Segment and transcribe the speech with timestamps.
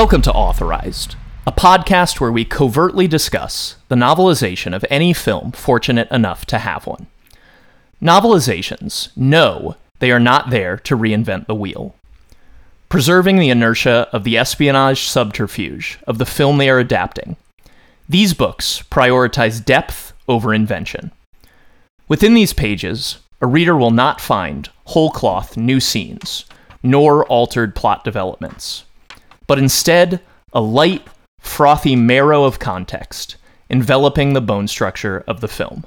[0.00, 6.10] Welcome to Authorized, a podcast where we covertly discuss the novelization of any film fortunate
[6.10, 7.06] enough to have one.
[8.00, 11.94] Novelizations know they are not there to reinvent the wheel.
[12.88, 17.36] Preserving the inertia of the espionage subterfuge of the film they are adapting,
[18.08, 21.10] these books prioritize depth over invention.
[22.08, 26.46] Within these pages, a reader will not find whole cloth new scenes,
[26.82, 28.84] nor altered plot developments
[29.50, 30.20] but instead
[30.52, 31.08] a light,
[31.40, 33.34] frothy marrow of context
[33.68, 35.84] enveloping the bone structure of the film.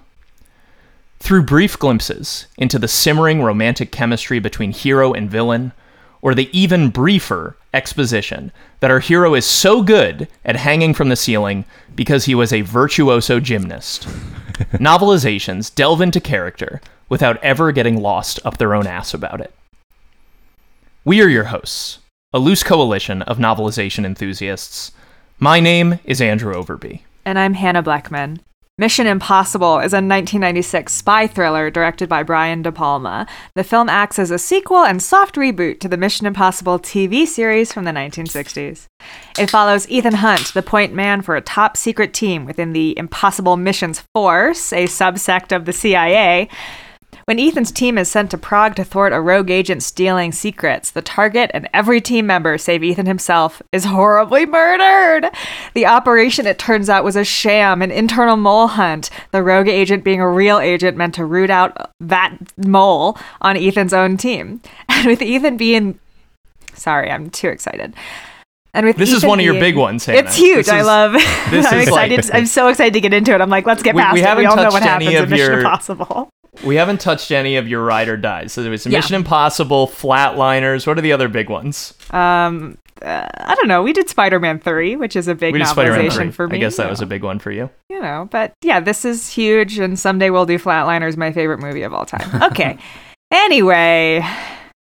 [1.20, 5.72] Through brief glimpses into the simmering romantic chemistry between hero and villain,
[6.22, 11.16] or the even briefer exposition that our hero is so good at hanging from the
[11.16, 11.64] ceiling
[11.96, 14.02] because he was a virtuoso gymnast.
[14.74, 19.54] Novelizations delve into character without ever getting lost up their own ass about it.
[21.06, 22.00] We are your hosts,
[22.34, 24.92] a loose coalition of novelization enthusiasts.
[25.38, 27.02] My name is Andrew Overbye.
[27.26, 28.40] And I'm Hannah Blechman.
[28.80, 33.28] Mission Impossible is a 1996 spy thriller directed by Brian De Palma.
[33.54, 37.72] The film acts as a sequel and soft reboot to the Mission Impossible TV series
[37.72, 38.88] from the 1960s.
[39.38, 43.58] It follows Ethan Hunt, the point man for a top secret team within the Impossible
[43.58, 46.50] Missions Force, a subsect of the CIA,
[47.26, 51.02] when Ethan's team is sent to Prague to thwart a rogue agent stealing secrets, the
[51.02, 55.30] target and every team member, save Ethan himself, is horribly murdered.
[55.74, 60.04] The operation, it turns out, was a sham, an internal mole hunt, the rogue agent
[60.04, 64.62] being a real agent meant to root out that mole on Ethan's own team.
[64.90, 66.00] And with Ethan being.
[66.76, 67.94] Sorry, I'm too excited.
[68.74, 70.06] And with this Ethan is one of your big ones.
[70.06, 70.20] Hannah.
[70.20, 70.66] It's huge.
[70.66, 71.14] This I love.
[71.14, 72.32] this I'm is like- excited.
[72.36, 73.42] I'm so excited to get into it.
[73.42, 74.26] I'm like, let's get We- past we it.
[74.26, 76.30] haven't We all know what any happens in Mission your- Impossible.
[76.64, 78.54] We haven't touched any of your ride or dies.
[78.54, 78.98] So there was Yeah.
[79.00, 80.86] Mission Impossible, Flatliners.
[80.86, 81.94] What are the other big ones?
[82.12, 83.82] Um, uh, I don't know.
[83.84, 86.32] We did Spider-Man three, which is a big we did Spider-Man novelization 3.
[86.32, 86.58] for me.
[86.58, 87.70] I guess that was a big one for you.
[87.90, 88.28] you know.
[88.32, 92.06] But yeah, this is huge, and someday we'll do Flatliners, my favorite movie of all
[92.06, 92.30] time.
[92.52, 92.78] Okay.
[93.32, 94.24] anyway,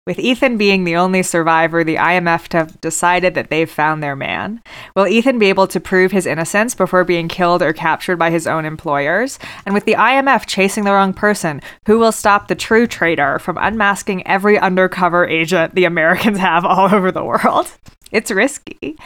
[0.07, 4.63] with Ethan being the only survivor, the IMF have decided that they've found their man.
[4.95, 8.47] Will Ethan be able to prove his innocence before being killed or captured by his
[8.47, 9.41] own employers?
[9.65, 13.59] And with the IMF chasing the wrong person, who will stop the true traitor from
[13.59, 17.73] unmasking every undercover agent the Americans have all over the world?
[18.13, 18.97] It's risky.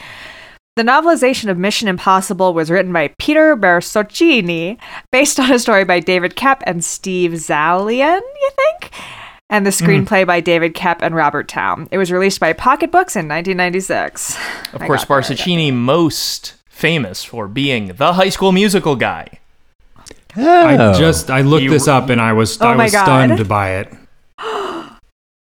[0.75, 4.77] The novelization of Mission Impossible was written by Peter Barsocchini,
[5.11, 8.91] based on a story by David Koepp and Steve Zaillian, you think?
[9.51, 10.05] And the mm.
[10.05, 11.89] screenplay by David Koepp and Robert Towne.
[11.91, 14.35] It was released by Pocket Books in 1996.
[14.73, 18.51] Of I course, got there, I got Barsocchini most famous for being the High School
[18.53, 19.27] Musical guy.
[20.35, 20.93] I oh.
[20.97, 23.03] just I looked You- this up and I was Oh I my was God.
[23.03, 23.93] stunned by it.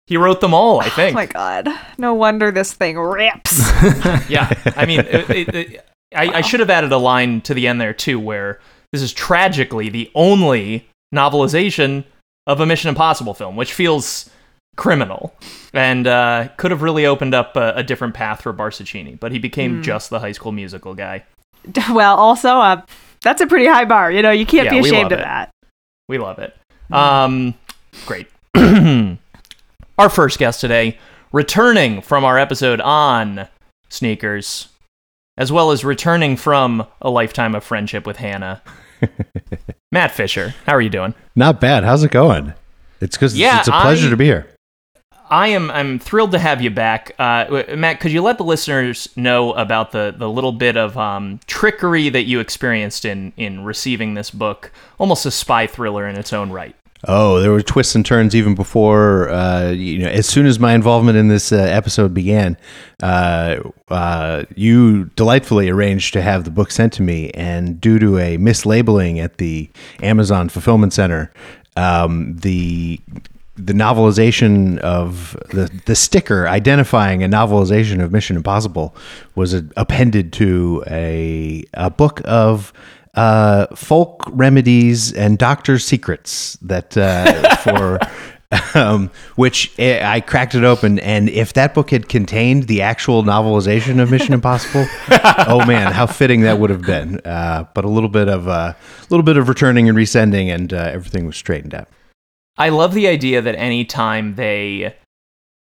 [0.07, 1.13] He wrote them all, I oh think.
[1.13, 1.69] Oh my god.
[1.99, 3.59] No wonder this thing rips.
[4.29, 7.67] yeah, I mean, it, it, it- I, I should have added a line to the
[7.67, 8.61] end there too, where
[8.93, 12.05] this is tragically the only novelization
[12.47, 14.31] of a Mission Impossible film, which feels
[14.77, 15.35] criminal
[15.73, 19.19] and uh, could have really opened up a, a different path for Barsocchini.
[19.19, 21.25] But he became just the High School Musical guy.
[21.91, 22.83] well, also, uh,
[23.23, 24.13] that's a pretty high bar.
[24.13, 25.23] You know, you can't Yeah, be ashamed of it.
[25.23, 25.51] that.
[26.09, 26.57] We love it.
[26.93, 27.55] Um,
[28.07, 28.29] great.
[29.99, 30.99] our first guest today,
[31.33, 33.49] returning from our episode on
[33.89, 34.69] sneakers,
[35.37, 38.63] as well as returning from a lifetime of friendship with Hannah.
[39.93, 41.15] Matt Fisher, how are you doing?
[41.35, 41.85] Not bad.
[41.85, 42.55] How's it going?
[43.01, 44.47] It's because Yeah, it's a pleasure I- to be here.
[45.29, 47.99] I am I'm thrilled to have you back, uh, Matt.
[47.99, 52.27] Could you let the listeners know about the the little bit of um, trickery that
[52.27, 56.77] you experienced in in receiving this book, almost a spy thriller in its own right?
[57.05, 59.29] Oh, there were twists and turns even before.
[59.29, 62.57] Uh, you know, as soon as my involvement in this uh, episode began,
[63.03, 63.57] uh,
[63.89, 68.39] uh, you delightfully arranged to have the book sent to me, and due to a
[68.39, 69.69] mislabeling at the
[70.03, 71.33] Amazon fulfillment center,
[71.77, 72.99] um, the
[73.57, 78.95] the novelization of the the sticker identifying a novelization of Mission Impossible
[79.35, 82.73] was uh, appended to a a book of
[83.17, 87.99] uh, folk remedies and doctor secrets that uh, for
[88.75, 93.23] um, which I I cracked it open and if that book had contained the actual
[93.25, 94.87] novelization of Mission Impossible,
[95.49, 97.21] oh man, how fitting that would have been.
[97.25, 98.77] Uh, but a little bit of a
[99.11, 101.89] little bit of returning and resending, and uh, everything was straightened out.
[102.59, 104.95] I love the idea that anytime they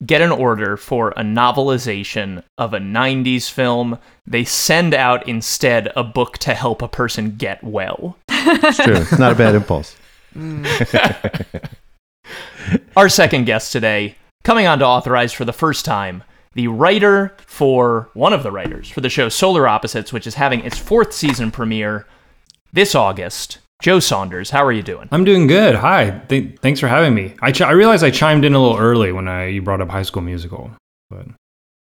[0.05, 6.05] get an order for a novelization of a 90s film, they send out instead a
[6.05, 8.17] book to help a person get well.
[8.29, 8.97] It's true.
[8.97, 9.97] It's not a bad impulse.
[12.97, 16.23] Our second guest today, coming on to authorize for the first time,
[16.55, 20.61] the writer for one of the writers for the show Solar Opposites, which is having
[20.61, 22.07] its fourth season premiere
[22.73, 23.59] this August.
[23.81, 25.09] Joe Saunders, how are you doing?
[25.11, 25.75] I'm doing good.
[25.75, 26.11] Hi.
[26.29, 27.35] Th- thanks for having me.
[27.41, 29.89] I, ch- I realized I chimed in a little early when I you brought up
[29.89, 30.71] High School Musical,
[31.09, 31.27] but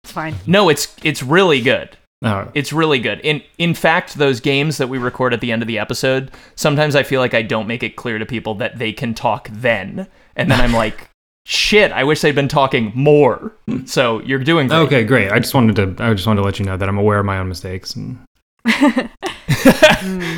[0.03, 0.35] It's fine.
[0.45, 1.97] No, it's it's really good.
[2.23, 3.19] uh, It's really good.
[3.21, 6.95] In in fact, those games that we record at the end of the episode, sometimes
[6.95, 10.07] I feel like I don't make it clear to people that they can talk then,
[10.35, 11.09] and then I'm like,
[11.47, 13.53] shit, I wish they'd been talking more.
[13.85, 14.77] So you're doing great.
[14.85, 15.31] okay, great.
[15.31, 17.25] I just wanted to I just wanted to let you know that I'm aware of
[17.25, 17.95] my own mistakes.
[17.95, 18.19] And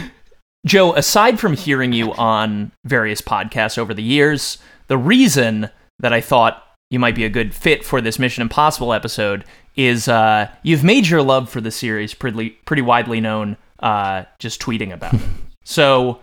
[0.65, 4.57] Joe, aside from hearing you on various podcasts over the years,
[4.87, 5.69] the reason
[5.99, 9.45] that I thought you might be a good fit for this Mission Impossible episode
[9.75, 14.61] is uh, you've made your love for the series pretty, pretty widely known uh, just
[14.61, 15.21] tweeting about it.
[15.65, 16.19] So,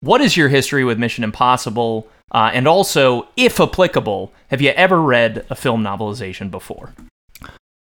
[0.00, 2.06] what is your history with Mission Impossible?
[2.32, 6.92] Uh, and also, if applicable, have you ever read a film novelization before?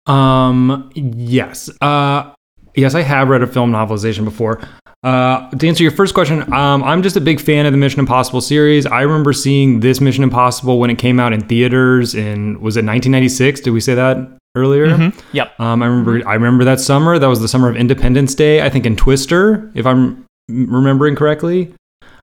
[0.05, 0.91] Um.
[0.95, 1.71] Yes.
[1.81, 2.35] Uh.
[2.75, 4.61] Yes, I have read a film novelization before.
[5.05, 8.01] Uh, to answer your first question, um, I'm just a big fan of the Mission
[8.01, 8.85] Impossible series.
[8.85, 12.85] I remember seeing this Mission Impossible when it came out in theaters in was it
[12.85, 13.61] 1996?
[13.61, 14.17] Did we say that
[14.57, 15.13] earlier?
[15.33, 15.61] Yep.
[15.61, 16.29] Um, I remember.
[16.29, 17.19] I remember that summer.
[17.19, 18.63] That was the summer of Independence Day.
[18.63, 21.73] I think in Twister, if I'm remembering correctly.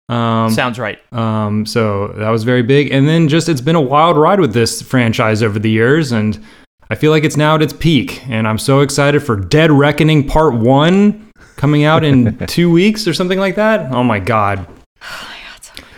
[0.10, 1.00] Um, Sounds right.
[1.13, 2.92] um, so that was very big.
[2.92, 6.44] And then just it's been a wild ride with this franchise over the years, and
[6.92, 8.22] I feel like it's now at its peak.
[8.27, 11.25] And I'm so excited for Dead Reckoning Part One
[11.56, 13.92] coming out in two weeks or something like that.
[13.92, 14.68] Oh my god!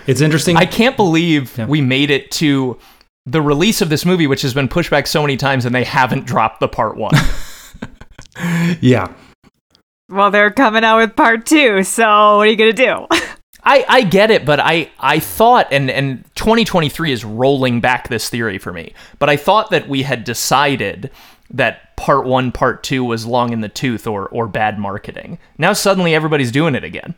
[0.07, 0.55] It's interesting.
[0.55, 2.79] I can't believe we made it to
[3.25, 5.83] the release of this movie, which has been pushed back so many times, and they
[5.83, 7.13] haven't dropped the part one.
[8.81, 9.13] yeah.
[10.09, 13.07] Well, they're coming out with part two, so what are you gonna do?
[13.63, 18.29] I, I get it, but I, I thought, and, and 2023 is rolling back this
[18.29, 21.11] theory for me, but I thought that we had decided
[21.51, 25.39] that part one, part two was long in the tooth or, or bad marketing.
[25.57, 27.15] Now suddenly everybody's doing it again.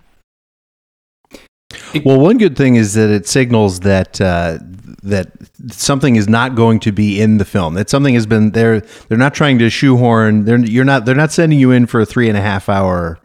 [2.04, 4.60] Well, one good thing is that it signals that uh,
[5.04, 5.32] that
[5.70, 7.76] something is not going to be in the film.
[7.76, 8.82] That something has been there.
[8.82, 10.46] They're not trying to shoehorn.
[10.46, 11.06] They're you're not.
[11.06, 13.20] They're not sending you in for a three and a half hour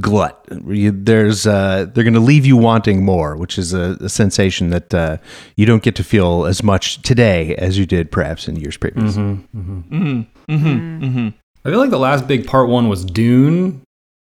[0.00, 0.46] glut.
[0.66, 4.70] You, there's uh, they're going to leave you wanting more, which is a, a sensation
[4.70, 5.18] that uh,
[5.56, 9.16] you don't get to feel as much today as you did perhaps in years previous.
[9.16, 10.52] Mm-hmm, mm-hmm.
[10.52, 11.28] Mm-hmm,
[11.64, 13.80] I feel like the last big part one was Dune.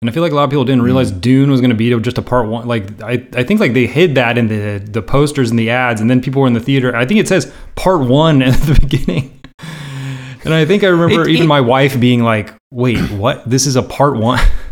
[0.02, 0.86] And I feel like a lot of people didn't mm.
[0.86, 2.66] realize Dune was going to be just a part one.
[2.66, 6.00] Like I, I think like they hid that in the the posters and the ads,
[6.00, 6.96] and then people were in the theater.
[6.96, 9.38] I think it says part one at the beginning.
[10.42, 13.48] And I think I remember It- even it- my wife being like, "Wait, what?
[13.48, 14.40] This is a part one?"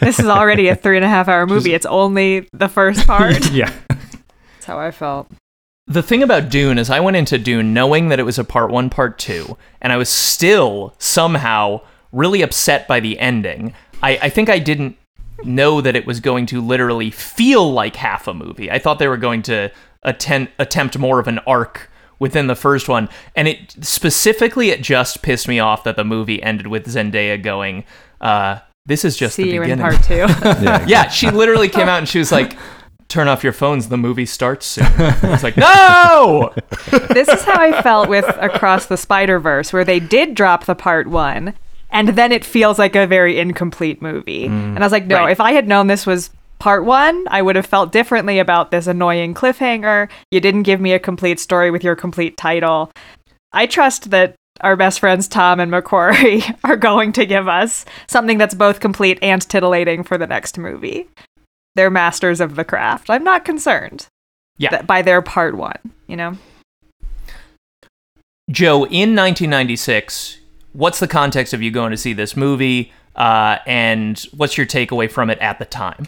[0.00, 1.74] this is already a three and a half hour movie.
[1.74, 3.50] It's only the first part.
[3.52, 5.28] yeah, That's how I felt.
[5.88, 8.70] The thing about Dune is I went into Dune knowing that it was a part
[8.70, 13.72] one, part two, and I was still somehow really upset by the ending.
[14.02, 14.96] I, I think I didn't
[15.44, 18.70] know that it was going to literally feel like half a movie.
[18.70, 19.70] I thought they were going to
[20.02, 23.08] attempt attempt more of an arc within the first one.
[23.34, 27.84] And it specifically it just pissed me off that the movie ended with Zendaya going,
[28.20, 29.82] uh, this is just See the you in beginning.
[29.98, 30.26] part two.
[30.88, 32.56] Yeah, she literally came out and she was like,
[33.08, 33.88] "Turn off your phones.
[33.88, 36.52] The movie starts soon." It's like, "No!"
[37.10, 40.74] this is how I felt with Across the Spider Verse, where they did drop the
[40.74, 41.54] part one,
[41.90, 44.46] and then it feels like a very incomplete movie.
[44.48, 44.74] Mm.
[44.76, 45.30] And I was like, no, Right.
[45.32, 48.86] if I had known this was part one, I would have felt differently about this
[48.86, 50.08] annoying cliffhanger.
[50.30, 52.90] You didn't give me a complete story with your complete title.
[53.52, 58.38] I trust that our best friends Tom and McQuarrie are going to give us something
[58.38, 61.08] that's both complete and titillating for the next movie.
[61.74, 63.10] They're masters of the craft.
[63.10, 64.06] I'm not concerned
[64.58, 64.82] Yeah.
[64.82, 66.36] by their part one, you know?
[68.50, 70.38] Joe, in 1996,
[70.72, 75.10] what's the context of you going to see this movie, uh, and what's your takeaway
[75.10, 76.06] from it at the time?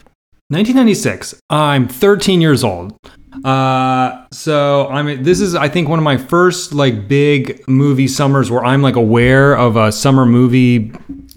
[0.50, 1.42] 1996.
[1.50, 2.98] I'm 13 years old.
[3.44, 5.22] Uh, so I'm.
[5.22, 8.96] This is, I think, one of my first like big movie summers where I'm like
[8.96, 10.90] aware of a summer movie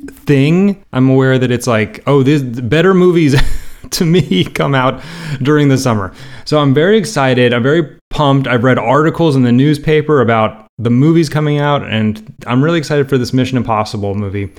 [0.09, 0.81] thing.
[0.93, 3.35] I'm aware that it's like, oh, this better movies
[3.91, 5.03] to me come out
[5.41, 6.13] during the summer.
[6.45, 7.53] So I'm very excited.
[7.53, 8.47] I'm very pumped.
[8.47, 13.09] I've read articles in the newspaper about the movies coming out, and I'm really excited
[13.09, 14.53] for this Mission Impossible movie.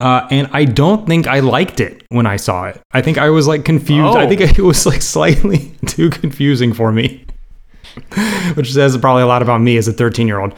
[0.00, 2.80] Uh, and I don't think I liked it when I saw it.
[2.92, 4.16] I think I was like confused.
[4.16, 4.28] I Oh.
[4.28, 7.24] think it was like slightly too confusing for me,
[8.54, 10.54] which says probably a lot about me as a 13 year old.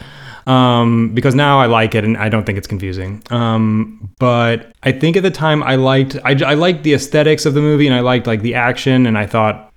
[0.47, 3.23] Um, because now I like it and I don't think it's confusing.
[3.30, 7.54] Um, but I think at the time I liked I, I liked the aesthetics of
[7.54, 9.70] the movie and I liked like the action and I thought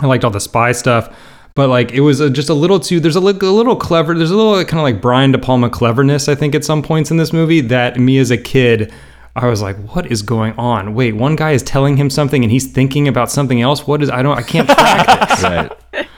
[0.00, 1.14] I liked all the spy stuff.
[1.58, 3.00] But like it was a, just a little too.
[3.00, 4.14] There's a, li- a little clever.
[4.14, 6.28] There's a little kind of like Brian De Palma cleverness.
[6.28, 8.92] I think at some points in this movie that me as a kid.
[9.34, 10.94] I was like, "What is going on?
[10.94, 13.88] Wait, one guy is telling him something, and he's thinking about something else.
[13.88, 14.08] What is?
[14.08, 14.38] I don't.
[14.38, 16.08] I can't track this." Right.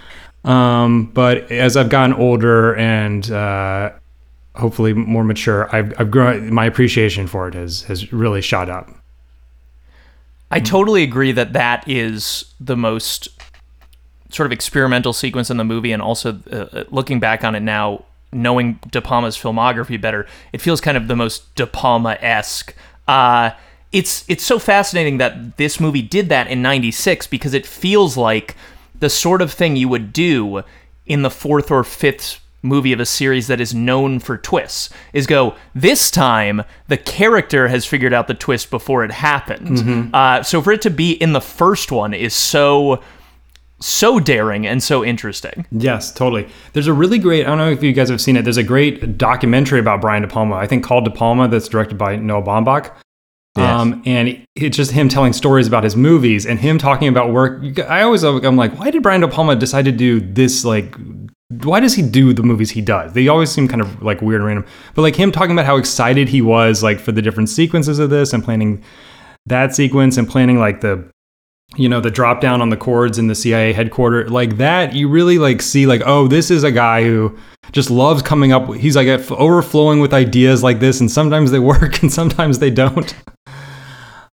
[0.44, 3.92] Um, but as I've gotten older and uh,
[4.56, 6.52] hopefully more mature, I've, I've grown.
[6.52, 8.90] My appreciation for it has has really shot up.
[10.50, 13.39] I totally agree that that is the most
[14.30, 18.04] sort of experimental sequence in the movie, and also uh, looking back on it now,
[18.32, 22.74] knowing De Palma's filmography better, it feels kind of the most De Palma esque.
[23.08, 23.50] Uh,
[23.92, 28.56] it's it's so fascinating that this movie did that in '96 because it feels like
[28.98, 30.62] the sort of thing you would do
[31.06, 35.26] in the fourth or fifth movie of a series that is known for twists is
[35.26, 39.78] go this time the character has figured out the twist before it happened
[40.14, 43.02] uh, so for it to be in the first one is so
[43.80, 46.48] so daring and so interesting Yes, totally.
[46.72, 47.46] There's a really great.
[47.46, 48.42] I don't know if you guys have seen it.
[48.42, 50.56] There's a great documentary about Brian De Palma.
[50.56, 52.92] I think called De Palma that's directed by Noah Baumbach.
[53.56, 57.78] Um, and it's just him telling stories about his movies and him talking about work.
[57.80, 60.64] I always I'm like, why did Brian De Palma decide to do this?
[60.64, 60.94] Like,
[61.48, 63.12] why does he do the movies he does?
[63.12, 64.66] They always seem kind of like weird and random.
[64.94, 68.10] But like him talking about how excited he was like for the different sequences of
[68.10, 68.82] this and planning
[69.46, 71.10] that sequence and planning like the
[71.76, 75.08] you know the drop down on the cords in the CIA headquarters like that you
[75.08, 77.36] really like see like oh this is a guy who
[77.72, 82.02] just loves coming up he's like overflowing with ideas like this and sometimes they work
[82.02, 83.14] and sometimes they don't.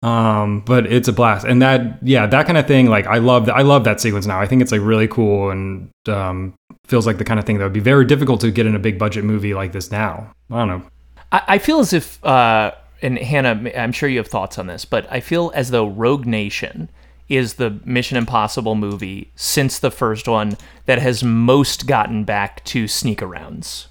[0.03, 1.45] Um but it's a blast.
[1.45, 4.25] And that yeah that kind of thing like I love that I love that sequence
[4.25, 4.39] now.
[4.39, 6.53] I think it's like really cool and um
[6.87, 8.79] feels like the kind of thing that would be very difficult to get in a
[8.79, 10.31] big budget movie like this now.
[10.49, 10.87] I don't know.
[11.31, 14.85] I, I feel as if, uh, and Hannah, I'm sure you have thoughts on this,
[14.85, 16.89] but I feel as though Rogue Nation
[17.29, 22.87] is the Mission Impossible movie since the first one that has most gotten back to
[22.87, 23.87] sneak arounds.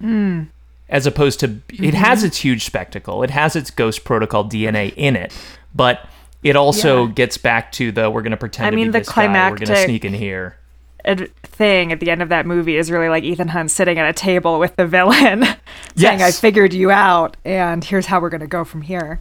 [0.00, 0.44] Hmm.
[0.88, 1.96] As opposed to, it mm-hmm.
[1.96, 5.32] has its huge spectacle, it has its Ghost Protocol DNA in it,
[5.74, 6.06] but
[6.42, 7.12] it also Yeah.
[7.12, 9.32] gets back to the we're going to pretend I to mean, the this guy, we're
[9.56, 10.56] going to climactic- sneak in here.
[11.04, 14.08] ad- thing at the end of that movie is really like Ethan Hunt sitting at
[14.08, 15.44] a table with the villain,
[15.96, 19.20] saying, "I figured you out, and here's how we're gonna go from here."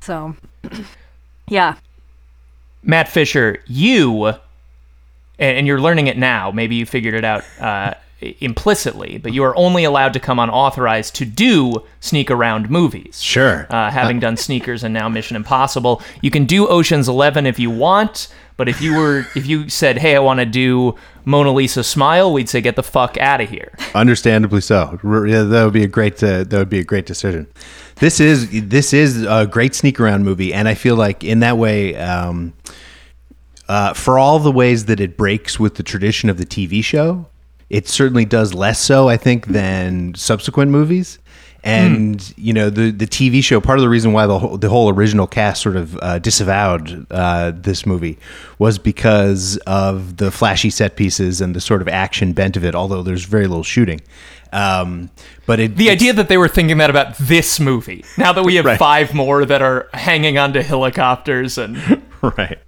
[0.00, 0.34] So,
[1.48, 1.76] yeah,
[2.82, 4.38] Matt Fisher, you, and,
[5.38, 6.50] and you're learning it now.
[6.50, 7.94] Maybe you figured it out uh,
[8.40, 13.22] implicitly, but you are only allowed to come unauthorized to do sneak around movies.
[13.22, 13.66] Sure.
[13.70, 17.70] Uh, having done Sneakers and now Mission Impossible, you can do Ocean's Eleven if you
[17.70, 18.28] want.
[18.56, 20.94] But if you were, if you said, "Hey, I want to do
[21.24, 24.98] Mona Lisa Smile," we'd say, "Get the fuck out of here." Understandably so.
[25.02, 26.22] Yeah, that would be a great.
[26.22, 27.48] Uh, that would be a great decision.
[27.96, 31.58] This is this is a great sneak around movie, and I feel like in that
[31.58, 32.52] way, um,
[33.68, 37.26] uh, for all the ways that it breaks with the tradition of the TV show,
[37.70, 39.08] it certainly does less so.
[39.08, 41.18] I think than subsequent movies.
[41.66, 43.58] And you know the the TV show.
[43.58, 47.06] Part of the reason why the whole, the whole original cast sort of uh, disavowed
[47.10, 48.18] uh, this movie
[48.58, 52.74] was because of the flashy set pieces and the sort of action bent of it.
[52.74, 54.02] Although there's very little shooting,
[54.52, 55.08] um,
[55.46, 58.56] but it, The idea that they were thinking that about this movie, now that we
[58.56, 58.78] have Right.
[58.78, 62.58] five more that are hanging onto helicopters and right.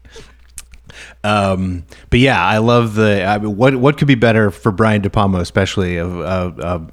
[1.22, 3.24] Um, but yeah, I love the.
[3.24, 6.86] I mean, what what could be better for Brian De Palma, especially of a, a,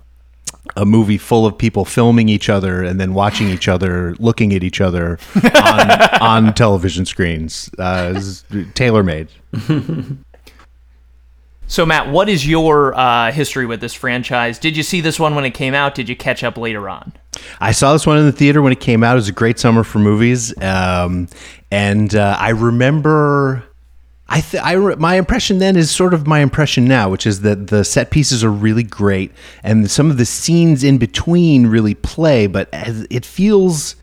[0.75, 4.63] a movie full of people filming each other and then watching each other, looking at
[4.63, 5.19] each other
[5.55, 7.69] on, on television screens.
[7.77, 8.21] Uh,
[8.73, 9.29] Tailor made.
[11.67, 14.59] So, Matt, what is your uh, history with this franchise?
[14.59, 15.95] Did you see this one when it came out?
[15.95, 17.13] Did you catch up later on?
[17.59, 19.13] I saw this one in the theater when it came out.
[19.13, 21.27] It was a great summer for movies, um,
[21.71, 23.63] and uh, I remember.
[24.33, 27.41] I, th- I re- my impression then is sort of my impression now, which is
[27.41, 31.93] that the set pieces are really great, and some of the scenes in between really
[31.93, 33.95] play, but it feels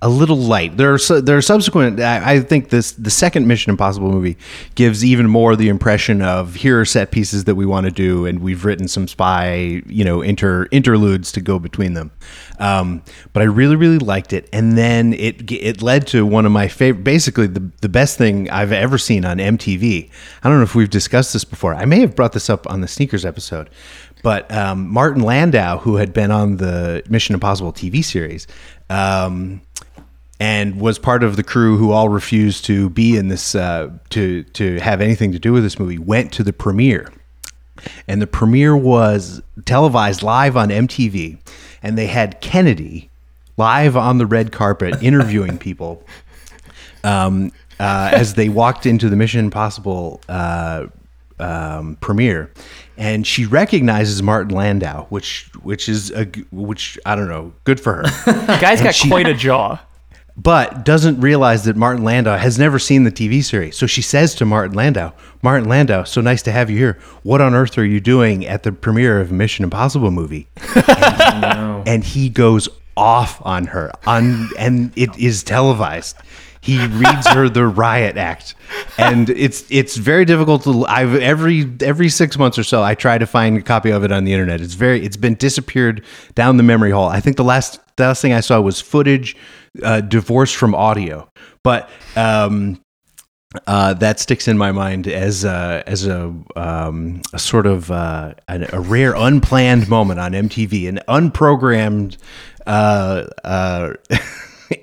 [0.00, 0.76] a little light.
[0.76, 2.00] There are su- there are subsequent.
[2.00, 4.36] I, I think this the second Mission Impossible movie
[4.76, 8.24] gives even more the impression of here are set pieces that we want to do,
[8.24, 12.12] and we've written some spy you know inter interludes to go between them.
[12.60, 13.02] Um,
[13.32, 16.68] but I really really liked it, and then it it led to one of my
[16.68, 20.10] favorite, basically the the best thing I've ever seen on MTV.
[20.42, 21.74] I don't know if we've discussed this before.
[21.74, 23.68] I may have brought this up on the sneakers episode.
[24.22, 28.48] But um, Martin Landau, who had been on the Mission Impossible TV series,
[28.90, 29.60] um,
[30.40, 34.42] and was part of the crew who all refused to be in this uh, to
[34.44, 37.12] to have anything to do with this movie went to the premiere
[38.06, 41.38] and the premiere was televised live on MTV
[41.82, 43.10] and they had Kennedy
[43.56, 46.04] live on the red carpet interviewing people
[47.04, 50.86] um, uh, as they walked into the Mission Impossible uh,
[51.38, 52.50] um, premiere,
[52.96, 57.78] and she recognizes Martin Landau, which which is a g- which I don't know, good
[57.80, 58.02] for her.
[58.24, 59.78] The guy's got she- quite a jaw.
[60.38, 63.76] But doesn't realize that Martin Landau has never seen the TV series.
[63.76, 66.96] So she says to Martin Landau, Martin Landau, so nice to have you here.
[67.24, 70.48] What on earth are you doing at the premiere of a Mission Impossible movie?
[71.30, 76.16] And, and he goes off on her, on, and it is televised.
[76.60, 78.54] He reads her the riot act,
[78.96, 80.84] and it's it's very difficult to.
[80.86, 84.10] I've every every six months or so, I try to find a copy of it
[84.10, 84.60] on the internet.
[84.60, 86.02] It's very it's been disappeared
[86.34, 87.08] down the memory hole.
[87.08, 89.36] I think the last the last thing I saw was footage
[89.82, 91.28] uh, divorced from audio,
[91.62, 92.80] but um,
[93.66, 98.34] uh, that sticks in my mind as a, as a, um, a sort of uh,
[98.48, 102.18] a, a rare unplanned moment on MTV, an unprogrammed
[102.66, 103.94] uh, uh,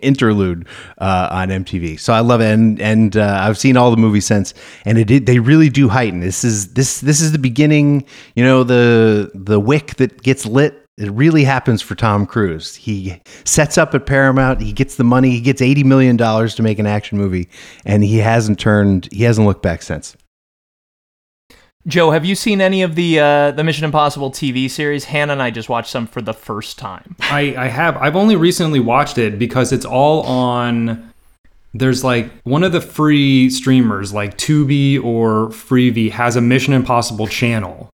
[0.01, 1.99] interlude uh, on MTV.
[1.99, 4.53] So I love it, and and uh, I've seen all the movies since,
[4.85, 6.19] and it they really do heighten.
[6.19, 8.05] This is this this is the beginning.
[8.35, 12.75] You know the the wick that gets lit it really happens for Tom Cruise.
[12.75, 14.61] He sets up at Paramount.
[14.61, 15.31] He gets the money.
[15.31, 17.49] He gets eighty million dollars to make an action movie,
[17.85, 19.09] and he hasn't turned.
[19.11, 20.15] He hasn't looked back since.
[21.87, 25.05] Joe, have you seen any of the uh, the Mission Impossible TV series?
[25.05, 27.15] Hannah and I just watched some for the first time.
[27.19, 27.97] I, I have.
[27.97, 31.11] I've only recently watched it because it's all on.
[31.73, 37.27] There's like one of the free streamers, like Tubi or Freevee, has a Mission Impossible
[37.27, 37.89] channel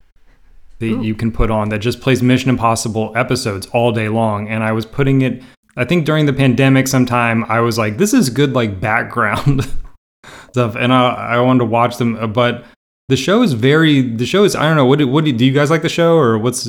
[0.80, 4.48] that you can put on that just plays Mission Impossible episodes all day long.
[4.50, 5.44] And I was putting it.
[5.78, 9.72] I think during the pandemic, sometime I was like, "This is good, like background
[10.52, 12.34] stuff," and I, I wanted to watch them.
[12.34, 12.66] But
[13.08, 14.02] the show is very.
[14.02, 14.56] The show is.
[14.56, 14.86] I don't know.
[14.86, 16.68] What do, what do, do you guys like the show or what's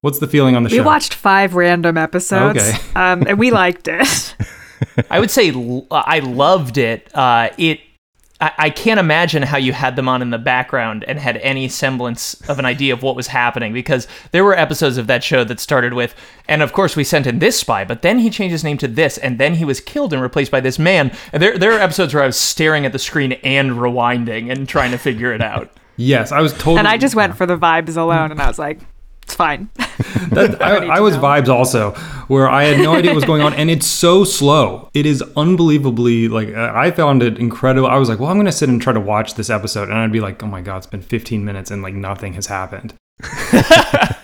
[0.00, 0.82] what's the feeling on the We show?
[0.82, 2.78] We watched five random episodes, Okay.
[2.96, 4.34] um, and we liked it.
[5.10, 7.08] I would say l- I loved it.
[7.14, 7.80] Uh, it.
[8.42, 11.68] I, I can't imagine how you had them on in the background and had any
[11.68, 15.44] semblance of an idea of what was happening because there were episodes of that show
[15.44, 16.14] that started with,
[16.48, 18.88] and of course we sent in this spy, but then he changed his name to
[18.88, 21.16] this, and then he was killed and replaced by this man.
[21.32, 24.68] And there, there are episodes where I was staring at the screen and rewinding and
[24.68, 25.70] trying to figure it out.
[25.98, 26.78] Yes, I was totally.
[26.78, 28.80] and I just went for the vibes alone, and I was like,
[29.22, 29.70] it's fine.
[30.32, 31.22] That, I, need I was know.
[31.22, 31.90] vibes also,
[32.28, 34.88] where I had no idea what was going on, and it's so slow.
[34.94, 37.86] It is unbelievably like I found it incredible.
[37.86, 40.10] I was like, well, I'm gonna sit and try to watch this episode, and I'd
[40.10, 42.94] be like, oh my god, it's been 15 minutes and like nothing has happened.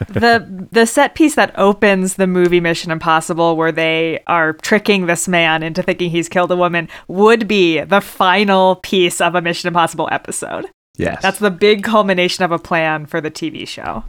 [0.08, 5.28] the the set piece that opens the movie Mission Impossible, where they are tricking this
[5.28, 9.68] man into thinking he's killed a woman, would be the final piece of a Mission
[9.68, 10.66] Impossible episode.
[10.96, 14.04] Yes, That's the big culmination of a plan for the TV show.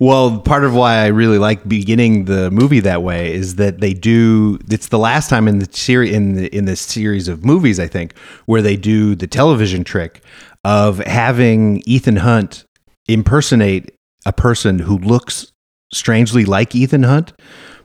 [0.00, 3.94] Well, part of why I really like beginning the movie that way is that they
[3.94, 4.58] do.
[4.68, 7.86] It's the last time in the series in the in this series of movies, I
[7.86, 10.20] think, where they do the television trick
[10.64, 12.64] of having Ethan Hunt
[13.06, 13.94] impersonate
[14.26, 15.52] a person who looks
[15.92, 17.32] strangely like Ethan Hunt.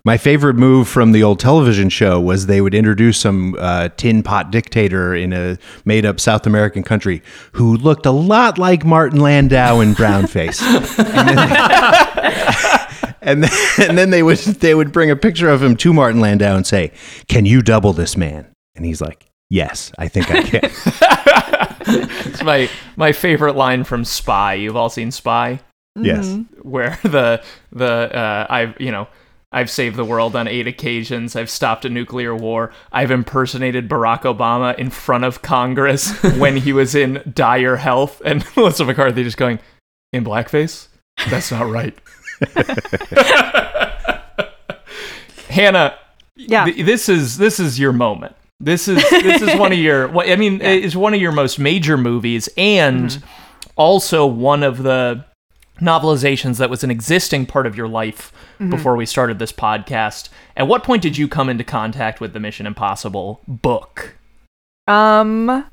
[0.06, 4.24] My favorite move from the old television show was they would introduce some uh, tin
[4.24, 7.22] pot dictator in a made up South American country
[7.54, 10.62] who looked a lot like Martin Landau in brown face.
[13.22, 16.22] and then, and then they would they would bring a picture of him to Martin
[16.22, 16.92] Landau and say,
[17.28, 20.72] "Can you double this man?" And he's like, "Yes, I think I can."
[21.92, 24.54] It's my my favorite line from Spy.
[24.54, 25.60] You've all seen Spy.
[25.96, 29.08] yes, where the the uh, I've you know
[29.52, 31.36] I've saved the world on eight occasions.
[31.36, 32.72] I've stopped a nuclear war.
[32.92, 38.46] I've impersonated Barack Obama in front of Congress when he was in dire health, and
[38.56, 39.60] Melissa McCarthy just going
[40.14, 40.88] in blackface.
[41.30, 41.98] That's not right.
[45.50, 45.98] Hannah,
[46.36, 46.66] Yeah.
[46.66, 48.36] th- this is this is your moment.
[48.60, 50.08] This is this is one of your.
[50.10, 53.26] what- I mean, it's one of your most major movies, and mm-hmm.
[53.76, 55.26] also one of the
[55.80, 58.32] novelizations that was an existing part of your life
[58.70, 60.30] before we started this podcast.
[60.58, 64.16] At what point did you come into contact with the Mission Impossible book?
[64.88, 65.66] Um,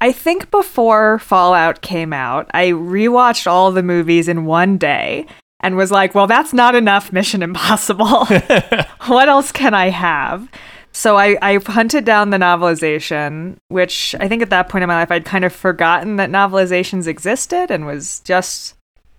[0.00, 5.26] I think before Fallout came out, I rewatched all the movies in one day
[5.60, 8.26] and was like, well, that's not enough Mission Impossible.
[9.06, 10.48] what else can I have?
[10.92, 14.94] So I, I hunted down the novelization, which I think at that point in my
[14.94, 18.75] life I'd kind of forgotten that novelizations existed and was just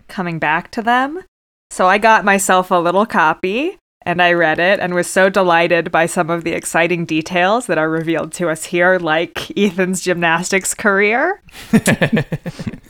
[0.07, 1.23] coming back to them.
[1.69, 5.91] So I got myself a little copy and I read it and was so delighted
[5.91, 10.73] by some of the exciting details that are revealed to us here, like Ethan's gymnastics
[10.73, 11.41] career.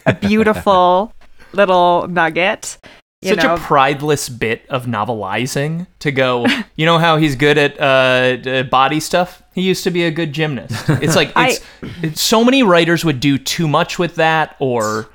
[0.06, 1.12] a beautiful
[1.54, 2.78] little nugget.
[3.24, 6.46] You Such know, a prideless bit of novelizing to go.
[6.76, 9.42] You know how he's good at uh, body stuff.
[9.56, 10.88] He used to be a good gymnast.
[10.88, 11.66] It's like I- it's,
[12.04, 15.10] it's so many writers would do too much with that, or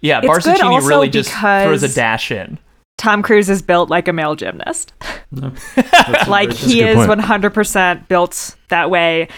[0.00, 2.58] Yeah, It's good really just throws a dash in.
[2.98, 4.92] Tom Cruise is built like a male gymnast.
[5.32, 7.20] That's like he is point.
[7.20, 9.28] 100% built that way.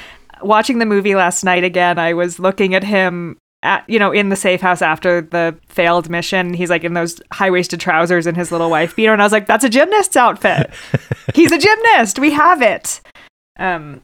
[0.42, 4.28] Watching the movie last night again, I was looking at him at you know in
[4.28, 6.54] the safe house after the failed mission.
[6.54, 9.46] He's like in those high-waisted trousers and his little wife beater and I was like
[9.46, 10.70] that's a gymnast's outfit.
[11.34, 12.18] He's a gymnast.
[12.18, 13.00] We have it.
[13.60, 14.00] Um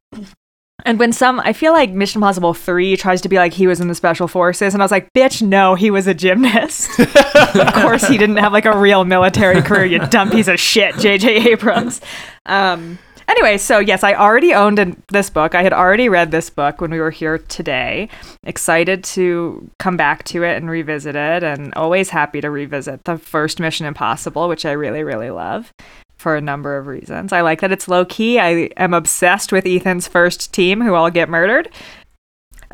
[0.84, 3.80] and when some, I feel like Mission Impossible 3 tries to be like he was
[3.80, 6.98] in the special forces, and I was like, bitch, no, he was a gymnast.
[7.56, 10.96] of course, he didn't have like a real military career, you dumb piece of shit,
[10.98, 11.50] J.J.
[11.50, 12.00] Abrams.
[12.46, 15.56] Um, anyway, so yes, I already owned an, this book.
[15.56, 18.08] I had already read this book when we were here today.
[18.44, 23.18] Excited to come back to it and revisit it, and always happy to revisit the
[23.18, 25.72] first Mission Impossible, which I really, really love
[26.18, 27.32] for a number of reasons.
[27.32, 28.38] I like that it's low key.
[28.38, 31.70] I am obsessed with Ethan's first team, who all get murdered.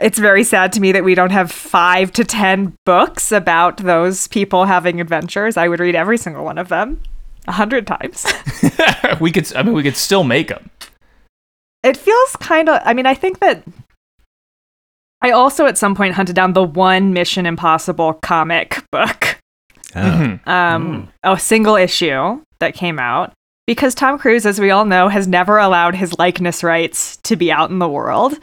[0.00, 4.26] It's very sad to me that we don't have five to ten books about those
[4.28, 5.56] people having adventures.
[5.56, 7.00] I would read every single one of them
[7.46, 8.26] a hundred times.
[9.20, 10.70] we could, I mean, we could still make them.
[11.82, 13.62] it feels kind of, I mean, I think that
[15.20, 19.38] I also at some point hunted down the one Mission Impossible comic book.
[19.96, 20.40] Oh.
[20.46, 23.32] um, a single issue that came out
[23.66, 27.52] because Tom Cruise, as we all know, has never allowed his likeness rights to be
[27.52, 28.38] out in the world.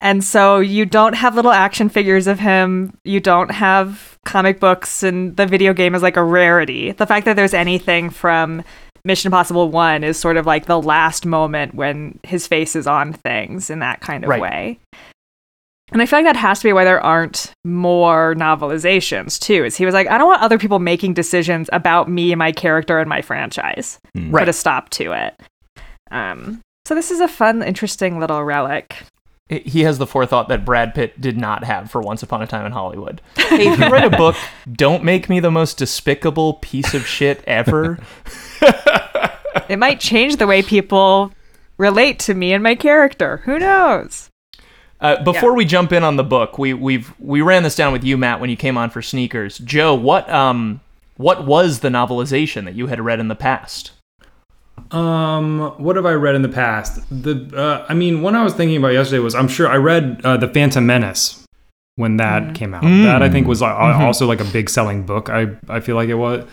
[0.00, 2.96] And so you don't have little action figures of him.
[3.04, 6.90] You don't have comic books, and the video game is like a rarity.
[6.92, 8.64] The fact that there's anything from
[9.04, 13.12] Mission Impossible 1 is sort of like the last moment when his face is on
[13.12, 14.42] things in that kind of Right.
[14.42, 14.78] way.
[15.92, 19.64] And I feel like that has to be why there aren't more novelizations, too.
[19.64, 22.52] Is he was like, I don't want other people making decisions about me, and my
[22.52, 23.98] character, and my franchise.
[24.14, 24.30] Hmm.
[24.30, 25.40] Put a stop to it.
[26.10, 28.96] Um, so this is a fun, interesting little relic.
[29.48, 32.64] He has the forethought that Brad Pitt did not have for Once Upon a Time
[32.64, 33.20] in Hollywood.
[33.36, 34.36] Hey, if you write a book,
[34.70, 37.98] don't make me the most despicable piece of shit ever.
[39.68, 41.32] It might change the way people
[41.78, 43.38] relate to me and my character.
[43.44, 44.28] Who knows?
[45.02, 48.04] Uh, before we jump in on the book, we we've we ran this down with
[48.04, 49.58] you, Matt, when you came on for sneakers.
[49.58, 50.80] Joe, what um
[51.16, 53.90] what was the novelization that you had read in the past?
[54.92, 57.02] Um, what have I read in the past?
[57.10, 60.20] The uh, I mean, one I was thinking about yesterday was I'm sure I read
[60.24, 61.44] uh, the Phantom Menace
[61.96, 62.82] when that came out.
[62.82, 65.28] That I think was uh, also like a big selling book.
[65.28, 66.46] I I feel like it was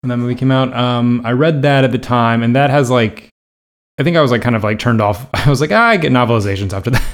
[0.00, 0.72] when that movie came out.
[0.74, 3.28] Um, I read that at the time, and that has like
[3.98, 5.26] I think I was like kind of like turned off.
[5.34, 7.04] I was like, ah, I get novelizations after that.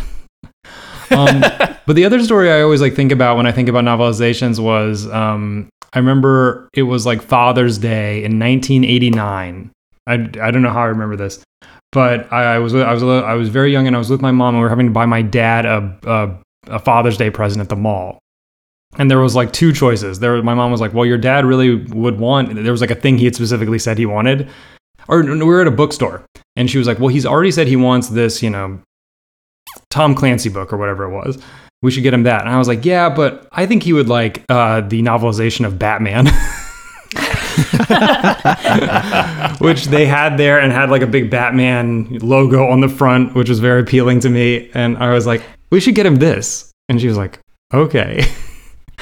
[1.11, 1.41] Um,
[1.87, 5.07] but the other story I always like think about when I think about novelizations was
[5.09, 9.71] um, I remember it was like Father's Day in 1989.
[10.07, 10.17] I, I
[10.51, 11.43] don't know how I remember this,
[11.93, 14.31] but I, I was I was I was very young and I was with my
[14.31, 17.61] mom and we were having to buy my dad a a, a Father's Day present
[17.61, 18.19] at the mall.
[18.97, 20.19] And there was like two choices.
[20.19, 22.95] There, my mom was like, "Well, your dad really would want." There was like a
[22.95, 24.49] thing he had specifically said he wanted,
[25.09, 26.25] or we were at a bookstore,
[26.57, 28.81] and she was like, "Well, he's already said he wants this, you know,
[29.91, 31.39] Tom Clancy book or whatever it was.
[31.83, 34.09] We should get him that." And I was like, "Yeah, but I think he would
[34.09, 36.29] like uh, the novelization of Batman."
[39.59, 43.49] which they had there and had like a big Batman logo on the front, which
[43.49, 44.71] was very appealing to me.
[44.75, 46.71] And I was like, we should get him this.
[46.89, 47.41] And she was like,
[47.73, 48.25] okay.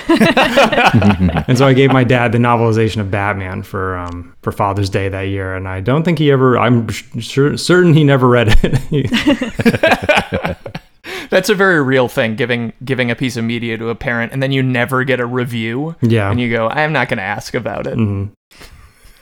[1.48, 5.08] and so I gave my dad the novelization of Batman for um, for Father's Day
[5.08, 6.58] that year, and I don't think he ever.
[6.58, 10.56] I'm sure certain he never read it.
[11.30, 14.42] That's a very real thing, giving giving a piece of media to a parent and
[14.42, 15.96] then you never get a review.
[16.00, 16.30] Yeah.
[16.30, 17.96] And you go, I'm not gonna ask about it.
[17.96, 18.30] Mhm.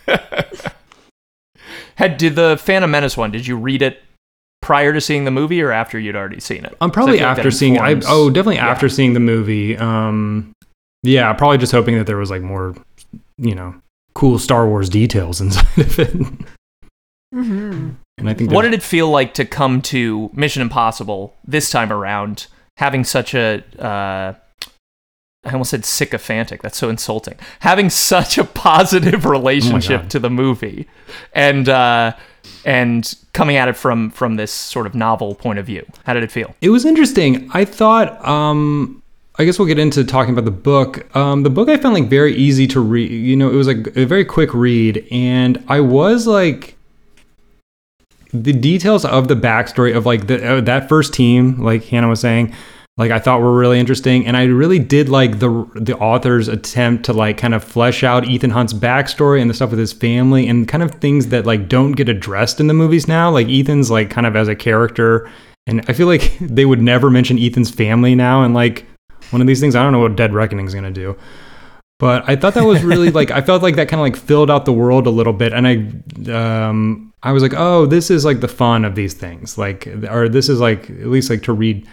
[1.95, 4.03] Had did the Phantom Menace one, did you read it
[4.61, 6.75] prior to seeing the movie or after you'd already seen it?
[6.81, 7.79] I'm probably like after seeing.
[7.79, 8.67] I oh, definitely yeah.
[8.67, 9.77] after seeing the movie.
[9.77, 10.51] Um,
[11.05, 12.75] yeah, probably just hoping that there was like more,
[13.37, 13.75] you know,
[14.13, 16.13] cool Star Wars details inside of it.
[17.33, 17.89] Mm-hmm.
[18.17, 21.91] And I think What did it feel like to come to Mission Impossible this time
[21.91, 24.33] around, having such a uh,
[25.45, 26.63] I almost said sycophantic.
[26.63, 27.35] That's so insulting.
[27.59, 30.09] Having such a positive relationship God.
[30.11, 30.87] to the movie,
[31.33, 32.13] and uh,
[32.65, 35.85] and coming at it from from this sort of novel point of view.
[36.05, 36.55] How did it feel?
[36.61, 37.49] It was interesting.
[37.53, 39.03] I thought, um,
[39.37, 41.13] I guess we'll get into talking about the book.
[41.15, 43.11] Um, the book I found like very easy to read.
[43.11, 46.77] You know, it was like a very quick read, and I was like,
[48.43, 52.21] the details of the backstory of like the, uh, that first team, like Hannah was
[52.21, 52.53] saying,
[52.97, 57.03] like I thought were really interesting, and I really did like the the author's attempt
[57.05, 60.47] to like kind of flesh out Ethan Hunt's backstory and the stuff with his family
[60.47, 63.29] and kind of things that like don't get addressed in the movies now.
[63.29, 65.29] Like Ethan's like kind of as a character,
[65.67, 68.85] and I feel like they would never mention Ethan's family now, and like
[69.31, 69.75] one of these things.
[69.75, 71.15] I don't know what Dead Reckoning is gonna do.
[71.99, 74.51] but I thought that was really like I felt like that kind of like filled
[74.51, 75.75] out the world a little bit, and I
[76.31, 80.29] um I was like, oh, this is like the fun of these things, like or
[80.29, 81.87] this is like at least like to read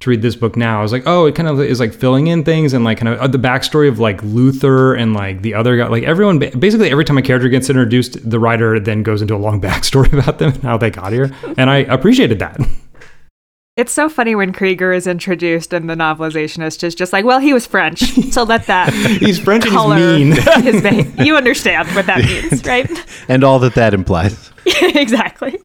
[0.00, 0.80] to read this book now.
[0.80, 3.08] I was like, oh, it kind of is like filling in things and like kind
[3.08, 6.38] of uh, the backstory of like Luther and like the other guy, like everyone.
[6.38, 10.12] Basically, every time a character gets introduced, the writer then goes into a long backstory
[10.12, 12.60] about them and how they got here, and I appreciated that.
[13.82, 17.52] It's so funny when Krieger is introduced and the novelizationist is just like, well, he
[17.52, 17.98] was French,
[18.30, 20.62] so let that he's French color and he's mean.
[20.62, 21.24] his behavior.
[21.24, 22.88] You understand what that means, right?
[23.28, 24.52] and all that that implies.
[24.64, 25.60] exactly.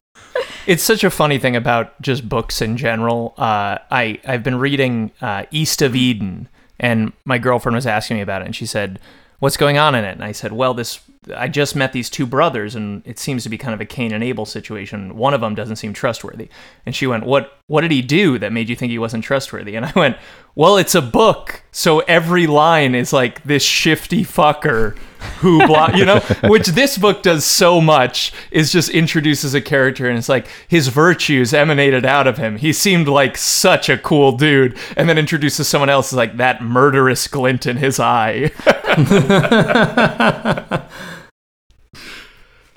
[0.66, 3.34] It's such a funny thing about just books in general.
[3.38, 6.48] Uh, I I've been reading uh, East of Eden,
[6.80, 8.98] and my girlfriend was asking me about it, and she said,
[9.38, 10.98] "What's going on in it?" And I said, "Well, this
[11.36, 14.12] I just met these two brothers, and it seems to be kind of a Cain
[14.12, 15.16] and Abel situation.
[15.16, 16.48] One of them doesn't seem trustworthy."
[16.84, 17.57] And she went, "What?
[17.68, 20.16] What did he do that made you think he wasn't trustworthy?" And I went,
[20.54, 24.96] "Well, it's a book, so every line is like this shifty fucker
[25.38, 30.08] who, blo-, you know, which this book does so much is just introduces a character,
[30.08, 32.56] and it's like his virtues emanated out of him.
[32.56, 37.28] He seemed like such a cool dude, and then introduces someone else like that murderous
[37.28, 38.50] glint in his eye."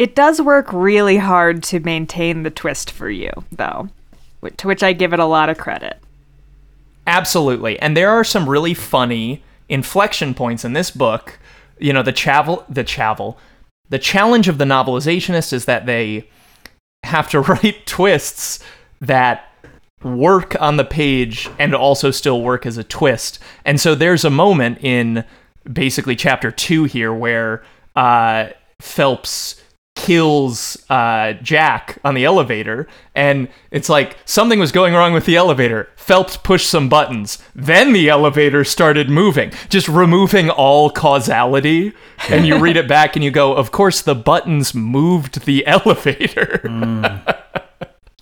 [0.01, 3.89] It does work really hard to maintain the twist for you, though,
[4.57, 5.97] to which I give it a lot of credit.
[7.07, 7.79] Absolutely.
[7.79, 11.39] And there are some really funny inflection points in this book.
[11.79, 13.37] You know, the travel, the travel,
[13.89, 16.29] the challenge of the novelizationist is that they
[17.03, 18.59] have to write twists
[18.99, 19.47] that
[20.03, 23.39] work on the page and also still work as a twist.
[23.65, 25.23] And so there's a moment in
[25.71, 27.63] basically chapter two here where
[27.95, 28.49] uh,
[28.79, 29.60] Phelps
[29.95, 35.35] kills uh, Jack on the elevator, and it's like something was going wrong with the
[35.35, 35.89] elevator.
[35.95, 41.93] Phelps pushed some buttons, then the elevator started moving, just removing all causality.
[42.29, 46.61] And you read it back and you go, of course, the buttons moved the elevator.
[46.63, 47.37] Mm.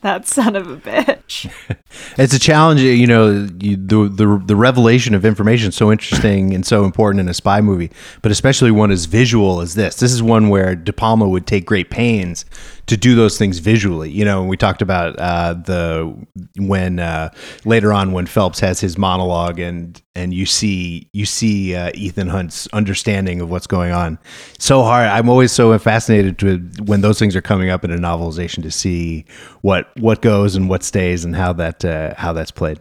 [0.02, 1.52] That son of a bitch.
[2.18, 3.48] it's a challenge, you know.
[3.60, 7.34] You, the the the revelation of information is so interesting and so important in a
[7.34, 9.96] spy movie, but especially one as visual as this.
[9.96, 12.46] This is one where De Palma would take great pains
[12.89, 14.10] to do those things visually.
[14.10, 17.30] You know, we talked about uh, the when uh,
[17.63, 22.28] later on when Phelps has his monologue and and you see you see uh, Ethan
[22.28, 24.17] Hunt's understanding of what's going on.
[24.58, 25.08] So hard.
[25.08, 28.71] I'm always so fascinated to when those things are coming up in a novelization to
[28.71, 29.25] see
[29.62, 32.80] what what goes and what stays and how that uh, how that's played.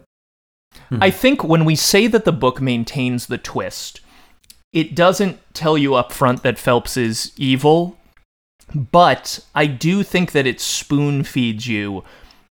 [1.01, 4.01] I think when we say that the book maintains the twist,
[4.73, 7.98] it doesn't tell you up front that Phelps is evil
[8.73, 12.03] but I do think that it spoon feeds you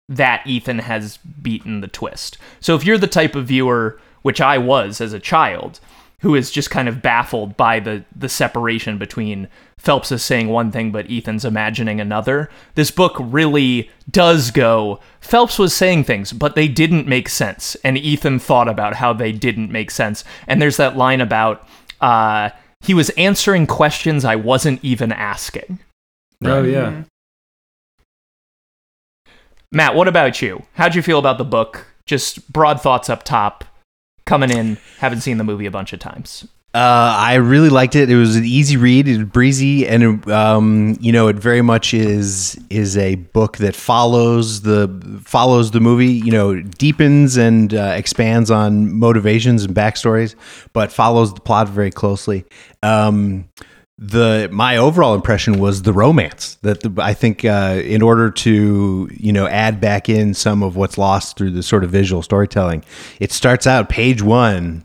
[0.08, 2.36] that Ethan has beaten the twist.
[2.60, 5.80] So if you're the type of viewer, which I was as a child,
[6.20, 10.70] who is just kind of baffled by the the separation between Phelps is saying one
[10.70, 12.50] thing but Ethan's imagining another.
[12.74, 17.96] This book really does go Phelps was saying things but they didn't make sense and
[17.96, 20.24] Ethan thought about how they didn't make sense.
[20.46, 21.66] And there's that line about
[22.00, 25.80] uh, he was answering questions I wasn't even asking.
[26.44, 26.86] Oh yeah.
[26.86, 27.00] Mm-hmm.
[29.72, 30.64] Matt, what about you?
[30.74, 31.86] How'd you feel about the book?
[32.06, 33.64] Just broad thoughts up top.
[34.24, 36.46] Coming in, haven't seen the movie a bunch of times.
[36.72, 38.08] Uh, I really liked it.
[38.08, 41.62] It was an easy read, it was breezy, and it, um, you know, it very
[41.62, 44.88] much is is a book that follows the
[45.24, 46.12] follows the movie.
[46.12, 50.36] You know, deepens and uh, expands on motivations and backstories,
[50.72, 52.44] but follows the plot very closely.
[52.84, 53.48] Um,
[54.00, 59.08] the my overall impression was the romance that the, I think uh, in order to
[59.12, 62.82] you know add back in some of what's lost through the sort of visual storytelling,
[63.20, 64.84] it starts out page one.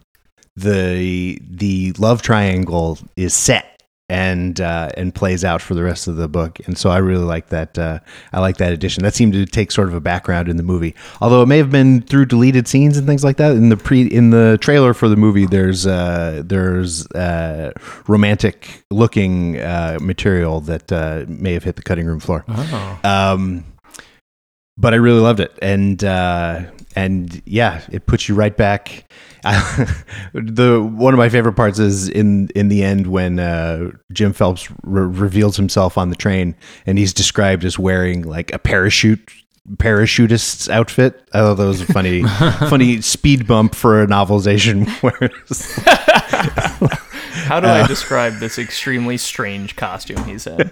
[0.57, 3.74] The the love triangle is set
[4.07, 6.59] and uh, and plays out for the rest of the book.
[6.65, 7.77] And so I really like that.
[7.77, 7.99] Uh,
[8.31, 9.03] I like that addition.
[9.03, 11.71] That seemed to take sort of a background in the movie, although it may have
[11.71, 13.51] been through deleted scenes and things like that.
[13.51, 17.71] In the pre in the trailer for the movie, there's uh, there's uh,
[18.07, 22.45] romantic looking uh, material that uh, may have hit the cutting room floor.
[22.47, 22.99] Oh.
[23.03, 23.65] Um,
[24.77, 26.03] but I really loved it, and
[26.95, 29.05] and yeah, it puts you right back.
[30.33, 34.69] the one of my favorite parts is in in the end when uh, Jim Phelps
[34.83, 39.31] re- reveals himself on the train, and he's described as wearing like a parachute
[39.77, 41.27] parachutist's outfit.
[41.33, 42.23] I thought that was a funny
[42.69, 44.87] funny speed bump for a novelization.
[47.45, 50.71] How do I uh, describe this extremely strange costume he's in?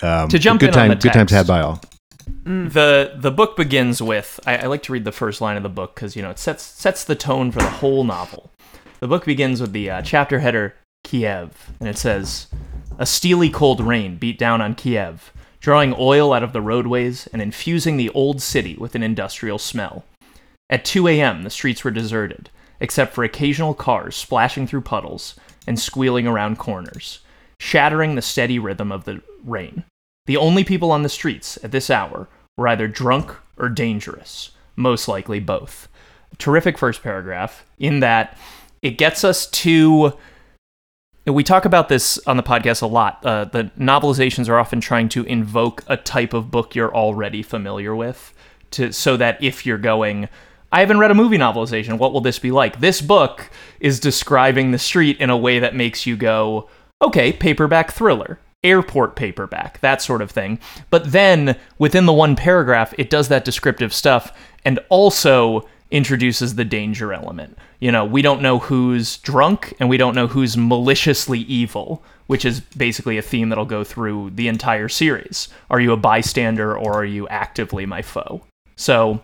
[0.00, 1.80] Um, to jump good in time, on the text, good times had by all.
[2.44, 2.72] Mm.
[2.72, 5.68] The the book begins with I, I, like to read the first line of the
[5.68, 8.50] book because you know it sets sets the tone for the whole novel.
[9.00, 12.48] The book begins with the uh, chapter header Kiev, and it says,
[12.98, 15.32] "A steely cold rain beat down on Kiev,
[15.62, 20.04] drawing oil out of the roadways and infusing the old city with an industrial smell.
[20.68, 25.78] At 2 a.m., the streets were deserted, except for occasional cars splashing through puddles and
[25.78, 27.20] squealing around corners,
[27.60, 29.84] shattering the steady rhythm of the rain.
[30.26, 35.08] The only people on the streets at this hour were either drunk or dangerous, most
[35.08, 35.88] likely both.
[36.38, 38.38] Terrific first paragraph in that
[38.82, 40.12] it gets us to.
[41.24, 43.24] We talk about this on the podcast a lot.
[43.24, 47.94] Uh, the novelizations are often trying to invoke a type of book you're already familiar
[47.94, 48.34] with,
[48.72, 50.28] to so that if you're going,
[50.72, 51.98] I haven't read a movie novelization.
[51.98, 52.80] What will this be like?
[52.80, 56.68] This book is describing the street in a way that makes you go,
[57.00, 60.58] okay, paperback thriller, airport paperback, that sort of thing.
[60.90, 66.64] But then within the one paragraph, it does that descriptive stuff and also introduces the
[66.64, 67.56] danger element.
[67.78, 72.44] You know, we don't know who's drunk and we don't know who's maliciously evil, which
[72.44, 75.48] is basically a theme that'll go through the entire series.
[75.70, 78.42] Are you a bystander or are you actively my foe?
[78.76, 79.20] So,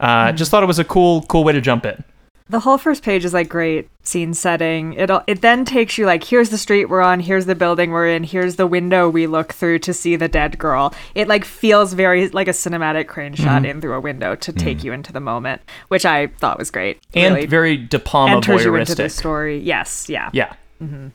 [0.00, 2.02] uh, just thought it was a cool, cool way to jump in.
[2.50, 4.94] The whole first page is like great scene setting.
[4.94, 8.08] It it then takes you like here's the street we're on, here's the building we're
[8.08, 10.92] in, here's the window we look through to see the dead girl.
[11.14, 13.66] It like feels very like a cinematic crane shot mm-hmm.
[13.66, 14.64] in through a window to mm-hmm.
[14.64, 17.00] take you into the moment, which I thought was great.
[17.14, 19.60] And Really very De Palma enters you into the story.
[19.60, 20.52] Yes, yeah, Yeah.
[20.82, 21.08] Mm-hmm.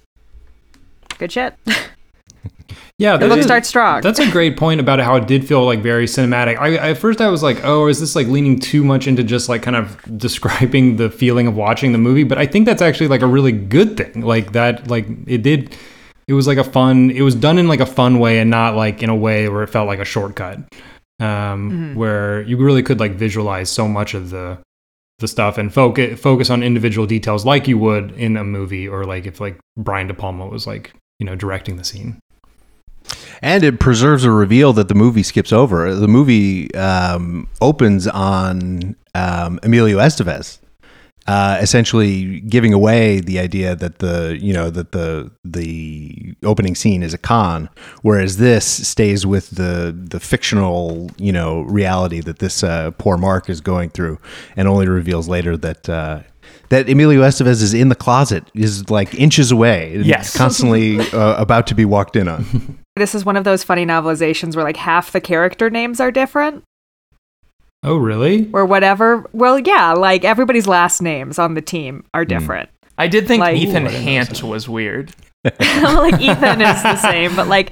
[1.18, 1.56] good shit.
[2.98, 4.02] Yeah, The book is- starts strong.
[4.02, 6.58] That's a great point about how it did feel like very cinematic.
[6.58, 9.50] I at first I was like, oh, is this like leaning too much into just
[9.50, 12.24] like kind of describing the feeling of watching the movie?
[12.24, 14.22] But I think that's actually like a really good thing.
[14.22, 15.76] Like that, like it did.
[16.28, 17.12] It was like a fun.
[17.12, 19.62] It was done in like a fun way and not like in a way where
[19.64, 20.60] it felt like a shortcut.
[21.20, 24.58] Um, where you really could like visualize so much of the
[25.20, 29.06] the stuff and focus focus on individual details like you would in a movie or
[29.06, 32.20] like if like Brian De Palma was like you know directing the scene.
[33.46, 35.94] And it preserves a reveal that the movie skips over.
[35.94, 40.58] The movie um, opens on um, Emilio Estevez,
[41.28, 47.04] uh, essentially giving away the idea that the you know that the the opening scene
[47.04, 47.70] is a con,
[48.02, 53.48] whereas this stays with the the fictional you know reality that this uh, poor Mark
[53.48, 54.18] is going through,
[54.56, 55.88] and only reveals later that.
[55.88, 56.22] Uh,
[56.70, 60.36] that Emilio Estevez is in the closet, is like inches away, Yes.
[60.36, 62.80] constantly uh, about to be walked in on.
[62.96, 66.64] this is one of those funny novelizations where like half the character names are different.
[67.84, 68.50] Oh, really?
[68.52, 69.30] or whatever.
[69.32, 72.70] Well, yeah, like everybody's last names on the team are different.
[72.98, 75.14] I did think Like- Ethan Ooh, Hant was weird.
[75.44, 77.72] like Ethan is the same, but like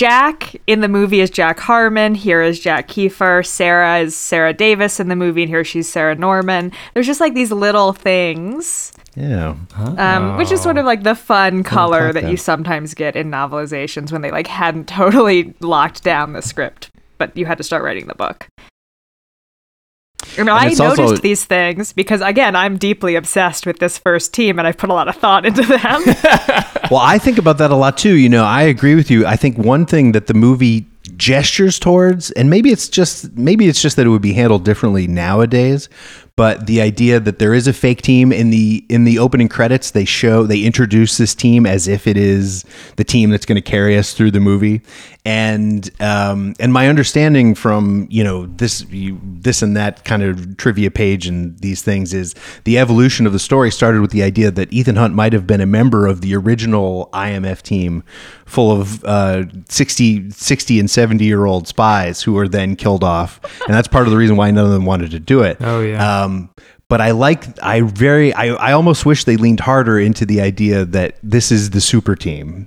[0.00, 2.14] Jack in the movie is Jack Harmon.
[2.14, 3.44] Here is Jack Kiefer.
[3.44, 6.72] Sarah is Sarah Davis in the movie, and here she's Sarah Norman.
[6.94, 9.56] There's just like these little things, Yeah.
[9.76, 13.30] um, which is sort of like the fun color caught that you sometimes get in
[13.30, 17.84] novelizations when they like hadn't totally locked down the script, but you had to start
[17.84, 18.48] writing the book.
[20.36, 23.98] You know, And I noticed also- these things because, again, I'm deeply obsessed with this
[23.98, 26.02] first team, and I've put a lot of thought into them.
[26.90, 28.14] Well, I think about that a lot too.
[28.16, 29.24] You know, I agree with you.
[29.24, 33.80] I think one thing that the movie gestures towards, and maybe it's just maybe it's
[33.80, 35.88] just that it would be handled differently nowadays,
[36.34, 39.92] but the idea that there is a fake team in the in the opening credits,
[39.92, 42.64] they show they introduce this team as if it is
[42.96, 44.80] the team that's going to carry us through the movie,
[45.24, 50.56] and um, and my understanding from you know this you, this and that kind of
[50.56, 54.50] trivia page and these things is the evolution of the story started with the idea
[54.50, 58.02] that Ethan Hunt might have been a member of the original IMF team
[58.50, 63.40] full of uh, 60, 60 and 70 year old spies who were then killed off.
[63.66, 65.58] And that's part of the reason why none of them wanted to do it.
[65.60, 66.22] Oh, yeah.
[66.22, 66.50] Um,
[66.88, 70.84] but I like, I very, I, I almost wish they leaned harder into the idea
[70.84, 72.66] that this is the super team.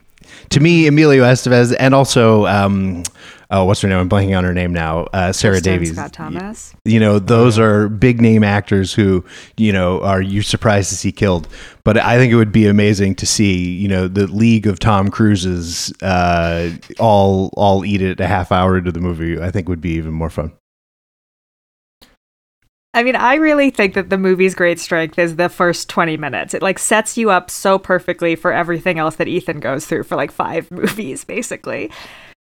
[0.50, 3.04] To me, Emilio Estevez and also, um,
[3.50, 3.98] oh, what's her name?
[3.98, 5.06] I'm blanking on her name now.
[5.14, 5.94] Uh, Sarah Kristin Davies.
[5.94, 6.74] Scott Thomas.
[6.86, 9.24] You know, those are big name actors who,
[9.58, 11.48] you know, are you surprised to see killed.
[11.84, 15.10] But I think it would be amazing to see, you know, the league of Tom
[15.10, 19.42] Cruises uh, all all eat it a half hour into the movie.
[19.42, 20.54] I think would be even more fun.
[22.96, 26.54] I mean, I really think that the movie's great strength is the first 20 minutes.
[26.54, 30.16] It like sets you up so perfectly for everything else that Ethan goes through for
[30.16, 31.90] like five movies, basically.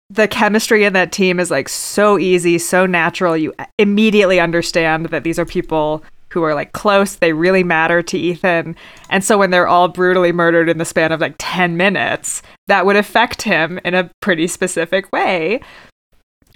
[0.09, 3.37] The chemistry in that team is like so easy, so natural.
[3.37, 8.03] You uh, immediately understand that these are people who are like close, they really matter
[8.03, 8.75] to Ethan.
[9.09, 12.85] And so when they're all brutally murdered in the span of like 10 minutes, that
[12.85, 15.61] would affect him in a pretty specific way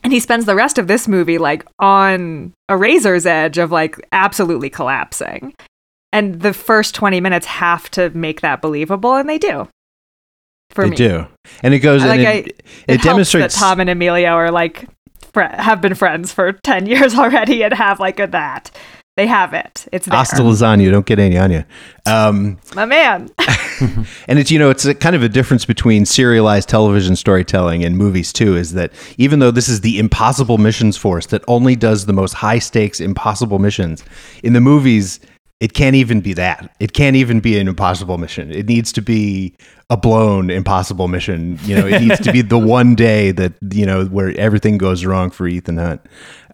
[0.03, 3.99] and he spends the rest of this movie like on a razor's edge of like
[4.11, 5.53] absolutely collapsing
[6.11, 9.67] And the first 20 minutes have to make that believable, and they do.
[10.71, 10.95] For they me.
[10.95, 11.27] do,
[11.63, 12.03] and it goes.
[12.03, 13.55] I and like it, I- it, It, demonstrates.
[13.55, 14.87] that Tom and Emilio are like
[15.33, 18.71] fr- have been friends for 10 years already and have like a that.
[19.20, 19.86] They have it.
[19.91, 20.17] It's there.
[20.17, 21.65] Hasta lasagna, don't get any on you.
[22.05, 23.30] Um, My man.
[24.28, 27.97] And it's you know it's a kind of a difference between serialized television storytelling and
[27.97, 28.55] movies too.
[28.55, 32.34] Is that even though this is the impossible missions force that only does the most
[32.34, 34.05] high stakes impossible missions,
[34.43, 35.20] in the movies
[35.60, 36.74] it can't even be that.
[36.80, 38.49] It can't even be an impossible mission.
[38.49, 39.53] It needs to be
[39.89, 41.60] a blown impossible mission.
[41.64, 45.03] You know, it needs to be the one day that you know where everything goes
[45.03, 46.01] wrong for Ethan Hunt.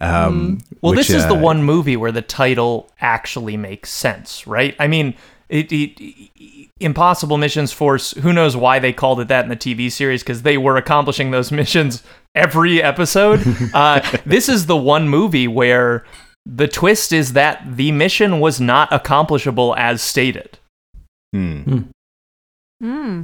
[0.00, 4.46] Um, Well, which, this is the uh, one movie where the title actually makes sense,
[4.46, 4.74] right?
[4.80, 5.14] I mean,
[5.48, 8.10] it, it, Impossible Missions Force.
[8.12, 10.22] Who knows why they called it that in the TV series?
[10.22, 12.02] Because they were accomplishing those missions
[12.34, 13.40] every episode.
[13.72, 16.04] uh, this is the one movie where
[16.48, 20.58] the twist is that the mission was not accomplishable as stated.
[21.32, 21.80] Hmm.
[22.80, 23.22] Hmm.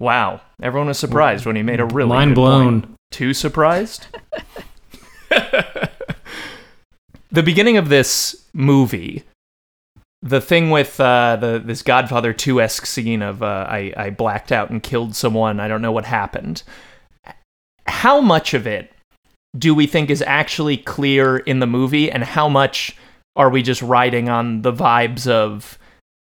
[0.00, 2.82] Wow, everyone was surprised when he made a really Mind good point.
[2.82, 2.94] blown.
[3.12, 4.08] Too surprised?
[7.30, 9.22] the beginning of this movie,
[10.22, 14.50] the thing with uh, the this Godfather 2 esque scene of uh, I, I blacked
[14.50, 16.62] out and killed someone, I don't know what happened.
[17.86, 18.92] How much of it
[19.56, 22.96] do we think is actually clear in the movie, and how much
[23.36, 25.78] are we just riding on the vibes of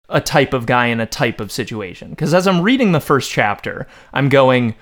[0.09, 2.09] a type of guy in a type of situation?
[2.09, 4.75] Because as I'm reading the first chapter, I'm going,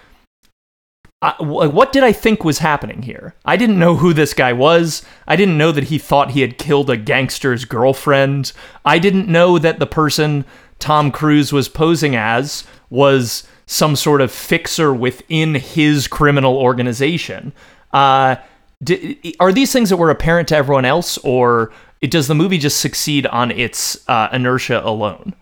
[1.40, 3.36] what did I think was happening here?
[3.44, 5.04] I didn't know who this guy was.
[5.28, 8.54] I didn't know that he thought he had killed a gangster's girlfriend.
[8.86, 10.46] I didn't know that the person
[10.80, 17.54] Tom Cruise was posing as was some sort of fixer within his criminal organization.
[17.94, 18.36] Uh,
[18.84, 21.72] di- are these things that were apparent to everyone else, or
[22.02, 25.34] it, does the movie just succeed on its uh, inertia alone?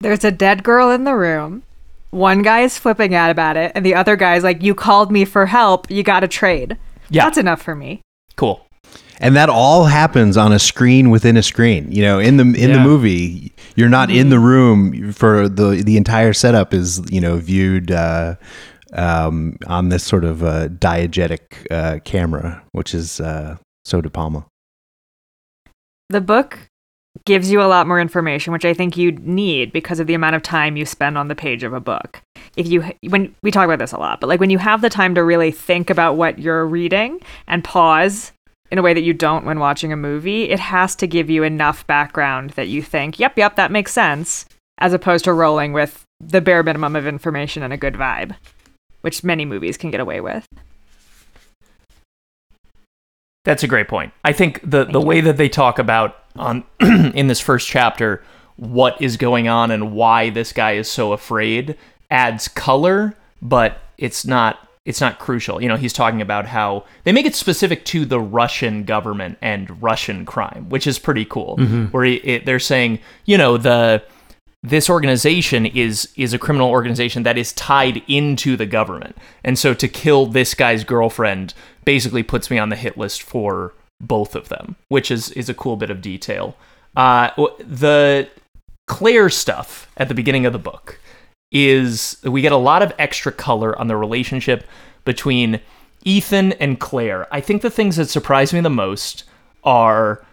[0.00, 1.62] There's a dead girl in the room.
[2.10, 5.24] One guy is flipping out about it, and the other guy's like, You called me
[5.24, 5.90] for help.
[5.90, 6.76] You got to trade.
[7.10, 7.24] Yeah.
[7.24, 8.00] That's enough for me.
[8.36, 8.66] Cool.
[9.20, 12.72] and that all happens on a screen within a screen you know in the in
[12.72, 17.36] the movie you're not in the room for the the entire setup is you know
[17.36, 18.34] viewed uh
[18.94, 24.46] um on this sort of uh diegetic uh camera which is uh so de palma
[26.10, 26.58] The book
[27.24, 30.36] gives you a lot more information, which I think you need because of the amount
[30.36, 32.20] of time you spend on the page of a book.
[32.56, 34.90] If you, when we talk about this a lot, but like when you have the
[34.90, 38.32] time to really think about what you're reading and pause
[38.70, 41.42] in a way that you don't when watching a movie, it has to give you
[41.42, 44.46] enough background that you think, yep, yep, that makes sense,
[44.78, 48.34] as opposed to rolling with the bare minimum of information and a good vibe,
[49.04, 50.48] which many movies can get away with.
[53.44, 54.14] That's a great point.
[54.24, 55.06] I think the the you.
[55.06, 58.24] way that they talk about on in this first chapter
[58.56, 61.76] what is going on and why this guy is so afraid
[62.10, 65.62] adds color, but it's not it's not crucial.
[65.62, 69.82] You know, he's talking about how they make it specific to the Russian government and
[69.82, 71.58] Russian crime, which is pretty cool.
[71.58, 71.84] Mm-hmm.
[71.86, 74.02] Where he, it, they're saying, you know, the
[74.64, 79.16] this organization is is a criminal organization that is tied into the government.
[79.44, 81.52] And so to kill this guy's girlfriend
[81.84, 85.54] basically puts me on the hit list for both of them, which is is a
[85.54, 86.56] cool bit of detail.
[86.96, 88.26] Uh, the
[88.86, 90.98] Claire stuff at the beginning of the book
[91.52, 94.66] is we get a lot of extra color on the relationship
[95.04, 95.60] between
[96.04, 97.28] Ethan and Claire.
[97.30, 99.24] I think the things that surprise me the most
[99.62, 100.24] are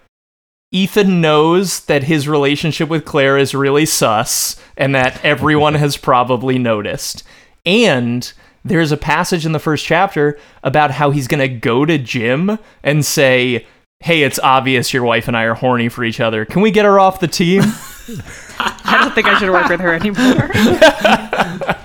[0.71, 6.57] Ethan knows that his relationship with Claire is really sus and that everyone has probably
[6.57, 7.23] noticed.
[7.65, 8.31] And
[8.63, 12.57] there's a passage in the first chapter about how he's going to go to Jim
[12.83, 13.67] and say,
[13.99, 16.45] Hey, it's obvious your wife and I are horny for each other.
[16.45, 17.61] Can we get her off the team?
[18.59, 20.49] I don't think I should work with her anymore.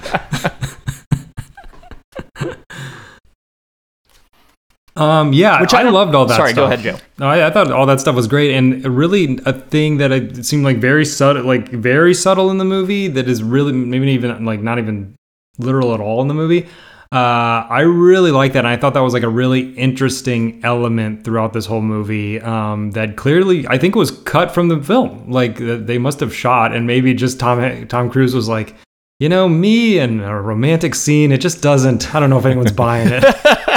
[4.96, 6.34] Um, yeah, Which I, don't- loved all that.
[6.34, 6.44] Stuff.
[6.48, 6.96] Sorry, go ahead, Joe.
[7.18, 10.44] No, I, I thought all that stuff was great, and really a thing that it
[10.46, 13.08] seemed like very subtle, like very subtle in the movie.
[13.08, 15.14] That is really maybe even like not even
[15.58, 16.66] literal at all in the movie.
[17.12, 18.60] Uh, I really like that.
[18.60, 22.40] And I thought that was like a really interesting element throughout this whole movie.
[22.40, 25.30] Um, that clearly I think was cut from the film.
[25.30, 28.74] Like they must have shot, and maybe just Tom Tom Cruise was like,
[29.20, 31.32] you know, me and a romantic scene.
[31.32, 32.14] It just doesn't.
[32.14, 33.24] I don't know if anyone's buying it.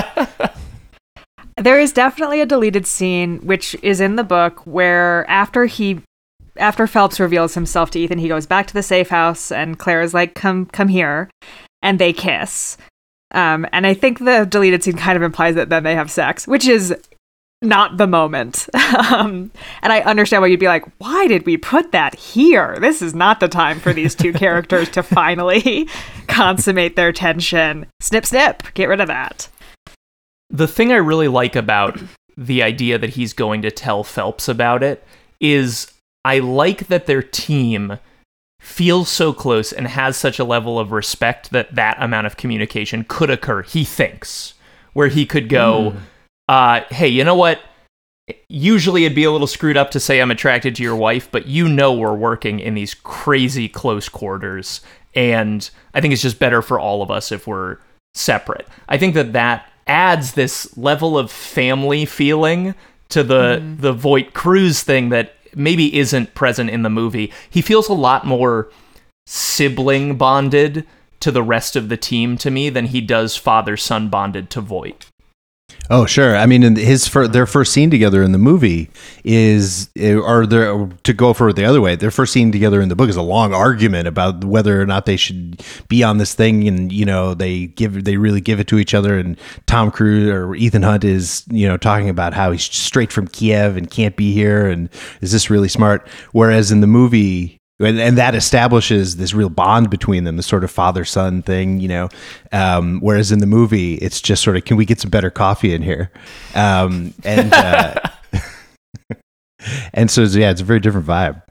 [1.60, 6.02] There is definitely a deleted scene which is in the book where after he
[6.56, 10.02] after Phelps reveals himself to Ethan, he goes back to the safe house and Claire
[10.02, 11.30] is like, Come come here
[11.82, 12.78] and they kiss.
[13.32, 16.48] Um, and I think the deleted scene kind of implies that then they have sex,
[16.48, 16.96] which is
[17.62, 18.68] not the moment.
[19.12, 19.52] um,
[19.82, 22.78] and I understand why you'd be like, why did we put that here?
[22.80, 25.88] This is not the time for these two characters to finally
[26.28, 27.86] consummate their tension.
[28.00, 29.50] Snip, snip, get rid of that.
[30.50, 32.00] The thing I really like about
[32.36, 35.04] the idea that he's going to tell Phelps about it
[35.40, 35.92] is
[36.24, 38.00] I like that their team
[38.60, 43.06] feels so close and has such a level of respect that that amount of communication
[43.08, 43.62] could occur.
[43.62, 44.54] He thinks
[44.94, 46.00] where he could go, mm.
[46.48, 47.62] uh, "Hey, you know what?
[48.48, 51.48] Usually it'd be a little screwed up to say I'm attracted to your wife, but
[51.48, 54.82] you know we're working in these crazy close quarters,
[55.16, 57.78] and I think it's just better for all of us if we're
[58.14, 62.76] separate." I think that that adds this level of family feeling
[63.10, 63.82] to the mm.
[63.82, 67.34] the Voight Cruise thing that maybe isn't present in the movie.
[67.50, 68.72] He feels a lot more
[69.26, 70.86] sibling bonded
[71.20, 74.62] to the rest of the team to me than he does father son bonded to
[74.62, 75.09] Voight.
[75.92, 76.38] Oh, sure.
[76.38, 78.92] I mean, his fir- their first scene together in the movie
[79.24, 81.96] is, eh, or their to go for it the other way.
[81.96, 85.08] Their first scene together in the book is a long argument about whether or not
[85.08, 88.68] they should be on this thing, and you know they give they really give it
[88.68, 89.18] to each other.
[89.18, 93.28] And Tom Cruise or Ethan Hunt is you know talking about how he's straight from
[93.28, 94.90] Kiev and can't be here, and
[95.22, 96.08] is this really smart?
[96.34, 100.64] Whereas in the movie, and, and that establishes this real bond between them, the sort
[100.64, 102.10] of father son thing, you know.
[102.52, 105.74] Um, whereas in the movie, it's just sort of, can we get some better coffee
[105.74, 106.12] in here?
[106.56, 107.96] Um, and uh,
[109.94, 111.42] and so yeah, it's a very different vibe.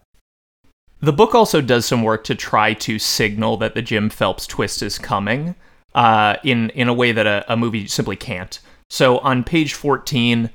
[1.00, 4.82] The book also does some work to try to signal that the Jim Phelps twist
[4.82, 5.54] is coming
[5.94, 8.58] uh, in in a way that a, a movie simply can't.
[8.90, 10.50] So on page fourteen,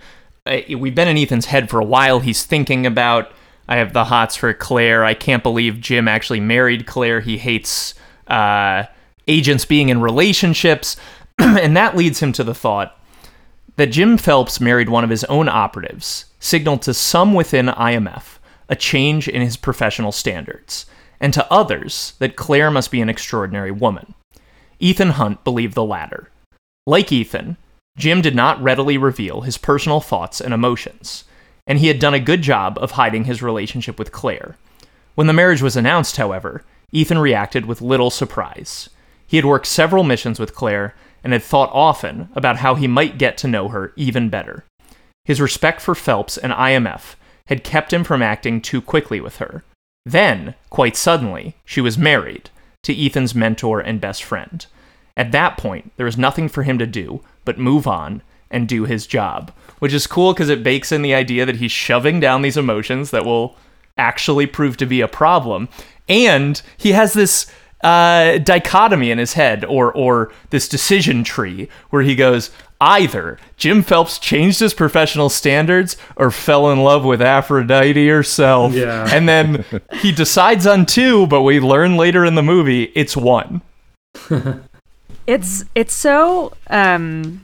[0.46, 2.20] uh, we've been in Ethan's head for a while.
[2.20, 3.32] He's thinking about
[3.68, 5.06] I have the hots for Claire.
[5.06, 7.22] I can't believe Jim actually married Claire.
[7.22, 7.94] He hates
[8.28, 8.84] uh,
[9.28, 10.98] agents being in relationships.
[11.40, 13.00] and that leads him to the thought
[13.76, 18.38] that Jim Phelps married one of his own operatives, signaled to some within IMF
[18.70, 20.86] a change in his professional standards,
[21.20, 24.14] and to others that Claire must be an extraordinary woman.
[24.80, 26.30] Ethan Hunt believed the latter.
[26.86, 27.58] Like Ethan,
[27.98, 31.24] Jim did not readily reveal his personal thoughts and emotions
[31.68, 34.58] and he had done a good job of hiding his relationship with Claire.
[35.16, 38.90] When the marriage was announced, however, Ethan reacted with little surprise.
[39.26, 43.18] He had worked several missions with Claire and had thought often about how he might
[43.18, 44.66] get to know her even better.
[45.26, 47.16] His respect for Phelps and IMF
[47.48, 49.64] had kept him from acting too quickly with her.
[50.06, 52.50] Then, quite suddenly, she was married
[52.84, 54.66] to Ethan's mentor and best friend.
[55.16, 58.22] At that point, there was nothing for him to do but move on
[58.54, 61.72] and do his job, which is cool because it bakes in the idea that he's
[61.72, 63.58] shoving down these emotions that will
[63.98, 65.68] actually prove to be a problem.
[66.08, 67.48] And he has this
[67.84, 72.50] uh, dichotomy in his head, or or this decision tree, where he goes
[72.80, 78.74] either Jim Phelps changed his professional standards or fell in love with Aphrodite herself.
[78.74, 79.08] Yeah.
[79.14, 83.62] And then he decides on two, but we learn later in the movie it's one.
[85.28, 87.42] it's it's so um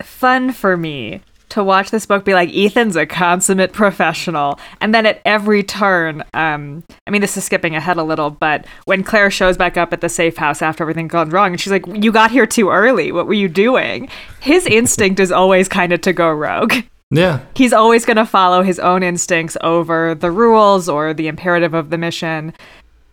[0.00, 1.20] fun for me
[1.52, 4.58] to watch this book be like Ethan's a consummate professional.
[4.80, 8.66] And then at every turn um I mean this is skipping ahead a little but
[8.86, 11.72] when Claire shows back up at the safe house after everything gone wrong and she's
[11.72, 13.12] like you got here too early.
[13.12, 14.08] What were you doing?
[14.40, 16.74] His instinct is always kind of to go rogue.
[17.10, 17.40] Yeah.
[17.54, 21.90] He's always going to follow his own instincts over the rules or the imperative of
[21.90, 22.54] the mission.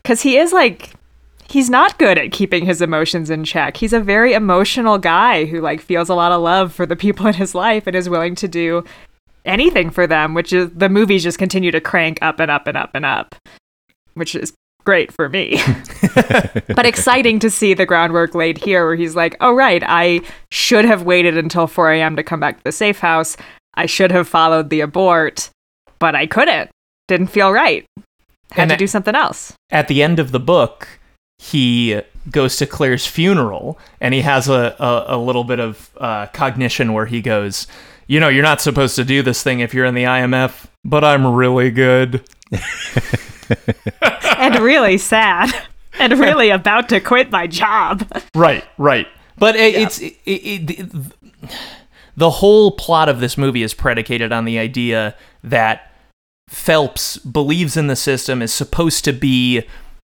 [0.06, 0.94] Cuz he is like
[1.50, 3.78] he's not good at keeping his emotions in check.
[3.78, 7.28] He's a very emotional guy who like feels a lot of love for the people
[7.28, 8.84] in his life and is willing to do
[9.46, 12.78] anything for them, which is the movies just continue to crank up and up and
[12.78, 13.36] up and up,
[14.14, 14.54] which is
[14.86, 15.62] great for me.
[16.76, 20.22] but exciting to see the groundwork laid here where he's like, oh, right, I
[20.52, 22.16] should have waited until 4 a.m.
[22.16, 23.38] to come back to the safe house.
[23.74, 25.50] I should have followed the abort,
[25.98, 26.70] but I couldn't.
[27.08, 27.86] Didn't feel right.
[28.52, 29.54] Had and to do something else.
[29.72, 30.99] At the end of the book,
[31.42, 36.28] he goes to Claire's funeral and he has a, a, a little bit of uh,
[36.28, 37.66] cognition where he goes,
[38.08, 41.06] You know, you're not supposed to do this thing if you're in the IMF, but
[41.06, 42.28] I'm really good.
[44.38, 45.50] and really sad.
[45.98, 48.06] And really about to quit my job.
[48.36, 49.08] Right, right.
[49.38, 49.80] But it, yeah.
[49.80, 50.00] it's.
[50.00, 50.90] It, it,
[52.16, 55.94] the whole plot of this movie is predicated on the idea that
[56.50, 59.64] Phelps believes in the system, is supposed to be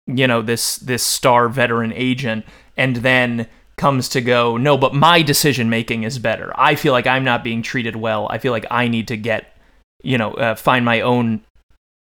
[0.06, 2.44] you know this this star veteran agent
[2.76, 3.46] and then
[3.76, 6.52] comes to go no but my decision making is better.
[6.56, 8.26] I feel like i'm not being treated well.
[8.30, 9.56] I feel like i need to get
[10.02, 11.42] you know uh, find my own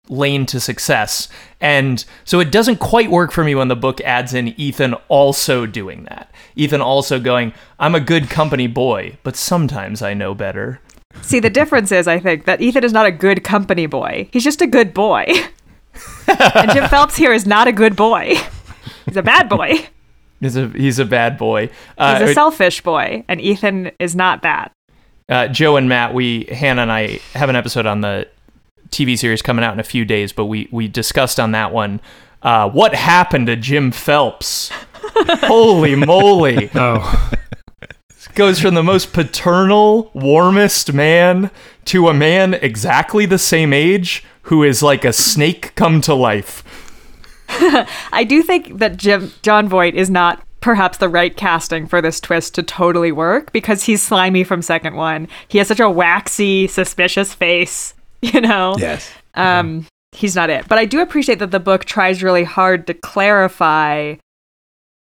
[0.10, 1.30] lane to success.
[1.62, 5.66] And so it doesn't quite work for me when the book adds in ethan also
[5.66, 6.34] doing that.
[6.56, 10.82] Ethan also going i'm a good company boy but sometimes i know better.
[11.22, 14.30] See, the difference is, I think, that Ethan is not a good company boy.
[14.32, 15.26] He's just a good boy.
[16.28, 18.36] and Jim Phelps here is not a good boy.
[19.06, 19.88] He's a bad boy.
[20.40, 21.68] He's a he's a bad boy.
[21.68, 24.72] He's Uh, a selfish boy, and Ethan is not that.
[25.30, 28.28] uh, Joe and Matt, we Hannah and I have an episode on the
[28.90, 32.02] TV series coming out in a few days, but we we discussed on that one
[32.42, 34.70] uh, what happened to Jim Phelps.
[35.04, 36.70] Holy moly!
[36.76, 37.40] Oh,
[38.36, 41.52] Goes from the most paternal, warmest man
[41.86, 46.64] to a man exactly the same age who is like a snake come to life.
[48.12, 52.22] I do think that Jim Jon Voight is not perhaps the right casting for this
[52.22, 55.28] twist to totally work because he's slimy from second one.
[55.50, 58.76] He has such a waxy, suspicious face, you know.
[58.78, 59.10] Yes.
[59.36, 60.68] Um he's not it.
[60.68, 64.16] But I do appreciate that the book tries really hard to clarify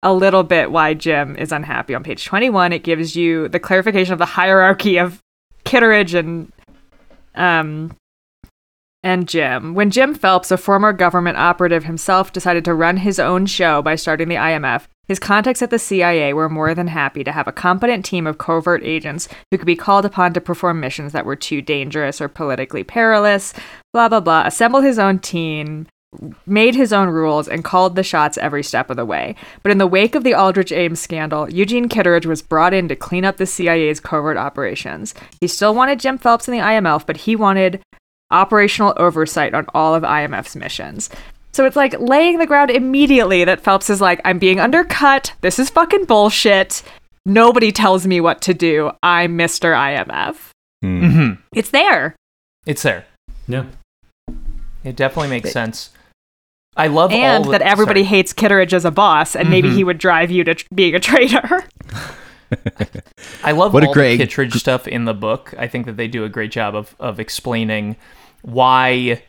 [0.02, 1.94] a little bit why Jim is unhappy.
[1.94, 5.20] On page 21, it gives you the clarification of the hierarchy of
[5.64, 6.52] Kitteridge and
[7.34, 7.96] um
[9.02, 9.74] and Jim.
[9.74, 13.96] When Jim Phelps, a former government operative himself, decided to run his own show by
[13.96, 17.52] starting the IMF, his contacts at the CIA were more than happy to have a
[17.52, 21.36] competent team of covert agents who could be called upon to perform missions that were
[21.36, 23.52] too dangerous or politically perilous,
[23.92, 24.44] blah, blah, blah.
[24.46, 25.88] Assembled his own team,
[26.46, 29.34] made his own rules, and called the shots every step of the way.
[29.64, 32.96] But in the wake of the Aldrich Ames scandal, Eugene Kitteridge was brought in to
[32.96, 35.14] clean up the CIA's covert operations.
[35.40, 37.82] He still wanted Jim Phelps in the IMF, but he wanted
[38.32, 41.10] operational oversight on all of IMF's missions.
[41.52, 45.34] So it's like laying the ground immediately that Phelps is like, I'm being undercut.
[45.42, 46.82] This is fucking bullshit.
[47.26, 48.90] Nobody tells me what to do.
[49.02, 49.74] I'm Mr.
[49.76, 50.36] IMF.
[50.82, 52.16] hmm It's there.
[52.66, 53.04] It's there.
[53.46, 53.66] yeah.
[54.82, 55.90] It definitely makes sense.
[56.76, 58.08] I love and all the, that everybody sorry.
[58.08, 61.00] hates Kitteridge as a boss, and maybe he would drive you to tr- being a
[61.00, 61.64] traitor.
[63.44, 65.54] I love What a all great- the Kittredge stuff in the book.
[65.58, 67.96] I think that they do a great job of of explaining
[68.42, 69.22] why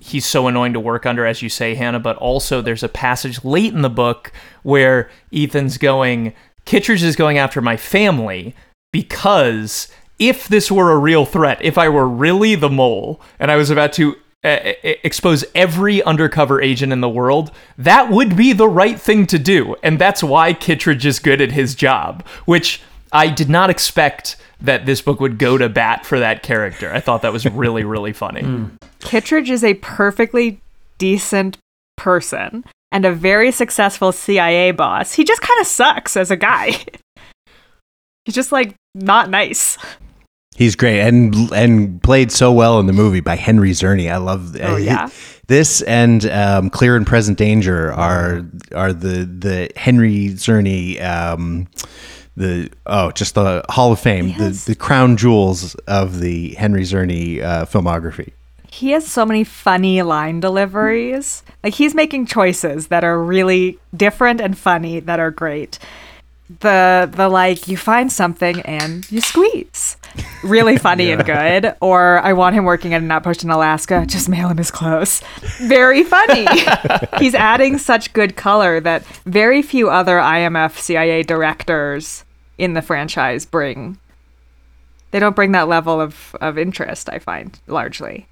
[0.00, 2.00] he's so annoying to work under, as you say, Hannah.
[2.00, 7.38] But also, there's a passage late in the book where Ethan's going, Kittredge is going
[7.38, 8.54] after my family
[8.92, 13.56] because if this were a real threat, if I were really the mole and I
[13.56, 18.68] was about to uh, expose every undercover agent in the world, that would be the
[18.68, 19.76] right thing to do.
[19.82, 22.80] And that's why Kittredge is good at his job, which
[23.12, 26.92] I did not expect that this book would go to bat for that character.
[26.92, 28.68] I thought that was really, really funny.
[29.00, 30.60] Kittredge is a perfectly
[30.98, 31.58] decent
[31.96, 35.12] person and a very successful CIA boss.
[35.12, 36.70] He just kind of sucks as a guy.
[38.24, 39.78] He's just like not nice.
[40.60, 44.12] He's great and and played so well in the movie by Henry Czerny.
[44.12, 45.08] I love Oh, uh, yeah.
[45.46, 48.44] this and um, Clear and Present Danger are
[48.74, 51.66] are the the Henry Czerny um,
[52.36, 57.42] the oh just the Hall of Fame the the crown jewels of the Henry Czerny
[57.42, 58.32] uh, filmography.
[58.70, 61.42] He has so many funny line deliveries.
[61.64, 65.78] Like he's making choices that are really different and funny that are great.
[66.58, 69.96] The the like you find something and you squeeze.
[70.42, 71.76] Really funny and good.
[71.80, 74.04] Or I want him working at an outpost in Alaska.
[74.06, 75.22] Just mail him his clothes.
[75.60, 76.46] Very funny.
[77.18, 82.24] He's adding such good color that very few other IMF CIA directors
[82.58, 83.98] in the franchise bring.
[85.12, 88.26] They don't bring that level of, of interest, I find, largely.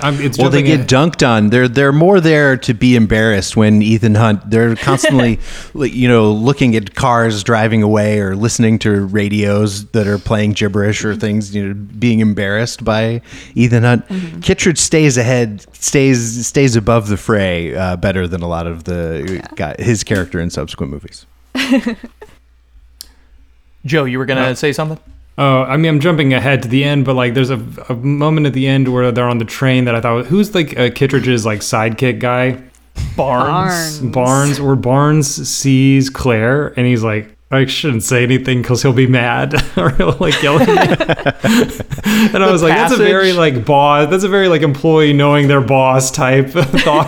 [0.00, 1.48] Um, it's Well, they jumping get dunked on.
[1.50, 4.50] They're they're more there to be embarrassed when Ethan Hunt.
[4.50, 5.40] They're constantly,
[5.74, 11.04] you know, looking at cars driving away or listening to radios that are playing gibberish
[11.04, 11.54] or things.
[11.54, 13.22] You know, being embarrassed by
[13.54, 14.06] Ethan Hunt.
[14.42, 19.42] Kittredge stays ahead, stays stays above the fray uh, better than a lot of the
[19.56, 21.26] guy, his character in subsequent movies.
[23.86, 24.98] Joe, you were gonna say something?
[25.38, 28.46] Oh, I mean, I'm jumping ahead to the end, but like, there's a, a moment
[28.46, 31.44] at the end where they're on the train that I thought, who's like uh, Kittredge's
[31.44, 32.62] like sidekick guy,
[33.16, 33.98] Barnes.
[33.98, 34.00] Barnes.
[34.00, 39.06] Barnes, where Barnes sees Claire and he's like, I shouldn't say anything because he'll be
[39.06, 40.74] mad or he'll like yell at me.
[42.34, 45.48] and I was like, that's a very like boss, that's a very like employee knowing
[45.48, 47.06] their boss type thought.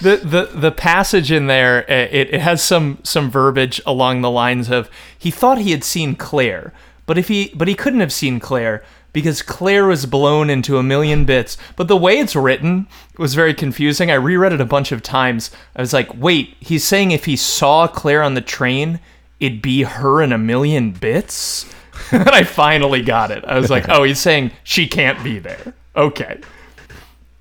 [0.00, 4.30] the the the passage in there uh, it, it has some some verbiage along the
[4.30, 6.72] lines of he thought he had seen Claire,
[7.06, 8.82] but if he but he couldn't have seen Claire
[9.14, 11.56] because Claire was blown into a million bits.
[11.76, 14.10] But the way it's written was very confusing.
[14.10, 15.50] I reread it a bunch of times.
[15.74, 18.98] I was like, wait, he's saying if he saw Claire on the train,
[19.40, 21.72] it'd be her in a million bits.
[22.10, 23.44] and I finally got it.
[23.44, 25.72] I was like, oh, he's saying she can't be there.
[25.96, 26.40] Okay.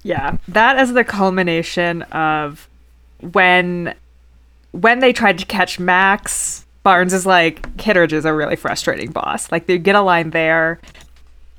[0.04, 2.70] Yeah, that is the culmination of
[3.20, 3.96] when
[4.72, 6.63] when they tried to catch Max.
[6.84, 9.52] Barnes is like Kittredge is a really frustrating boss.
[9.52, 10.80] Like they get a line there,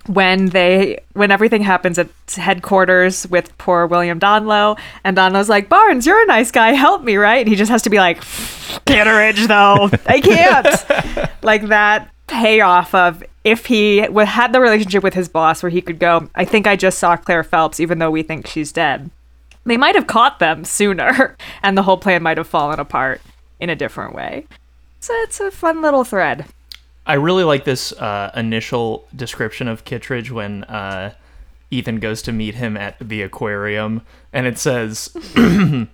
[0.06, 6.06] when they when everything happens at headquarters with poor William Donloe and Donloe's like Barnes
[6.06, 6.72] you're a nice guy.
[6.72, 7.38] Help me right?
[7.38, 8.20] And he just has to be like
[8.86, 9.90] Kitteridge though.
[10.06, 11.30] I can't.
[11.42, 15.98] Like that payoff of if he had the relationship with his boss where he could
[15.98, 19.10] go I think I just saw Claire Phelps even though we think she's dead.
[19.64, 23.20] They might have caught them sooner and the whole plan might have fallen apart
[23.60, 24.46] in a different way
[25.04, 26.46] so it's a fun little thread
[27.06, 31.12] I really like this uh, initial description of Kittredge when uh,
[31.70, 34.02] Ethan goes to meet him at the aquarium,
[34.32, 35.14] and it says,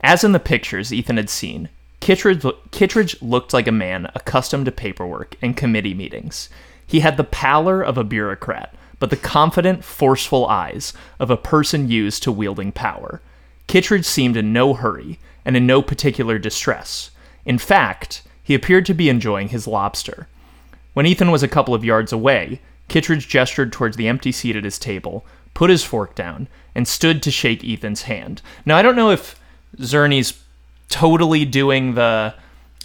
[0.00, 1.68] "As in the pictures Ethan had seen,
[2.00, 6.48] Kittredge, Kittredge looked like a man accustomed to paperwork and committee meetings.
[6.86, 11.90] He had the pallor of a bureaucrat, but the confident, forceful eyes of a person
[11.90, 13.20] used to wielding power.
[13.66, 17.10] Kittredge seemed in no hurry and in no particular distress.
[17.44, 20.26] In fact." He appeared to be enjoying his lobster.
[20.92, 24.64] When Ethan was a couple of yards away, Kittredge gestured towards the empty seat at
[24.64, 25.24] his table,
[25.54, 28.42] put his fork down, and stood to shake Ethan's hand.
[28.66, 29.38] Now, I don't know if
[29.80, 30.42] Czerny's
[30.88, 32.34] totally doing the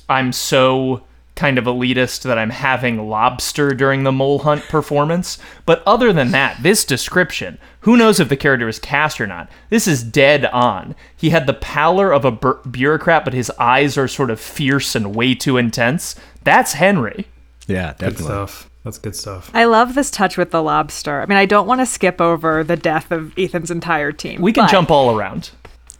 [0.08, 1.02] I'm so
[1.36, 5.38] kind of elitist that I'm having lobster during the mole hunt performance.
[5.66, 9.50] But other than that, this description, who knows if the character is cast or not?
[9.70, 10.96] This is dead on.
[11.16, 14.96] He had the pallor of a bur- bureaucrat, but his eyes are sort of fierce
[14.96, 16.16] and way too intense.
[16.44, 17.28] That's Henry.
[17.68, 18.70] Yeah, Good stuff.
[18.86, 19.50] That's good stuff.
[19.52, 21.20] I love this touch with the lobster.
[21.20, 24.42] I mean, I don't want to skip over the death of Ethan's entire team.
[24.42, 25.50] We can jump all around.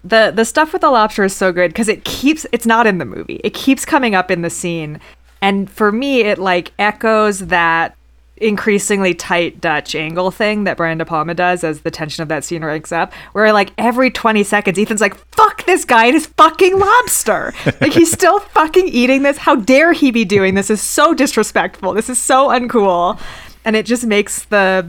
[0.04, 3.00] The the stuff with the lobster is so good because it keeps it's not in
[3.00, 3.42] the movie.
[3.44, 5.00] It keeps coming up in the scene,
[5.42, 7.96] and for me, it like echoes that
[8.38, 12.44] increasingly tight Dutch angle thing that Brian De Palma does as the tension of that
[12.44, 13.14] scene ranks up.
[13.32, 17.94] Where like every twenty seconds, Ethan's like, "Fuck this guy and his fucking lobster!" like
[17.94, 19.38] he's still fucking eating this.
[19.38, 20.70] How dare he be doing this?
[20.70, 21.94] Is so disrespectful.
[21.94, 23.20] This is so uncool,
[23.64, 24.88] and it just makes the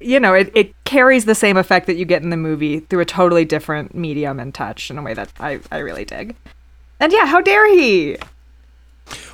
[0.00, 3.00] you know, it, it carries the same effect that you get in the movie through
[3.00, 6.34] a totally different medium and touch in a way that I, I really dig.
[6.98, 8.16] And yeah, how dare he?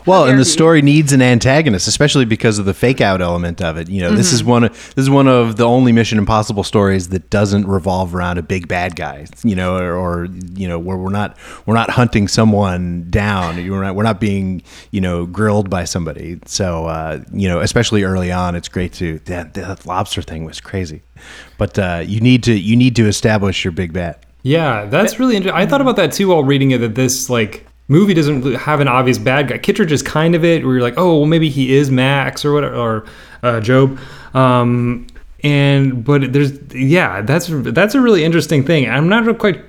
[0.06, 3.76] Well, and the story needs an antagonist, especially because of the fake out element of
[3.76, 3.88] it.
[3.88, 4.50] You know, this is Mm-hmm.
[4.50, 8.38] one of this is one of the only Mission Impossible stories that doesn't revolve around
[8.38, 9.26] a big bad guy.
[9.42, 13.56] You know, or, or you know, where we're not we're not hunting someone down.
[13.56, 14.62] We're not we're not being
[14.92, 16.38] you know grilled by somebody.
[16.46, 20.60] So uh, you know, especially early on, it's great to that, that lobster thing was
[20.60, 21.02] crazy,
[21.58, 24.18] but uh, you need to you need to establish your big bad.
[24.42, 25.60] Yeah, that's really interesting.
[25.60, 26.78] I thought about that too while reading it.
[26.78, 29.58] That this like movie doesn't have an obvious bad guy.
[29.58, 32.52] Kittredge is kind of it, where you're like, oh, well, maybe he is Max or
[32.52, 33.06] whatever, or
[33.42, 33.98] uh, Job.
[34.34, 35.06] Um,
[35.42, 38.88] and but there's yeah, that's that's a really interesting thing.
[38.88, 39.62] I'm not quite.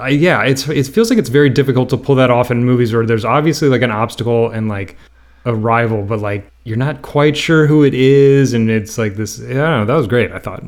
[0.00, 2.92] I, yeah, it's it feels like it's very difficult to pull that off in movies
[2.92, 4.96] where there's obviously like an obstacle and like
[5.44, 9.40] a rival, but like you're not quite sure who it is, and it's like this.
[9.40, 10.32] I don't know, that was great.
[10.32, 10.62] I thought.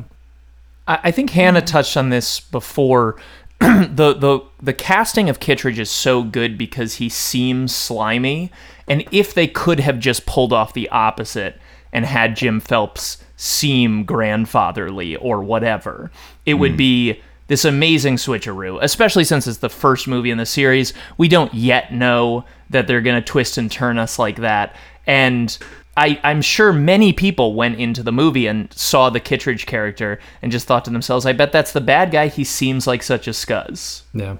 [0.87, 3.17] I, I think Hannah touched on this before.
[3.59, 8.51] the the the casting of Kittredge is so good because he seems slimy,
[8.87, 11.59] and if they could have just pulled off the opposite
[11.91, 16.09] and had Jim Phelps seem grandfatherly or whatever,
[16.45, 16.77] it would hmm.
[16.77, 18.79] be this amazing switcheroo.
[18.81, 23.01] Especially since it's the first movie in the series, we don't yet know that they're
[23.01, 24.73] gonna twist and turn us like that,
[25.05, 25.57] and
[25.97, 30.51] I, I'm sure many people went into the movie and saw the Kittredge character and
[30.51, 32.27] just thought to themselves, I bet that's the bad guy.
[32.27, 34.03] He seems like such a scuzz.
[34.13, 34.37] Yeah.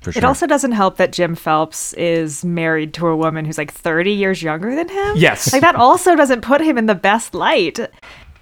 [0.00, 0.20] For sure.
[0.20, 4.12] It also doesn't help that Jim Phelps is married to a woman who's like 30
[4.12, 5.16] years younger than him.
[5.16, 5.52] Yes.
[5.52, 7.78] Like that also doesn't put him in the best light.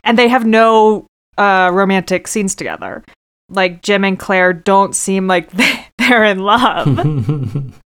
[0.02, 1.06] And they have no
[1.38, 3.04] uh, romantic scenes together.
[3.48, 5.50] Like Jim and Claire don't seem like
[5.98, 7.74] they're in love.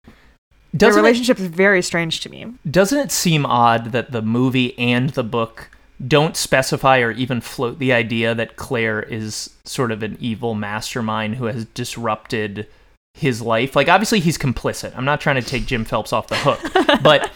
[0.74, 2.48] Their Doesn't it, relationship is very strange to me.
[2.70, 5.70] doesn't it seem odd that the movie and the book
[6.06, 11.36] don't specify or even float the idea that Claire is sort of an evil mastermind
[11.36, 12.68] who has disrupted
[13.14, 13.76] his life?
[13.76, 14.98] Like, obviously, he's complicit.
[14.98, 16.60] I'm not trying to take Jim Phelps off the hook,
[17.04, 17.32] but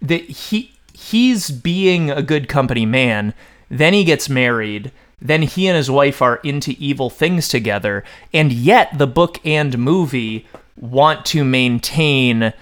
[0.00, 3.34] that he he's being a good company man.
[3.68, 4.90] Then he gets married.
[5.20, 9.76] Then he and his wife are into evil things together, and yet the book and
[9.76, 12.52] movie want to maintain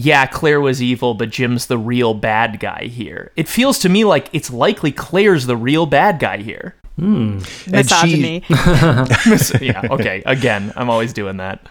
[0.00, 3.32] yeah, Claire was evil, but Jim's the real bad guy here.
[3.34, 6.76] It feels to me like it's likely Claire's the real bad guy here.
[6.96, 8.44] And she- Misogyny.
[9.60, 10.22] yeah, okay.
[10.24, 11.68] Again, I'm always doing that.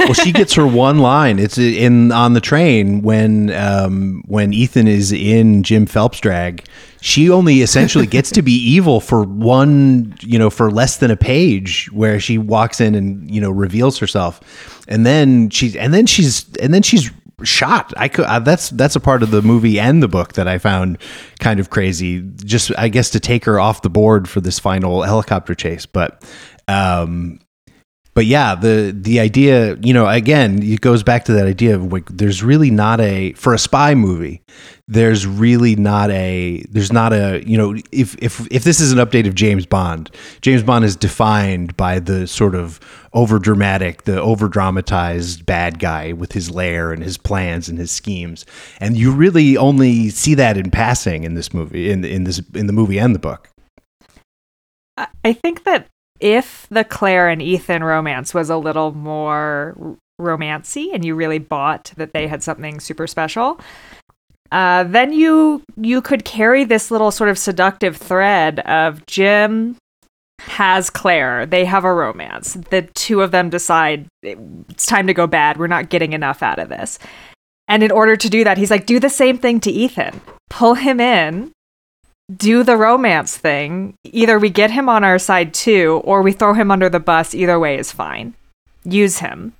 [0.00, 1.38] well, she gets her one line.
[1.38, 6.64] It's in on the train when um, when Ethan is in Jim Phelps drag.
[7.00, 11.16] She only essentially gets to be evil for one, you know, for less than a
[11.16, 16.06] page, where she walks in and you know reveals herself, and then she's and then
[16.06, 17.10] she's and then she's
[17.44, 17.92] shot.
[17.96, 20.58] I could uh, that's that's a part of the movie and the book that I
[20.58, 20.98] found
[21.38, 22.20] kind of crazy.
[22.36, 26.24] Just I guess to take her off the board for this final helicopter chase, but
[26.66, 27.40] um
[28.18, 31.92] but yeah, the the idea, you know, again, it goes back to that idea of
[31.92, 34.42] like there's really not a for a spy movie,
[34.88, 38.98] there's really not a there's not a you know if if if this is an
[38.98, 40.10] update of James Bond,
[40.40, 42.80] James Bond is defined by the sort of
[43.12, 47.92] over dramatic, the over dramatized bad guy with his lair and his plans and his
[47.92, 48.44] schemes,
[48.80, 52.66] and you really only see that in passing in this movie in in this in
[52.66, 53.48] the movie and the book.
[54.96, 55.86] I- I think that
[56.20, 59.76] if the Claire and Ethan romance was a little more
[60.20, 63.60] romancy and you really bought that they had something super special,
[64.50, 69.76] uh, then you you could carry this little sort of seductive thread of Jim
[70.40, 71.46] has Claire.
[71.46, 72.54] They have a romance.
[72.70, 75.56] The two of them decide it's time to go bad.
[75.56, 76.98] We're not getting enough out of this.
[77.66, 80.20] And in order to do that, he's like, do the same thing to Ethan.
[80.48, 81.52] Pull him in,
[82.34, 83.94] do the romance thing.
[84.04, 87.34] Either we get him on our side too, or we throw him under the bus.
[87.34, 88.34] Either way is fine.
[88.84, 89.54] Use him.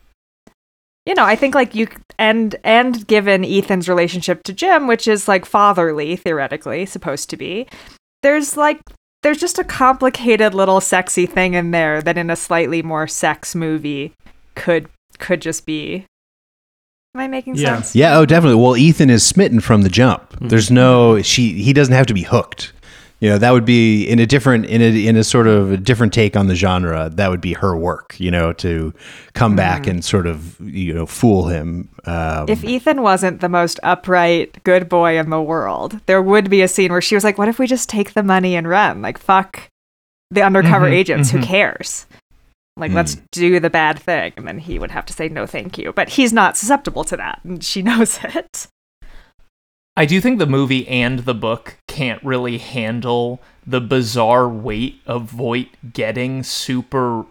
[1.06, 1.88] You know, I think like you
[2.18, 7.66] and and given Ethan's relationship to Jim, which is like fatherly theoretically supposed to be,
[8.22, 8.80] there's like
[9.22, 13.54] there's just a complicated little sexy thing in there that in a slightly more sex
[13.54, 14.12] movie
[14.54, 14.88] could
[15.18, 16.04] could just be.
[17.18, 17.74] Am I making Yeah.
[17.76, 17.96] sense?
[17.96, 18.62] Yeah, oh, definitely.
[18.62, 20.36] Well, Ethan is smitten from the jump.
[20.40, 21.60] There's no she.
[21.60, 22.72] He doesn't have to be hooked.
[23.18, 25.76] You know, that would be in a different in a in a sort of a
[25.76, 27.10] different take on the genre.
[27.12, 28.14] That would be her work.
[28.20, 28.94] You know, to
[29.32, 31.88] come back and sort of you know fool him.
[32.04, 36.62] Um, If Ethan wasn't the most upright, good boy in the world, there would be
[36.62, 39.02] a scene where she was like, What if we just take the money and run?
[39.02, 39.62] Like, fuck
[40.30, 41.30] the undercover Mhm, agents.
[41.32, 41.42] Who mhm.
[41.44, 42.06] cares?
[42.78, 43.24] Like, let's hmm.
[43.32, 44.32] do the bad thing.
[44.36, 45.92] And then he would have to say, No, thank you.
[45.92, 47.40] But he's not susceptible to that.
[47.44, 48.68] And she knows it.
[49.96, 55.24] I do think the movie and the book can't really handle the bizarre weight of
[55.24, 57.26] Voight getting super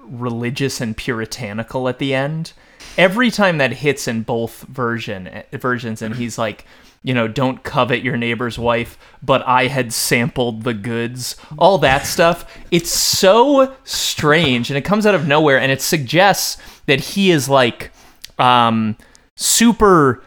[0.00, 2.54] religious and puritanical at the end.
[2.96, 6.64] Every time that hits in both version eh, versions, and he's like,
[7.02, 12.06] you know, don't covet your neighbor's wife, but I had sampled the goods, all that
[12.06, 12.58] stuff.
[12.70, 17.48] It's so strange, and it comes out of nowhere, and it suggests that he is
[17.48, 17.92] like
[18.38, 18.96] um,
[19.36, 20.22] super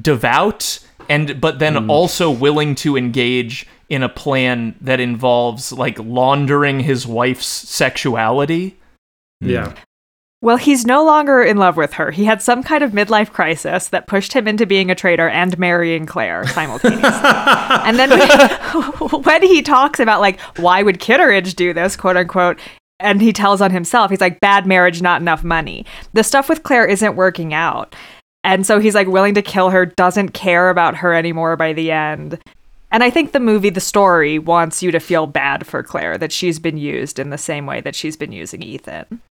[0.00, 6.80] devout and but then also willing to engage in a plan that involves like laundering
[6.80, 8.78] his wife's sexuality.
[9.40, 9.74] Yeah.
[10.44, 12.10] Well, he's no longer in love with her.
[12.10, 15.58] He had some kind of midlife crisis that pushed him into being a traitor and
[15.58, 17.02] marrying Claire simultaneously.
[17.08, 22.60] and then when, when he talks about like why would Kitteridge do this, quote unquote,
[23.00, 25.86] and he tells on himself, he's like bad marriage, not enough money.
[26.12, 27.96] The stuff with Claire isn't working out.
[28.42, 31.90] And so he's like willing to kill her, doesn't care about her anymore by the
[31.90, 32.38] end.
[32.92, 36.32] And I think the movie, the story, wants you to feel bad for Claire that
[36.32, 39.22] she's been used in the same way that she's been using Ethan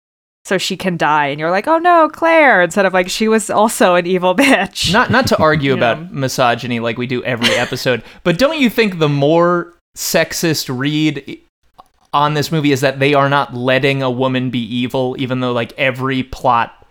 [0.46, 3.50] so she can die and you're like oh no claire instead of like she was
[3.50, 6.08] also an evil bitch Not not to argue about know.
[6.12, 11.40] misogyny like we do every episode, but don't you think the more sexist read
[12.12, 15.52] on this movie is that they are not letting a woman be evil even though
[15.54, 16.86] like every plot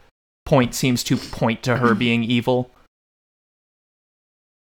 [0.44, 2.70] point seems to point to her being evil?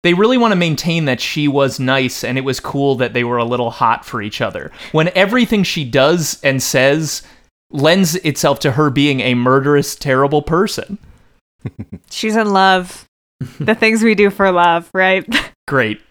[0.03, 3.23] They really want to maintain that she was nice and it was cool that they
[3.23, 4.71] were a little hot for each other.
[4.93, 7.23] When everything she does and says
[7.71, 10.97] lends itself to her being a murderous, terrible person.
[12.09, 13.05] she's in love.
[13.59, 15.25] The things we do for love right?
[15.67, 16.01] Great.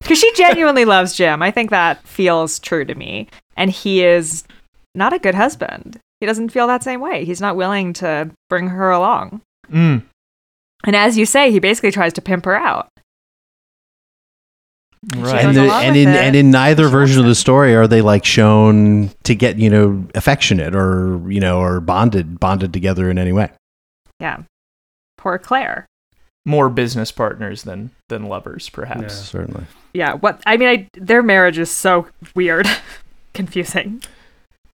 [0.00, 1.42] because she genuinely loves jim.
[1.42, 3.28] I think that feels true to me.
[3.56, 4.44] And he is
[4.94, 6.00] not a good husband.
[6.20, 7.24] He doesn't feel that same way.
[7.24, 9.40] He's not willing to bring her along.
[9.72, 10.02] Mm.
[10.84, 12.88] and as you say he basically tries to pimp her out
[15.16, 15.44] Right.
[15.44, 16.16] and, the, and in it.
[16.16, 19.68] and in neither She version of the story are they like shown to get you
[19.70, 23.50] know affectionate or you know or bonded bonded together in any way.
[24.20, 24.42] yeah
[25.18, 25.86] poor claire
[26.46, 29.08] more business partners than than lovers perhaps Yeah.
[29.08, 29.64] Certainly.
[29.94, 32.66] yeah what i mean I, their marriage is so weird
[33.34, 34.08] confusing D-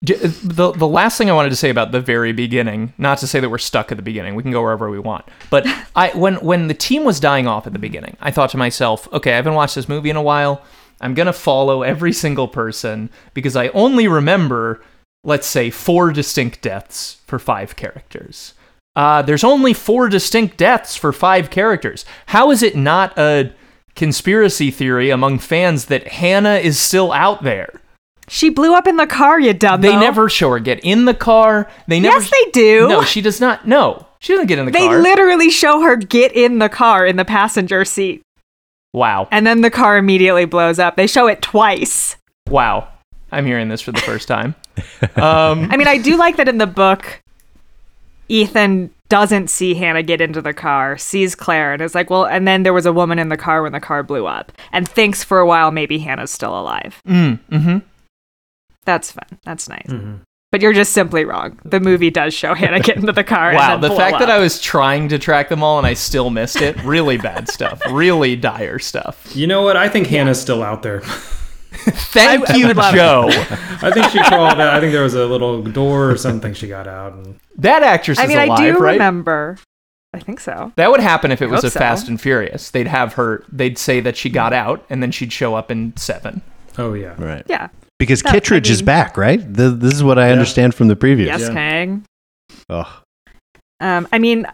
[0.02, 3.40] the the last thing i wanted to say about the very beginning not to say
[3.40, 6.36] that we're stuck at the beginning we can go wherever we want but i when
[6.36, 9.36] when the team was dying off at the beginning i thought to myself okay i
[9.36, 10.62] haven't watched this movie in a while.
[11.00, 14.82] I'm going to follow every single person because i only remember
[15.24, 18.54] let's say four distinct deaths for five characters.
[18.96, 22.06] Uh, there's only four distinct deaths for five characters.
[22.28, 23.54] How is it not a
[23.96, 27.82] conspiracy theory among fans that hannah is still out there
[28.30, 29.82] She blew up in the car, you dumb.
[29.82, 31.70] they never show her get in the car.
[31.88, 32.18] They never.
[32.18, 32.88] Yes, they do.
[32.90, 33.68] No, she does not.
[33.68, 34.98] No, She doesn't get in the They car.
[34.98, 38.22] They literally show her get in the car in the passenger seat,
[38.94, 39.28] wow.
[39.32, 40.98] and then the car immediately blows up.
[40.98, 42.18] They show it twice.
[42.50, 42.90] Wow.
[43.32, 44.56] I'm hearing this for the first time.
[45.16, 47.22] Um, I mean, I do like that in the book,
[48.30, 52.48] Ethan doesn't see Hannah get into the car, sees Claire, and is like, well, and
[52.48, 55.24] then there was a woman in the car when the car blew up, and thinks
[55.24, 57.02] for a while maybe Hannah's still alive.
[57.08, 57.78] mm, hmm
[58.88, 59.28] That's fun.
[59.44, 59.86] That's nice.
[59.88, 60.16] Mm-hmm.
[60.50, 61.60] But you're just simply wrong.
[61.66, 63.54] The movie does show Hannah get into the car.
[63.54, 65.94] Wow, and the fact blow that I was trying to track them all and I
[65.94, 67.82] still missed it, really bad stuff.
[67.92, 69.36] Really dire stuff.
[69.36, 69.76] You know what?
[69.76, 71.02] I think Hannah's still out there.
[71.72, 72.98] Thank I you, would love it.
[72.98, 73.28] Joe.
[73.82, 74.74] I think she crawled out.
[74.74, 77.14] I think there was a little door or something she got out.
[77.14, 78.94] And That actress I is mean, alive, I do right?
[78.94, 79.58] remember.
[80.14, 80.72] I think so.
[80.78, 81.80] That would happen if it was hope a so.
[81.80, 82.72] Fast and Furious.
[82.72, 83.44] They'd have her.
[83.52, 84.58] They'd say that she got mm.
[84.58, 86.42] out, and then she'd show up in seven.
[86.78, 87.44] oh yeah, Right.
[87.48, 87.68] Yeah.
[88.00, 89.40] Because No, I Kittredge is back, right?
[89.40, 91.26] Th this is what I understand from the previews.
[91.26, 91.54] Yes, Yeah.
[91.54, 92.04] Kang.
[92.70, 93.02] Oh,
[93.80, 94.46] Um, I mean,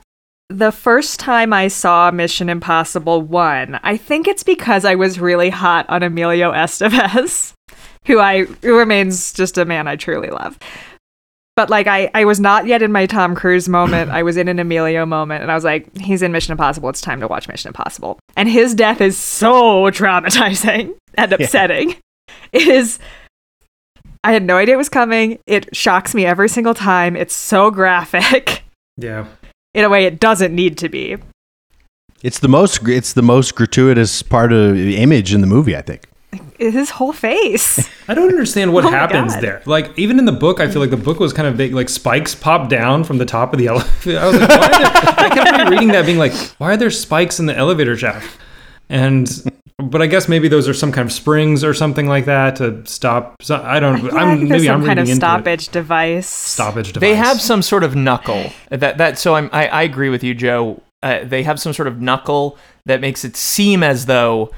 [0.49, 5.49] the first time I saw Mission Impossible 1, I think it's because I was really
[5.49, 7.53] hot on Emilio Estevez,
[8.05, 10.57] who I who remains just a man I truly love.
[11.55, 14.09] But like I, I was not yet in my Tom Cruise moment.
[14.09, 17.01] I was in an Emilio moment and I was like, he's in Mission Impossible, it's
[17.01, 18.19] time to watch Mission Impossible.
[18.35, 21.95] And his death is so traumatizing and upsetting.
[22.51, 22.99] It is
[24.23, 25.39] I had no idea it was coming.
[25.47, 27.15] It shocks me every single time.
[27.15, 28.63] It's so graphic
[28.97, 29.25] yeah.
[29.73, 31.17] in a way it doesn't need to be.
[32.21, 35.81] it's the most it's the most gratuitous part of the image in the movie, I
[35.81, 36.03] think.
[36.57, 37.87] His whole face.
[38.07, 39.43] I don't understand what Oh happens God.
[39.43, 39.61] there.
[39.65, 41.73] Like even in the book, I feel like the book was kind of big.
[41.73, 44.19] Like spikes pop down from the top of the elevator.
[44.19, 46.89] I was like, why are there, I kept reading that, being like, why are there
[46.89, 48.37] spikes in the elevator shaft?
[48.89, 49.29] And
[49.77, 52.85] but I guess maybe those are some kind of springs or something like that to
[52.85, 53.35] stop.
[53.41, 54.03] So, I don't.
[54.03, 55.15] Yeah, I'm I think there's maybe some I'm kind of reading into it.
[55.15, 56.29] stoppage device.
[56.29, 57.01] stoppage device.
[57.01, 59.17] They have some sort of knuckle that that.
[59.17, 60.81] So I'm, I I agree with you, Joe.
[61.01, 64.51] Uh, they have some sort of knuckle that makes it seem as though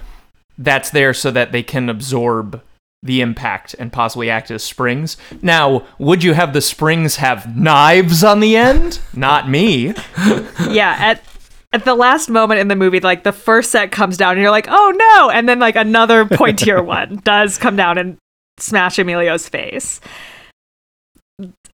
[0.58, 2.62] that's there so that they can absorb
[3.02, 5.16] the impact and possibly act as springs.
[5.42, 9.00] Now, would you have the springs have knives on the end?
[9.14, 9.94] Not me.
[10.70, 11.24] Yeah, at
[11.76, 14.50] at the last moment in the movie, like the first set comes down and you're
[14.50, 15.30] like, oh no!
[15.30, 18.18] And then like another pointier one does come down and
[18.58, 20.00] smash Emilio's face.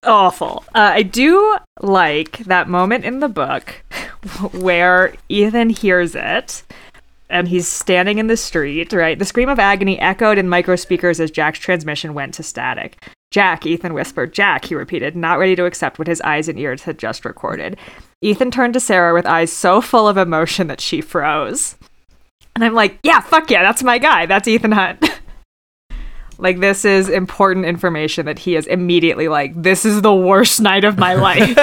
[0.04, 0.64] Awful.
[0.74, 3.84] Uh, I do like that moment in the book
[4.54, 6.64] where Ethan hears it
[7.30, 9.20] and he's standing in the street, right?
[9.20, 13.06] The scream of agony echoed in micro speakers as Jack's transmission went to static.
[13.30, 14.34] Jack, Ethan whispered.
[14.34, 17.78] Jack, he repeated, not ready to accept what his eyes and ears had just recorded.
[18.22, 21.76] Ethan turned to Sarah with eyes so full of emotion that she froze.
[22.56, 24.28] And I'm like, yeah, fuck yeah, that's my guy.
[24.28, 25.04] That's Ethan Hunt.
[26.38, 30.84] like, this is important information that he is immediately like, this is the worst night
[30.84, 31.56] of my life.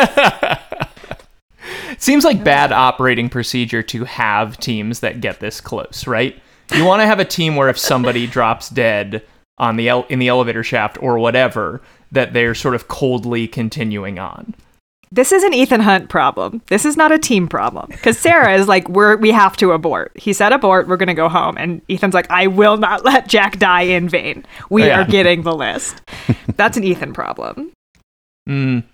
[1.90, 6.40] It seems like bad operating procedure to have teams that get this close, right?
[6.74, 9.22] You want to have a team where if somebody drops dead
[9.58, 11.80] on the el- in the elevator shaft or whatever,
[12.10, 14.54] that they're sort of coldly continuing on.
[15.10, 16.60] This is an Ethan Hunt problem.
[16.68, 17.86] This is not a team problem.
[17.90, 20.12] Because Sarah is like, we're we have to abort.
[20.14, 21.56] He said abort, we're gonna go home.
[21.58, 24.44] And Ethan's like, I will not let Jack die in vain.
[24.70, 25.00] We Yeah.
[25.00, 26.00] are getting the list.
[26.56, 27.72] That's an Ethan problem.
[28.48, 28.84] Mm.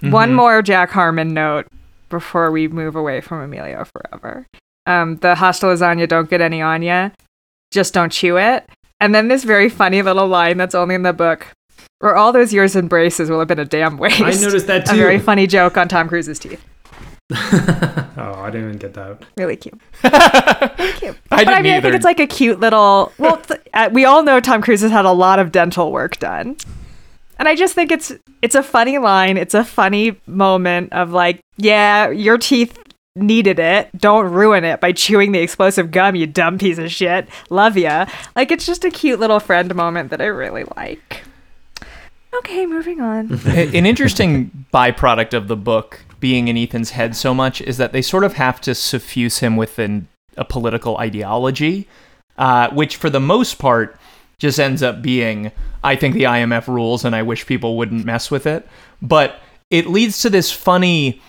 [0.00, 0.34] One Mhm.
[0.34, 1.66] more Jack Harmon note
[2.08, 4.46] before we move away from Emilio forever.
[4.86, 7.10] Um, the hasta lasagna don't get any on ya.
[7.70, 8.68] Just don't chew it.
[9.00, 11.46] And then this very funny little line that's only in the book.
[12.00, 14.20] Or all those years in braces will have been a damn waste.
[14.20, 14.92] I noticed that too.
[14.94, 16.64] A very funny joke on Tom Cruise's teeth.
[17.30, 19.22] oh, I didn't even get that.
[19.36, 19.78] Really cute.
[20.04, 21.82] I But didn't I mean, I either.
[21.82, 23.12] think it's like a cute little.
[23.18, 26.18] Well, th- uh, we all know Tom Cruise has had a lot of dental work
[26.18, 26.56] done,
[27.38, 29.36] and I just think it's it's a funny line.
[29.36, 32.78] It's a funny moment of like, yeah, your teeth
[33.16, 33.90] needed it.
[33.98, 37.28] Don't ruin it by chewing the explosive gum, you dumb piece of shit.
[37.50, 38.06] Love ya.
[38.36, 41.22] Like it's just a cute little friend moment that I really like.
[42.34, 43.32] Okay, moving on.
[43.46, 48.02] An interesting byproduct of the book being in Ethan's head so much is that they
[48.02, 51.88] sort of have to suffuse him with an, a political ideology,
[52.36, 53.98] uh, which for the most part
[54.38, 55.50] just ends up being,
[55.82, 58.68] I think the IMF rules and I wish people wouldn't mess with it.
[59.02, 61.20] But it leads to this funny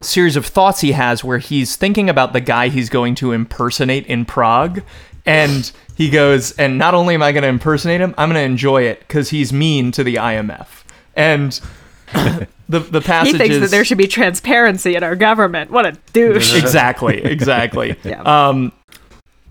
[0.00, 4.06] series of thoughts he has where he's thinking about the guy he's going to impersonate
[4.06, 4.82] in Prague.
[5.26, 8.44] And he goes, and not only am I going to impersonate him, I'm going to
[8.44, 10.68] enjoy it because he's mean to the IMF.
[11.16, 11.58] And
[12.68, 15.70] the the passage He thinks that there should be transparency in our government.
[15.70, 16.54] What a douche.
[16.56, 17.96] exactly, exactly.
[18.04, 18.22] Yeah.
[18.22, 18.72] Um,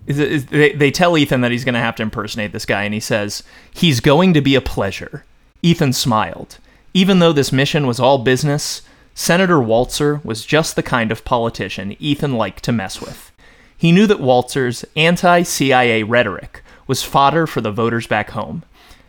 [0.05, 2.83] is, is, they, they tell Ethan that he's going to have to impersonate this guy,
[2.83, 5.23] and he says, He's going to be a pleasure.
[5.61, 6.57] Ethan smiled.
[6.93, 8.81] Even though this mission was all business,
[9.15, 13.31] Senator Walzer was just the kind of politician Ethan liked to mess with.
[13.77, 18.63] He knew that Walzer's anti CIA rhetoric was fodder for the voters back home.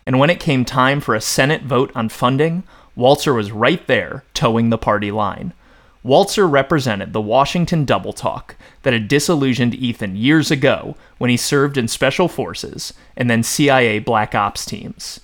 [0.06, 2.64] And when it came time for a Senate vote on funding,
[2.96, 5.52] Walzer was right there, towing the party line.
[6.04, 11.78] Walzer represented the Washington double talk that had disillusioned Ethan years ago when he served
[11.78, 15.20] in special forces and then CIA black ops teams.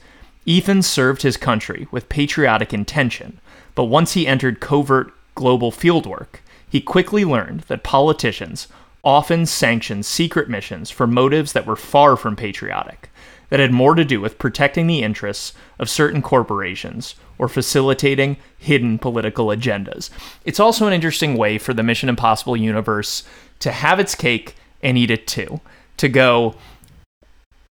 [0.47, 3.39] Ethan served his country with patriotic intention,
[3.75, 8.67] but once he entered covert global fieldwork, he quickly learned that politicians
[9.05, 13.11] often sanctioned secret missions for motives that were far from patriotic,
[13.49, 18.99] that had more to do with protecting the interests of certain corporations or facilitating hidden
[18.99, 20.11] political agendas.
[20.45, 23.25] It's also an interesting way for the Mission Impossible universe
[23.61, 25.61] to have its cake and eat it too.
[25.99, 26.55] To go,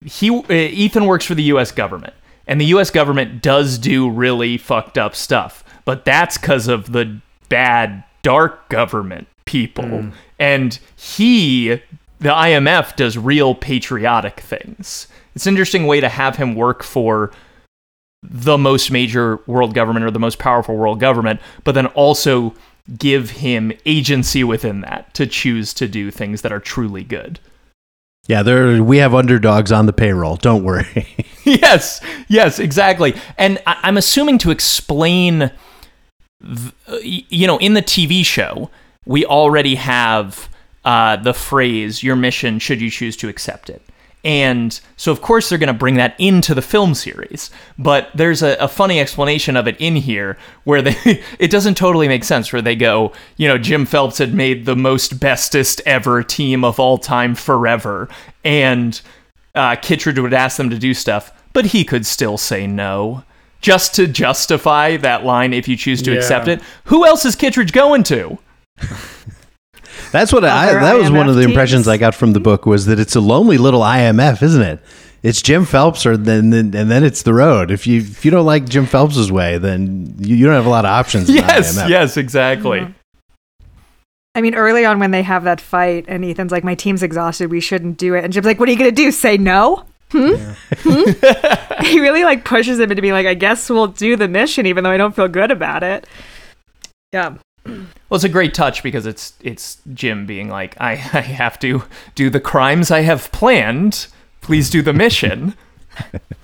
[0.03, 1.71] he uh, Ethan works for the U.S.
[1.71, 2.13] government,
[2.47, 2.89] and the U.S.
[2.89, 7.19] government does do really fucked up stuff, but that's because of the
[7.49, 11.69] bad dark government people, and he,
[12.19, 15.07] the IMF, does real patriotic things.
[15.35, 17.31] It's an interesting way to have him work for
[18.23, 22.53] the most major world government or the most powerful world government, but then also
[22.97, 27.39] give him agency within that to choose to do things that are truly good.
[28.27, 30.35] Yeah, there we have underdogs on the payroll.
[30.37, 31.07] Don't worry.
[31.43, 33.13] yes, yes, exactly.
[33.37, 35.51] And I- I'm assuming to explain,
[36.43, 38.71] th- uh, you know, in the TV show,
[39.05, 40.49] we already have
[40.83, 43.81] uh, the phrase "your mission should you choose to accept it."
[44.23, 47.51] And so, of course, they're going to bring that into the film series.
[47.77, 50.95] But there's a, a funny explanation of it in here where they
[51.39, 52.51] it doesn't totally make sense.
[52.51, 56.79] Where they go, you know, Jim Phelps had made the most bestest ever team of
[56.79, 58.09] all time forever,
[58.43, 58.99] and
[59.53, 63.23] uh, Kittredge would ask them to do stuff, but he could still say no.
[63.61, 66.17] Just to justify that line, if you choose to Yeah.
[66.17, 68.37] accept it, who else is Kittredge going to?
[70.11, 70.73] That's what I.
[70.73, 71.87] That was one of the impressions.
[71.87, 74.79] I got from the book was that it's a lonely little IMF, isn't it?
[75.23, 77.71] It's Jim Phelps, or then, then and then it's the road.
[77.71, 80.69] If you if you don't like Jim Phelps's way, then you, you don't have a
[80.69, 81.29] lot of options.
[81.29, 81.89] in Yes, IMF.
[81.89, 82.81] yes, exactly.
[82.81, 82.91] Mm-hmm.
[84.35, 87.49] I mean, early on when they have that fight, and Ethan's like, "My team's exhausted.
[87.49, 89.09] We shouldn't do it." And Jim's like, "What are you gonna do?
[89.11, 90.35] Say no?" Hmm?
[90.77, 91.11] Hmm?
[91.85, 94.83] he really like pushes him into being like, "I guess we'll do the mission, even
[94.83, 96.05] though I don't feel good about it."
[97.11, 97.35] Yeah.
[98.15, 101.83] Well, it's a great touch because it's it's Jim being like, I, I have to
[102.15, 104.07] do the crimes I have planned.
[104.39, 105.53] Please do the mission.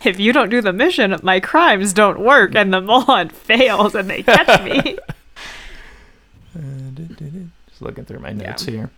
[0.04, 4.10] If you don't do the mission, my crimes don't work, and the Mohan fails, and
[4.10, 4.98] they catch me.
[7.70, 8.90] Just looking through my notes here.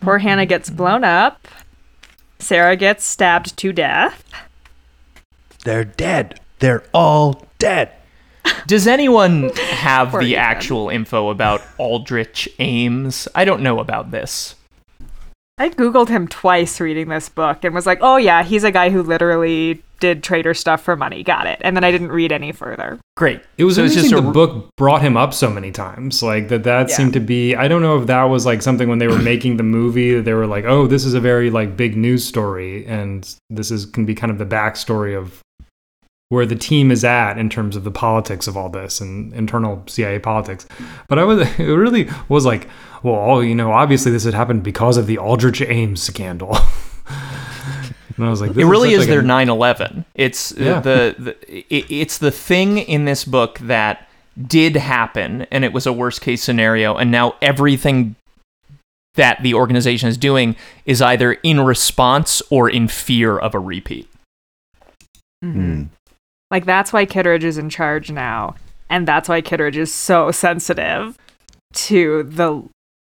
[0.00, 1.48] Poor Hannah gets blown up.
[2.38, 4.24] Sarah gets stabbed to death.
[5.64, 6.38] They're dead.
[6.60, 7.92] They're all dead.
[8.66, 10.38] Does anyone have Poor the Ethan.
[10.40, 13.26] actual info about Aldrich Ames?
[13.34, 14.54] I don't know about this.
[15.58, 18.88] I googled him twice reading this book and was like, "Oh yeah, he's a guy
[18.88, 21.58] who literally did trader stuff for money." Got it.
[21.60, 22.98] And then I didn't read any further.
[23.18, 23.42] Great.
[23.58, 26.22] It was So it's interesting just a- the book brought him up so many times.
[26.22, 26.94] Like that that Yeah.
[26.96, 29.58] seemed to be I don't know if that was like something when they were making
[29.58, 32.86] the movie that they were like, "Oh, this is a very like big news story
[32.86, 35.40] and this is can be kind of the backstory of
[36.30, 39.82] where the team is at in terms of the politics of all this and internal
[39.86, 40.66] CIA politics."
[41.08, 42.68] But I was it really was like,
[43.02, 46.56] well, you know, obviously this had happened because of the Aldrich Ames scandal.
[48.16, 50.04] and I was like, this It really such is like their a- 9/11.
[50.14, 50.80] It's uh, Yeah.
[50.80, 54.08] the, the it, it's the thing in this book that
[54.46, 58.14] did happen and it was a worst case scenario and now everything
[59.16, 60.54] that the organization is doing
[60.86, 64.08] is either in response or in fear of a repeat.
[65.42, 65.84] Hmm.
[66.50, 68.56] Like that's why Kittredge is in charge now,
[68.88, 71.16] and that's why Kittredge is so sensitive
[71.74, 72.62] to the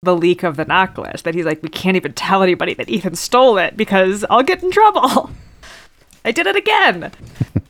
[0.02, 3.14] the leak of the necklace that he's like, we can't even tell anybody that Ethan
[3.16, 5.30] stole it because I'll get in trouble.
[6.26, 7.10] I did it again.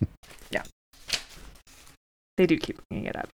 [0.51, 0.63] yeah,
[2.37, 3.29] they do keep bringing it up.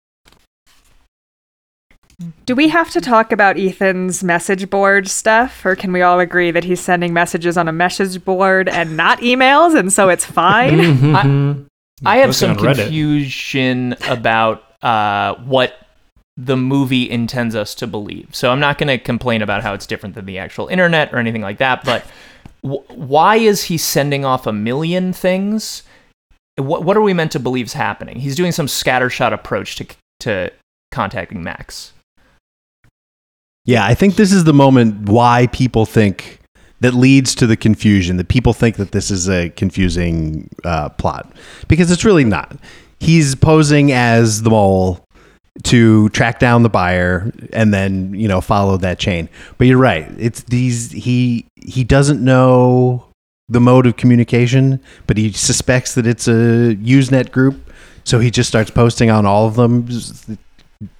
[2.47, 6.49] Do we have to talk about Ethan's message board stuff, or can we all agree
[6.49, 10.79] that he's sending messages on a message board and not emails, and so it's fine?
[10.79, 11.65] Mhm.
[12.05, 15.75] I have some confusion about uh, what
[16.35, 18.29] the movie intends us to believe.
[18.31, 21.17] So I'm not going to complain about how it's different than the actual internet or
[21.17, 21.83] anything like that.
[21.83, 22.05] But
[22.63, 25.83] w- why is he sending off a million things?
[26.57, 28.17] What, what are we meant to believe is happening?
[28.17, 29.87] He's doing some scattershot approach to
[30.19, 30.51] to
[30.91, 31.93] contacting Max.
[33.65, 36.39] Yeah, I think this is the moment why people think
[36.79, 38.17] that leads to the confusion.
[38.17, 41.31] That people think that this is a confusing uh, plot
[41.67, 42.57] because it's really not.
[42.99, 45.07] He's posing as the mole,
[45.63, 49.29] to track down the buyer and then you know follow that chain.
[49.57, 50.07] But you're right.
[50.17, 53.05] It's these he he doesn't know
[53.49, 57.71] the mode of communication, but he suspects that it's a Usenet group,
[58.03, 59.87] so he just starts posting on all of them.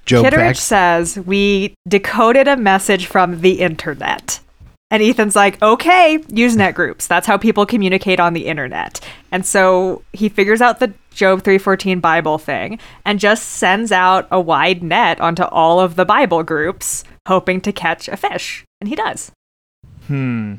[0.06, 4.40] Job Kittredge says we decoded a message from the internet.
[4.90, 7.08] And Ethan's like, okay, Usenet groups.
[7.08, 9.02] That's how people communicate on the internet.
[9.32, 14.40] And so he figures out the Job 314 Bible thing and just sends out a
[14.40, 18.64] wide net onto all of the Bible groups, hoping to catch a fish.
[18.80, 19.32] And he does.
[20.08, 20.56] Hmm.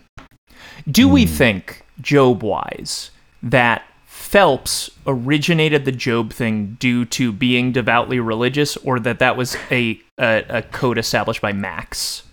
[0.90, 3.10] Do we think, Job wise,
[3.42, 9.56] that Phelps originated the Job thing due to being devoutly religious, or that that was
[9.70, 12.24] a, a, a code established by Max?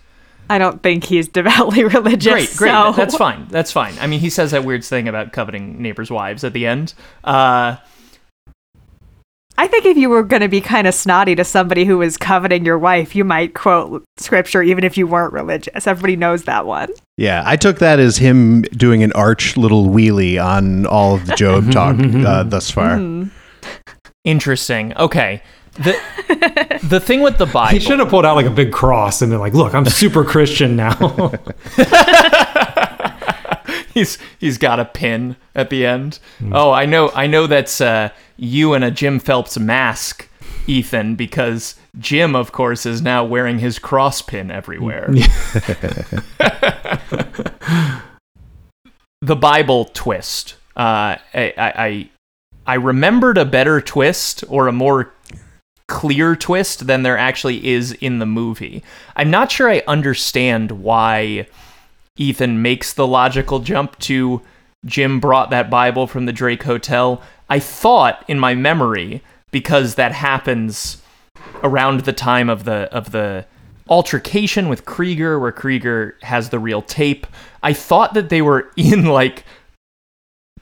[0.48, 2.32] I don't think he's devoutly religious.
[2.32, 2.70] Great, great.
[2.70, 3.46] so- That's fine.
[3.48, 3.94] That's fine.
[4.00, 6.94] I mean, he says that weird thing about coveting neighbors' wives at the end.
[7.24, 7.76] Uh,
[9.58, 12.18] I think if you were going to be kind of snotty to somebody who was
[12.18, 15.86] coveting your wife, you might quote scripture even if you weren't religious.
[15.86, 16.90] Everybody knows that one.
[17.16, 21.34] Yeah, I took that as him doing an arch little wheelie on all of the
[21.36, 23.00] Job talk uh, thus far.
[24.24, 24.94] interesting.
[24.98, 25.42] Okay.
[25.78, 27.72] The the thing with the Bible.
[27.72, 30.24] He should have pulled out like a big cross and been like, "Look, I'm super
[30.24, 31.32] Christian now."
[33.94, 36.18] he's he's got a pin at the end.
[36.52, 40.28] Oh, I know I know that's uh, you in a Jim Phelps mask,
[40.66, 45.08] Ethan, because Jim, of course, is now wearing his cross pin everywhere.
[49.20, 50.54] the Bible twist.
[50.76, 52.10] Uh, I, I I
[52.66, 55.12] I remembered a better twist or a more
[55.88, 58.82] clear twist than there actually is in the movie.
[59.14, 61.46] I'm not sure I understand why
[62.16, 64.42] Ethan makes the logical jump to
[64.84, 67.22] Jim brought that Bible from the Drake Hotel.
[67.48, 71.02] I thought in my memory because that happens
[71.62, 73.46] around the time of the of the
[73.88, 77.26] altercation with Krieger where Krieger has the real tape.
[77.62, 79.44] I thought that they were in like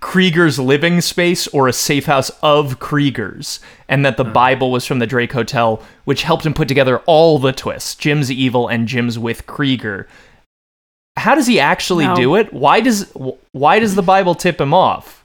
[0.00, 4.32] Krieger's living space or a safe house of Krieger's, and that the hmm.
[4.32, 8.30] Bible was from the Drake Hotel, which helped him put together all the twists Jim's
[8.30, 10.08] evil and Jim's with Krieger.
[11.16, 12.16] How does he actually No.
[12.16, 12.52] do it?
[12.52, 13.10] Why does
[13.52, 15.24] why does the Bible tip him off?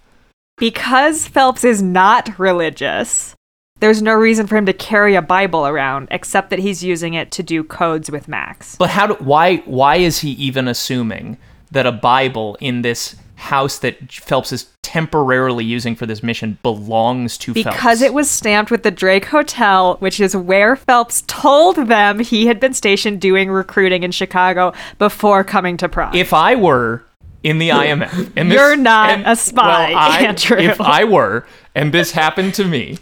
[0.57, 3.35] Because Phelps is not religious,
[3.79, 7.31] there's no reason for him to carry a Bible around except that he's using it
[7.31, 8.75] to do codes with Max.
[8.75, 11.37] But how do why why is he even assuming
[11.71, 17.37] that a Bible in this house that Phelps is temporarily using for this mission belongs
[17.39, 17.75] to Phelps?
[17.75, 22.45] Because it was stamped with the Drake Hotel, which is where Phelps told them he
[22.47, 26.15] had been stationed doing recruiting in Chicago before coming to Prague.
[26.15, 27.03] if I were
[27.41, 30.57] in the IMF, and this, You're not and- a spy, well, I- Andrew.
[30.57, 32.97] If I were, and this happened to me,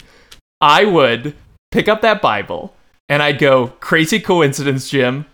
[0.62, 1.36] I would
[1.72, 2.74] pick up that Bible
[3.10, 5.26] and I'd go, crazy coincidence, Jim.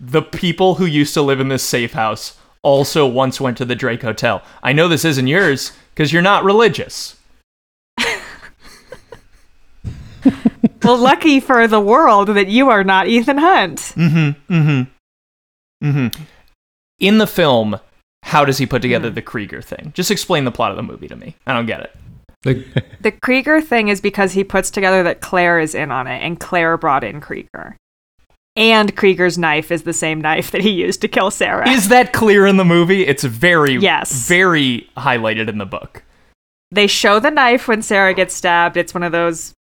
[0.00, 3.74] The people who used to live in this safe house also once went to the
[3.74, 4.42] Drake Hotel.
[4.62, 7.16] I know this isn't yours because you're not religious.
[10.82, 13.78] well, lucky for the world that you are not Ethan Hunt.
[13.78, 14.52] Mm-hmm.
[14.52, 15.86] Mm-hmm.
[15.86, 16.22] Mm-hmm.
[16.98, 17.78] In the film,
[18.22, 19.92] how does he put together the Krieger thing?
[19.94, 21.36] Just explain the plot of the movie to me.
[21.46, 21.96] I don't get it.
[23.00, 26.38] The Krieger thing is because he puts together that Claire is in on it, and
[26.38, 27.76] Claire brought in Krieger.
[28.56, 31.68] And Krieger's knife is the same knife that he used to kill Sarah.
[31.68, 33.06] Is that clear in the movie?
[33.06, 34.26] It's very, Yes.
[34.26, 36.02] very highlighted in the book.
[36.72, 38.76] they show the knife when Sarah gets stabbed.
[38.76, 39.54] It's one of those,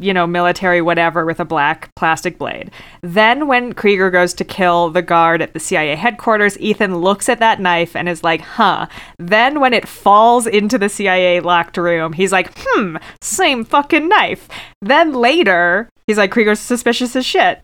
[0.00, 2.70] you know, military whatever with a black plastic blade.
[3.02, 7.38] Then when Krieger goes to kill the guard at the CIA headquarters, Ethan looks at
[7.40, 8.86] that knife and is like, huh.
[9.18, 14.48] Then when it falls into the CIA locked room, he's like, hmm, same fucking knife.
[14.80, 17.60] Then later, he's like, Krieger's suspicious as shit.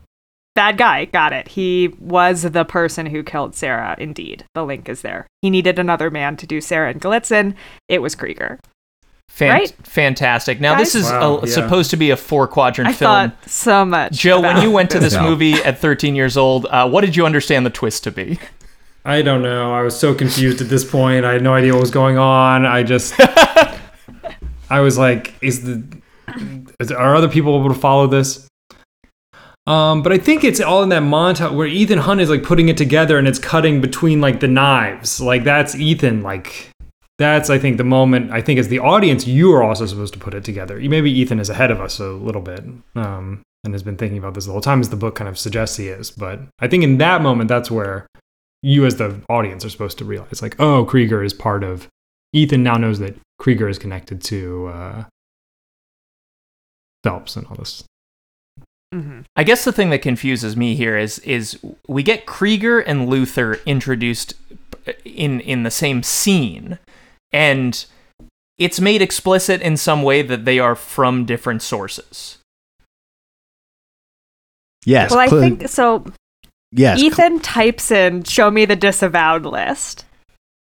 [0.55, 1.49] Bad guy, got it.
[1.49, 4.45] He was the person who killed Sarah, indeed.
[4.53, 5.27] The link is there.
[5.41, 7.55] He needed another man to do Sarah and Galitzin.
[7.89, 8.59] It was Krieger.
[9.29, 9.73] Fan- Right?
[9.83, 10.61] Fantastic.
[10.61, 11.53] Now, this is Wow, a, yeah.
[11.53, 13.11] supposed to be a four quadrant I film.
[13.31, 14.13] thought so much.
[14.13, 15.23] Joe, when you went to this Yeah.
[15.23, 18.39] movie at 13 years old, uh, what did you understand the twist to be?
[19.03, 19.73] I don't know.
[19.73, 21.25] I was so confused at this point.
[21.25, 22.65] I had no idea what was going on.
[22.65, 23.13] I just,
[24.69, 25.83] I was like, is the,
[26.97, 28.47] are other people able to follow this?
[29.67, 32.69] Um, but I think it's all in that montage where Ethan Hunt is like putting
[32.69, 35.19] it together and it's cutting between like the knives.
[35.19, 36.21] Like that's Ethan.
[36.21, 36.69] Like
[37.17, 38.31] that's I think the moment.
[38.31, 40.79] I think as the audience, you are also supposed to put it together.
[40.79, 42.63] Maybe Ethan is ahead of us a little bit.
[42.95, 45.39] Um, and has been thinking about this the whole time, as the book kind of
[45.39, 46.11] suggests he is.
[46.11, 48.05] But I think in that moment, that's where
[48.65, 51.87] you as the audience are supposed to realize like oh krieger is part of
[52.33, 55.03] ethan now knows that krieger is connected to uh
[57.03, 57.83] phelps and all this
[59.35, 63.59] I guess the thing that confuses me here is is we get Krieger and Luther
[63.65, 64.33] introduced
[65.03, 66.79] in in the same scene,
[67.33, 67.85] and
[68.57, 72.37] it's made explicit in some way that they are from different sources.
[74.85, 75.11] Yes.
[75.11, 76.05] Well, I cl- think so.
[76.71, 76.99] yes.
[76.99, 80.05] cl- Ethan types in "Show me the disavowed list,"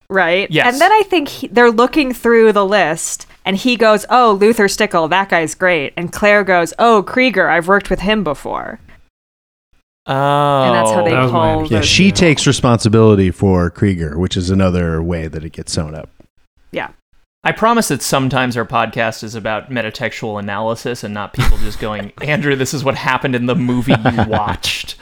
[0.09, 0.51] right?
[0.51, 0.73] Yes.
[0.73, 4.69] And then I think he, they're looking through the list, and he goes, "Oh, Luther
[4.69, 8.81] Stickell, that guy's great," and Claire goes, "Oh, Krieger, I've worked with him before,"
[10.07, 11.05] Oh, and that's how oh.
[11.05, 11.49] they that was my pull.
[11.51, 11.73] understanding.
[11.73, 15.95] yeah, those- she takes responsibility for Krieger, which is another way that it gets sewn
[15.95, 16.09] up.
[16.73, 16.91] yeah.
[17.45, 22.13] I promise that sometimes our podcast is about metatextual analysis and not people just going,
[22.23, 24.95] Andrew, this is what happened in the movie you watched.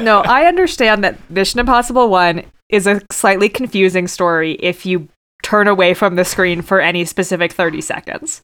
[0.00, 5.08] no, I understand that Mission Impossible 1 is a slightly confusing story if you
[5.44, 8.42] turn away from the screen for any specific 30 seconds.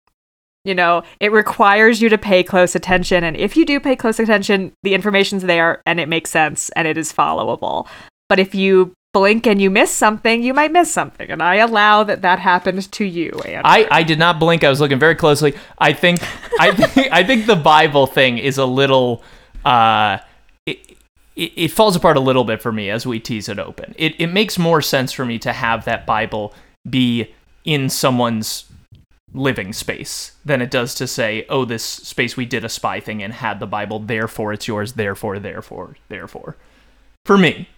[0.64, 4.20] You know, it requires you to pay close attention, and if you do pay close
[4.20, 7.88] attention, the information's there and it makes sense and it is followable.
[8.28, 12.04] But if you blink and you miss something, you might miss something, and I allow
[12.04, 13.62] that that happened to you, Andrew.
[13.64, 14.62] I, I did not blink.
[14.62, 15.54] I was looking very closely.
[15.78, 16.20] I think
[16.60, 19.24] I think I think the Bible thing is a little
[19.64, 20.18] uh
[20.66, 20.78] it,
[21.36, 23.94] it, it falls apart a little bit for me as we tease it open.
[23.96, 26.52] It it makes more sense for me to have that Bible
[26.88, 27.34] be
[27.64, 28.64] in someone's
[29.32, 33.22] living space than it does to say, oh, this space we did a spy thing
[33.22, 36.56] and had the Bible, therefore it's yours, therefore, therefore, therefore.
[37.24, 37.68] For me.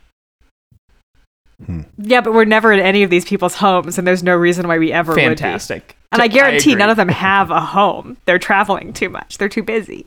[1.99, 4.79] yeah, but we're never in any of these people's homes, and there's no reason why
[4.79, 5.21] we ever would.
[5.21, 5.97] Fantastic.
[6.11, 6.81] And I guarantee agree.
[6.81, 8.17] none of them have a home.
[8.25, 9.39] They're traveling too much.
[9.39, 10.07] They're too busy.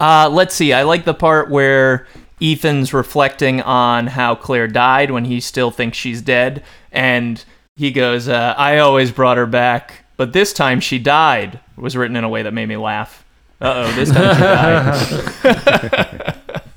[0.00, 0.72] Uh, let's see.
[0.72, 2.06] I like the part where
[2.40, 7.44] Ethan's reflecting on how Claire died when he still thinks she's dead, and
[7.78, 12.16] he goes, uh, "I always brought her back, but this time she died." Was written
[12.16, 13.24] in a way that made me laugh.
[13.60, 15.48] Uh oh, this time she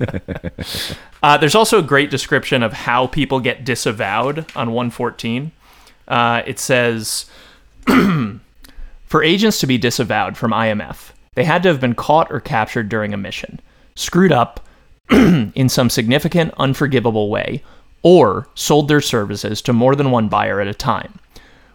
[0.06, 0.96] died.
[1.22, 5.52] uh, there's also a great description of how people get disavowed on 114.
[6.08, 7.26] Uh, it says.
[9.12, 12.88] For agents to be disavowed from IMF, they had to have been caught or captured
[12.88, 13.60] during a mission,
[13.94, 14.66] screwed up
[15.10, 17.62] in some significant, unforgivable way,
[18.02, 21.18] or sold their services to more than one buyer at a time.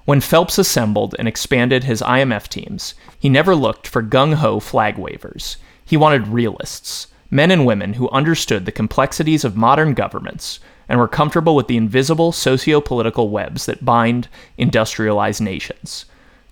[0.06, 4.98] When Phelps assembled and expanded his IMF teams, he never looked for gung ho flag
[4.98, 5.58] wavers.
[5.84, 10.60] He wanted realists, men and women who understood the complexities of modern governments
[10.90, 14.28] and were comfortable with the invisible socio political webs that bind
[14.58, 16.06] industrialized nations.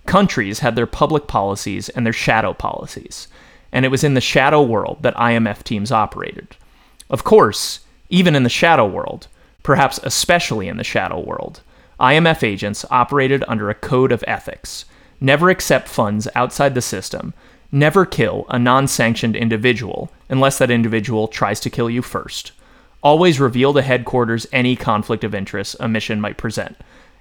[0.04, 3.28] Countries had their public policies and their shadow policies,
[3.72, 6.56] and it was in the shadow world that IMF teams operated.
[7.08, 7.80] Of course,
[8.10, 9.28] even in the shadow world,
[9.66, 11.60] perhaps especially in the shadow world,
[11.98, 14.84] IMF agents operated under a code of ethics
[15.20, 17.34] never accept funds outside the system,
[17.72, 22.52] never kill a non sanctioned individual unless that individual tries to kill you first,
[23.02, 26.76] always reveal to headquarters any conflict of interest a mission might present.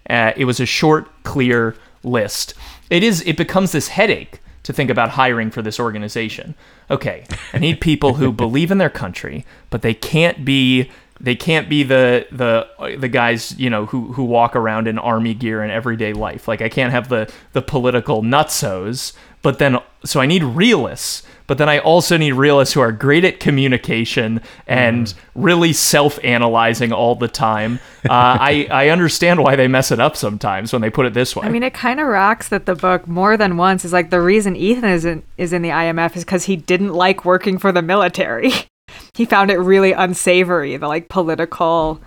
[0.07, 2.53] Uh, it was a short, clear list.
[2.91, 3.23] It is.
[3.26, 6.53] It becomes this headache to think about hiring for this organization.
[6.91, 10.91] Okay, I need people who believe in their country, but they can't be.
[11.20, 15.34] They can't be the the the guys you know who who walk around in army
[15.34, 16.48] gear in everyday life.
[16.48, 19.14] Like I can't have the the political nutsos.
[19.46, 21.22] But then, so I need realists.
[21.46, 27.14] But then I also need realists who are great at communication and really self-analyzing all
[27.14, 27.80] the time.
[28.06, 28.10] Uh,
[28.42, 31.46] I I understand why they mess it up sometimes when they put it this way.
[31.46, 34.22] I mean, it kind of rocks that the book more than once is like the
[34.22, 37.72] reason Ethan is in, is in the IMF is because he didn't like working for
[37.72, 38.52] the military.
[39.16, 42.00] he found it really unsavory, the like political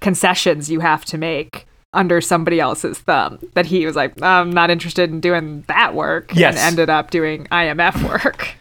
[0.00, 3.38] concessions you have to make under somebody else's thumb.
[3.54, 6.56] That he was like, I'm not interested in doing that work, Yes.
[6.56, 8.54] and ended up doing IMF work.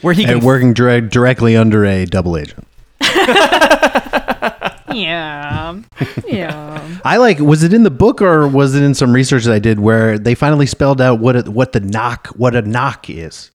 [0.00, 2.66] where he can and working direct, directly under a double agent.
[4.92, 5.78] yeah,
[6.26, 7.00] yeah.
[7.04, 7.38] I like.
[7.38, 10.18] Was it in the book or was it in some research that I did where
[10.18, 13.50] they finally spelled out what a, what the NOC what a NOC is?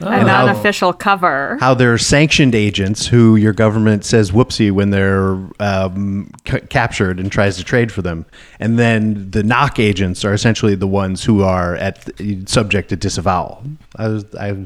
[0.00, 0.48] An Oh.
[0.48, 1.56] unofficial cover.
[1.60, 7.30] How they're sanctioned agents who your government says whoopsie when they're um, c- captured and
[7.30, 8.26] tries to trade for them,
[8.58, 12.10] and then the NOC agents are essentially the ones who are at
[12.46, 13.62] subject to disavowal.
[13.96, 14.56] I was I.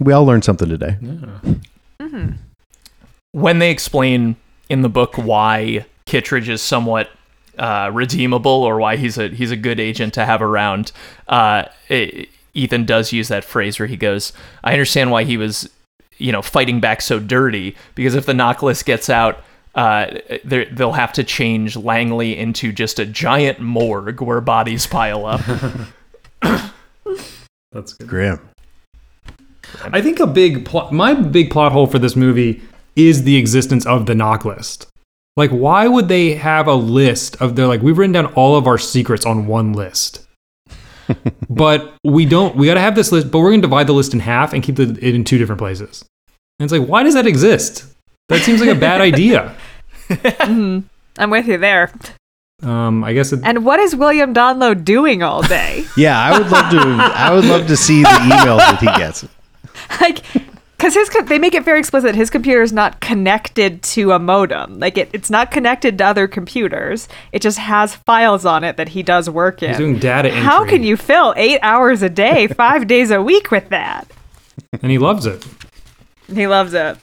[0.00, 0.96] We all learned something today.
[3.32, 4.36] when they explain
[4.68, 7.08] in the book why Kittredge is somewhat
[7.58, 10.90] uh, redeemable or why he's a he's a good agent to have around,
[11.28, 15.68] uh, it- Ethan does use that phrase where he goes, "I understand why he was,
[16.18, 19.42] you know, fighting back so dirty because if the NOC list gets out."
[19.74, 25.24] Uh, they're- they'll have to change Langley into just a giant morgue where bodies pile
[25.24, 25.40] up.
[27.72, 28.06] That's good.
[28.06, 28.40] Grim.
[29.84, 32.60] I think a big plot, my big plot hole for this movie
[32.96, 34.86] is the existence of the NOC list.
[35.36, 38.66] Like, why would they have a list of they're like we've written down all of
[38.66, 40.26] our secrets on one list,
[41.50, 42.56] but we don't.
[42.56, 44.62] We got to have this list, but we're gonna divide the list in half and
[44.62, 46.04] keep the, it in two different places.
[46.58, 47.86] And it's like, why does that exist?
[48.28, 49.54] That seems like a bad idea.
[50.08, 51.92] I'm with you there.
[52.62, 55.84] Um, I guess it, And what is William Donloe doing all day?
[55.96, 56.78] Yeah, I would love to.
[56.78, 59.26] I would love to see the emails that he gets.
[60.00, 60.22] like
[60.82, 64.18] because his co- they make it very explicit his computer is not connected to a
[64.18, 64.80] modem.
[64.80, 67.06] Like it, it's not connected to other computers.
[67.30, 69.68] It just has files on it that he does work in.
[69.68, 70.42] he's doing data entry.
[70.42, 74.10] how can you fill eight hours a day five days a week with that?
[74.82, 75.46] And he loves it.
[76.26, 76.98] he loves it.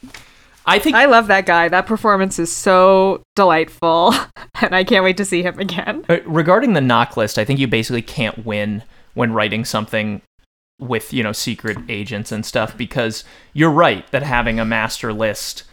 [0.66, 1.70] I think i love that guy.
[1.70, 4.14] That performance is so delightful
[4.62, 6.04] and i can't wait to see him again.
[6.10, 8.84] Uh, regarding the NOC list, I think you basically can't win
[9.14, 10.22] when writing something
[10.80, 13.24] with you know secret agents and stuff because
[13.54, 15.64] you're right that having a master list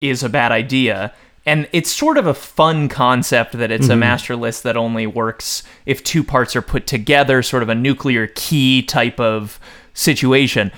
[0.00, 1.12] is a bad idea.
[1.46, 4.00] And it's sort of a fun concept that it's a mm-hmm.
[4.00, 8.26] master list that only works if two parts are put together sort of a nuclear
[8.34, 9.58] key type of
[9.94, 10.70] situation.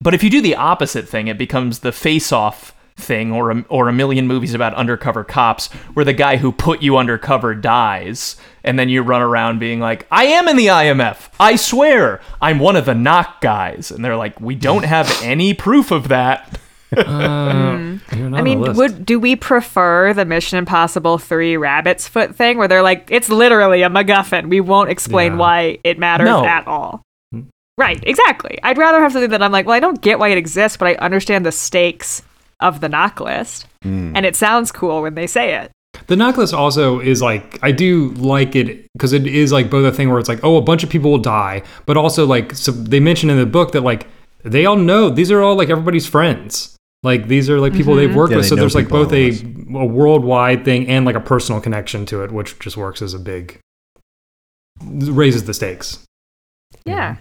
[0.00, 3.64] But if you do the opposite thing it becomes the face off thing or a,
[3.68, 8.36] or a million movies about undercover cops where the guy who put you undercover dies
[8.62, 12.60] and then you run around being like I am in the IMF I swear I'm
[12.60, 16.58] one of the NOC guys and they're like we don't have any proof of that
[16.96, 22.68] Uh, I mean, would do we prefer the Mission Impossible 3 Rabbit's Foot thing where
[22.68, 24.48] they're like, it's literally a MacGuffin.
[24.48, 25.38] We won't explain Yeah.
[25.38, 26.44] why it matters No.
[26.44, 27.02] at all.
[27.76, 28.60] Right, exactly.
[28.62, 30.86] I'd rather have something that I'm like, well, I don't get why it exists, but
[30.86, 32.22] I understand the stakes
[32.64, 33.66] of the NOC list.
[33.82, 34.16] Hmm.
[34.16, 35.70] And it sounds cool when they say it.
[36.08, 39.84] The NOC list also is like I do like it because it is like both
[39.84, 42.54] a thing where it's like oh a bunch of people will die, but also like
[42.54, 44.08] so they mention in the book that like
[44.42, 46.76] they all know these are all like everybody's friends.
[47.04, 48.18] Like these are like people they've mm-hmm.
[48.18, 49.28] worked Yeah, with, they so there's like both a,
[49.76, 53.18] a worldwide thing and like a personal connection to it, which just works as a
[53.18, 53.60] big
[54.82, 56.04] raises the stakes.
[56.84, 57.16] Yeah.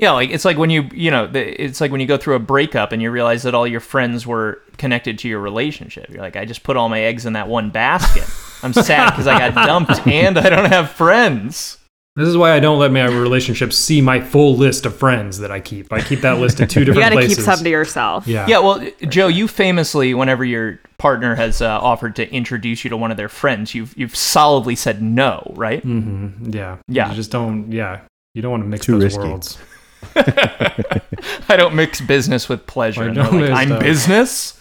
[0.00, 2.38] Yeah, like it's like when you you know it's like when you go through a
[2.40, 6.08] breakup and you realize that all your friends were connected to your relationship.
[6.08, 8.24] You're like, I just put all my eggs in that one basket.
[8.62, 11.76] I'm sad because I got dumped and I don't have friends.
[12.16, 15.50] This is why I don't let my relationships see my full list of friends that
[15.52, 15.92] I keep.
[15.92, 17.36] I keep that list in two different You got to places.
[17.36, 18.26] keep some to yourself.
[18.26, 18.46] yeah.
[18.48, 22.96] Yeah, well, Joe, you famously, whenever your partner has uh, offered to introduce you to
[22.96, 25.86] one of their friends, you've you've solidly said no, right?
[25.86, 26.50] Mm-hmm.
[26.50, 26.78] Yeah.
[26.88, 27.10] Yeah.
[27.10, 27.70] You just don't.
[27.70, 28.00] Yeah.
[28.34, 29.20] You don't want to mix Too those risky.
[29.20, 29.58] worlds.
[30.16, 33.04] I don't mix business with pleasure.
[33.04, 34.60] And they're like, I'm business.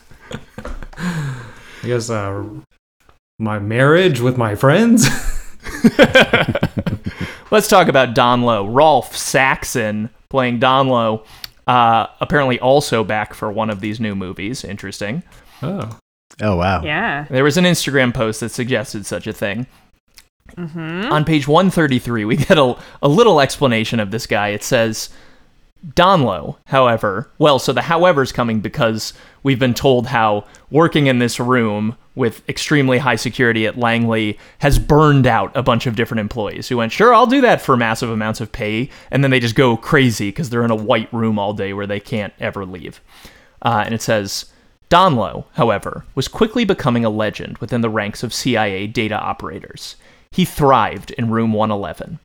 [0.57, 1.41] I
[1.83, 2.43] guess uh,
[3.37, 5.07] my marriage with my friends.
[7.51, 8.73] Let's talk about Donloe.
[8.73, 11.25] Rolf Saxon playing Donloe,
[11.67, 14.63] uh, apparently also back for one of these new movies.
[14.63, 15.23] Interesting.
[15.61, 15.97] oh.
[16.41, 16.83] Oh wow.
[16.83, 17.25] Yeah.
[17.29, 19.65] There was an Instagram post that suggested such a thing.
[20.57, 24.49] On page 133, we get a, a little explanation of this guy.
[24.49, 25.09] It says,
[25.87, 31.39] Donloe, however, well, so the however's coming because we've been told how working in this
[31.39, 36.67] room with extremely high security at Langley has burned out a bunch of different employees
[36.67, 38.89] who went, sure, I'll do that for massive amounts of pay.
[39.09, 41.87] And then they just go crazy because they're in a white room all day where
[41.87, 42.99] they can't ever leave.
[43.61, 44.51] Uh, and it says,
[44.89, 49.95] Donloe, however, was quickly becoming a legend within the ranks of CIA data operators.
[50.31, 52.19] He thrived in Room 111.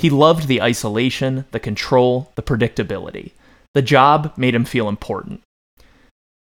[0.00, 3.32] He loved the isolation, the control, the predictability.
[3.74, 5.42] The job made him feel important.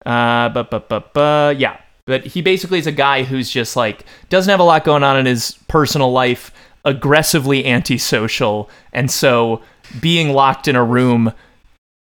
[0.05, 1.79] Uh, but, but, but, but, yeah.
[2.05, 5.17] But he basically is a guy who's just like, doesn't have a lot going on
[5.17, 6.51] in his personal life,
[6.83, 9.61] aggressively antisocial, and so
[10.01, 11.31] being locked in a room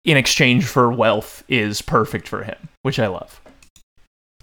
[0.05, 3.41] in exchange for wealth is perfect for him, which I love.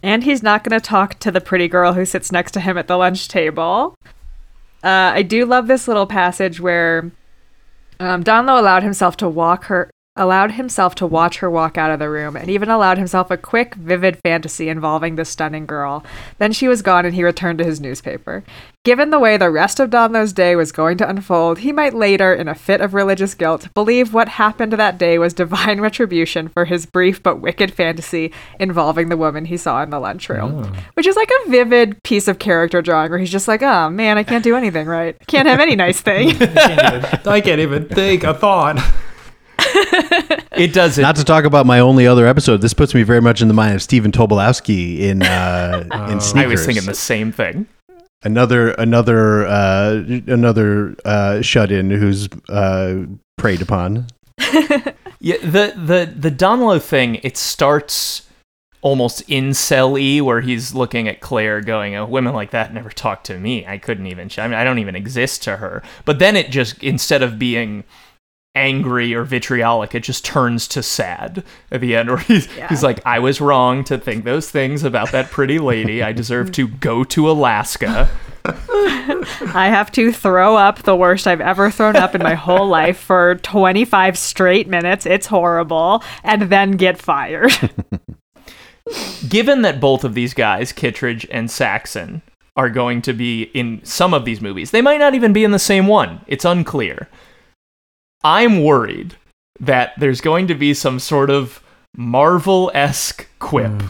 [0.02, 2.80] And he's not going to talk to the pretty girl who sits next to him
[2.80, 3.96] at the lunch table.
[4.86, 7.12] Uh, I do love this little passage where
[8.00, 12.00] um, Donloe allowed himself to walk her, allowed himself to watch her walk out of
[12.00, 16.04] the room, and even allowed himself a quick, vivid fantasy involving the stunning girl.
[16.38, 18.44] Then she was gone, and he returned to his newspaper.
[18.86, 22.32] Given the way the rest of Donloe's day was going to unfold, he might later,
[22.34, 26.66] in a fit of religious guilt, believe what happened that day was divine retribution for
[26.66, 30.64] his brief but wicked fantasy involving the woman he saw in the lunchroom.
[30.64, 30.84] Oh.
[30.94, 34.20] Which is like a vivid piece of character drawing where he's just like, oh man,
[34.20, 35.18] I can't do anything right.
[35.20, 36.36] I can't have any nice thing.
[36.40, 38.78] I can't even think a thought.
[40.56, 41.02] It does it.
[41.02, 43.54] Not to talk about my only other episode, this puts me very much in the
[43.54, 46.46] mind of Stephen Tobolowsky in uh, in Sneakers.
[46.46, 47.68] I was thinking the same thing.
[48.24, 53.04] another another uh, another uh, shut in who's uh,
[53.38, 54.08] preyed upon.
[55.20, 57.16] Yeah, the the the Donloe thing.
[57.24, 58.28] It starts
[58.82, 63.40] almost incel-y, where he's looking at Claire, going, "Oh, women like that never talk to
[63.40, 63.66] me.
[63.66, 64.30] I couldn't even.
[64.38, 67.86] I mean, I don't even exist to her." But then it just instead of being
[68.56, 72.68] angry or vitriolic, it just turns to sad at the end, where he's Yeah.
[72.70, 76.02] he's like, "I was wrong to think those things about that pretty lady.
[76.02, 78.10] I deserve to go to Alaska."
[78.48, 82.98] I have to throw up the worst I've ever thrown up in my whole life
[83.00, 85.08] for 25 straight minutes.
[85.08, 86.04] It's horrible.
[86.24, 87.52] And then get fired.
[89.30, 92.22] given that both of these guys, Kittredge and Saxon,
[92.56, 95.52] are going to be in some of these movies, they might not even be in
[95.52, 96.22] the same one.
[96.28, 97.10] It's unclear.
[98.24, 99.16] I'm worried
[99.60, 101.62] that there's going to be some sort of
[101.96, 103.88] Marvel esque quip hmm.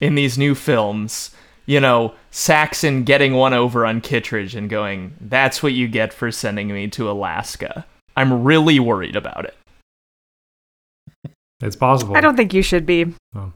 [0.00, 1.34] in these new films.
[1.66, 6.32] You know, Saxon getting one over on Kittredge and going, that's what you get for
[6.32, 7.86] sending me to Alaska.
[8.16, 9.56] I'm really worried about it.
[11.60, 12.16] It's possible.
[12.16, 13.14] I don't think you should be.
[13.36, 13.52] Oh.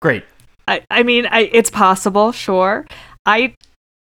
[0.00, 0.24] Great.
[0.68, 2.86] I, I mean, I, it's possible, sure.
[3.24, 3.54] I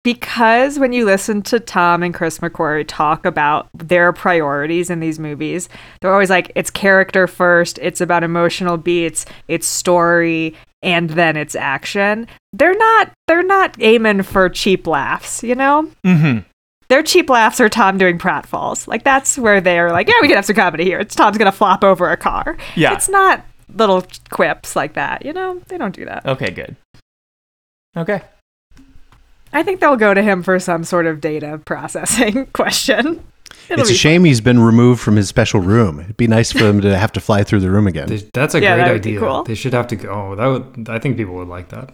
[0.08, 5.18] because when you listen to Tom and Chris McQuarrie talk about their priorities in these
[5.18, 5.68] movies,
[6.00, 11.54] they're always like, it's character first, it's about emotional beats, it's story, and then it's
[11.54, 12.26] action.
[12.54, 15.90] They're not they're not aiming for cheap laughs, you know?
[16.06, 16.38] Mm-hmm.
[16.88, 18.88] Their cheap laughs are Tom doing pratfalls.
[18.88, 21.00] Like that's where they're like, yeah, we can have some comedy here.
[21.00, 22.56] It's Tom's gonna flop over a car.
[22.76, 22.94] Yeah.
[22.94, 23.44] It's not
[23.74, 25.60] little quips like that, you know?
[25.68, 26.24] They don't do that.
[26.24, 26.76] Okay, good.
[27.94, 28.22] Okay.
[29.52, 33.24] I think they'll go to him for some sort of data processing question.
[33.68, 36.00] It'll It's a be shame he's been removed from his special room.
[36.00, 38.08] It'd be nice for him to have to fly through the room again.
[38.08, 39.20] They- that's a Yeah, great that idea.
[39.20, 39.42] cool.
[39.44, 40.08] They should have to go.
[40.10, 40.88] Oh, that would.
[40.88, 41.90] I think people would like that.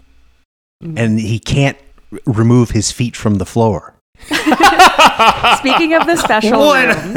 [0.83, 0.99] Mm-hmm.
[0.99, 1.77] And he can't
[2.13, 3.95] r- remove his feet from the floor.
[5.59, 7.17] Speaking of the special room,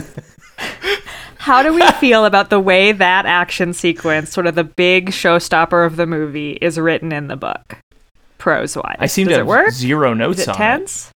[1.38, 5.86] how do we feel about the way that action sequence, sort of the big showstopper
[5.86, 7.78] of the movie, is written in the book,
[8.48, 8.96] prose wise?
[8.98, 9.72] I seem Does to have work?
[9.72, 11.12] zero notes Is it on it.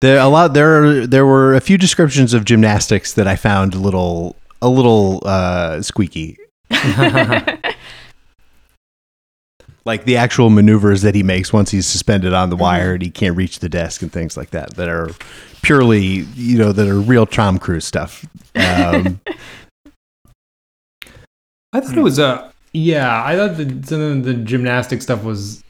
[0.00, 3.78] There a lot there there were a few descriptions of gymnastics that I found a
[3.78, 6.38] little a little uh, squeaky.
[9.84, 13.10] like the actual maneuvers that he makes once he's suspended on the wire and he
[13.10, 15.10] can't reach the desk and things like that that are
[15.62, 18.24] purely you know that are real Tom Cruise stuff.
[18.54, 19.18] Um,
[21.72, 25.64] I thought it was Uh, yeah, I thought the, some of the gymnastic stuff was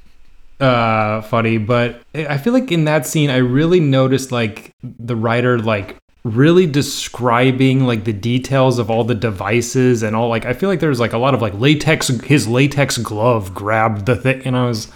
[0.60, 5.58] uh funny, but I feel like in that scene, I really noticed like the writer
[5.58, 5.96] like
[6.26, 10.80] really describing like the details of all the devices and all like I feel like
[10.80, 14.66] there's like a lot of like latex his latex glove grabbed the thing and I
[14.66, 14.88] was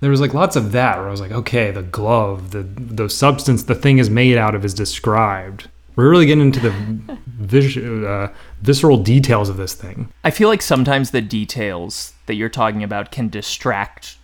[0.00, 3.08] there was like lots of that where I was like okay the glove the the
[3.08, 5.68] substance the thing is made out of is described.
[5.96, 8.32] We're really getting into the vis- uh,
[8.62, 10.10] visceral details of this thing.
[10.24, 14.16] I feel like sometimes the details that you're talking about can distract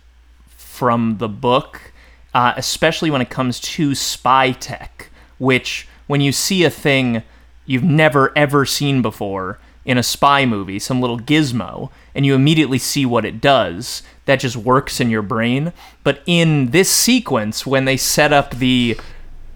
[0.79, 1.91] from the book,
[2.33, 7.21] uh, especially when it comes to spy tech, which, when you see a thing
[7.65, 12.77] you've never ever seen before in a spy movie, some little gizmo, and you immediately
[12.77, 15.73] see what it does, that just works in your brain.
[16.05, 18.97] But in this sequence, when they set up the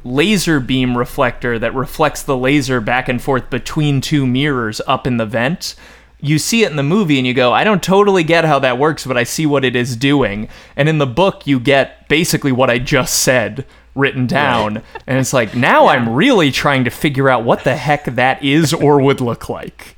[0.04, 5.16] laser beam reflector that reflects the laser back and forth between two mirrors up in
[5.16, 5.76] the vent.
[6.24, 8.80] You see it in the movie and you go, I don't totally get how that
[8.80, 10.48] works, but I see what it is doing.
[10.78, 14.82] And in the book, you get basically what I just said written down.
[15.06, 18.74] And it's like, now I'm really trying to figure out what the heck that is
[18.74, 19.98] or would look like.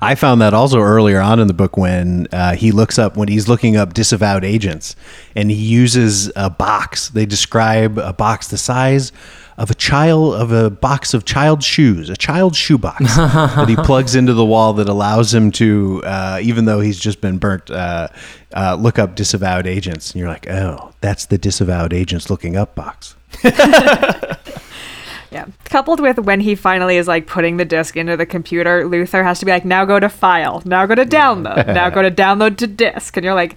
[0.00, 3.28] I found that also earlier on in the book when uh, he looks up when
[3.28, 4.96] he's looking up disavowed agents,
[5.36, 7.08] and he uses a box.
[7.08, 9.12] They describe a box the size
[9.56, 14.14] of a child of a box of child shoes, a child's shoebox that he plugs
[14.14, 18.08] into the wall that allows him to, uh, even though he's just been burnt, uh,
[18.54, 20.10] uh, look up disavowed agents.
[20.10, 23.14] And you're like, oh, that's the disavowed agents looking up box.
[25.34, 25.46] Yeah.
[25.64, 29.40] Coupled with when he finally is like putting the disc into the computer, Luther has
[29.40, 32.56] to be like, now go to file, now go to download, now go to download
[32.58, 33.16] to disk.
[33.16, 33.56] And you're like,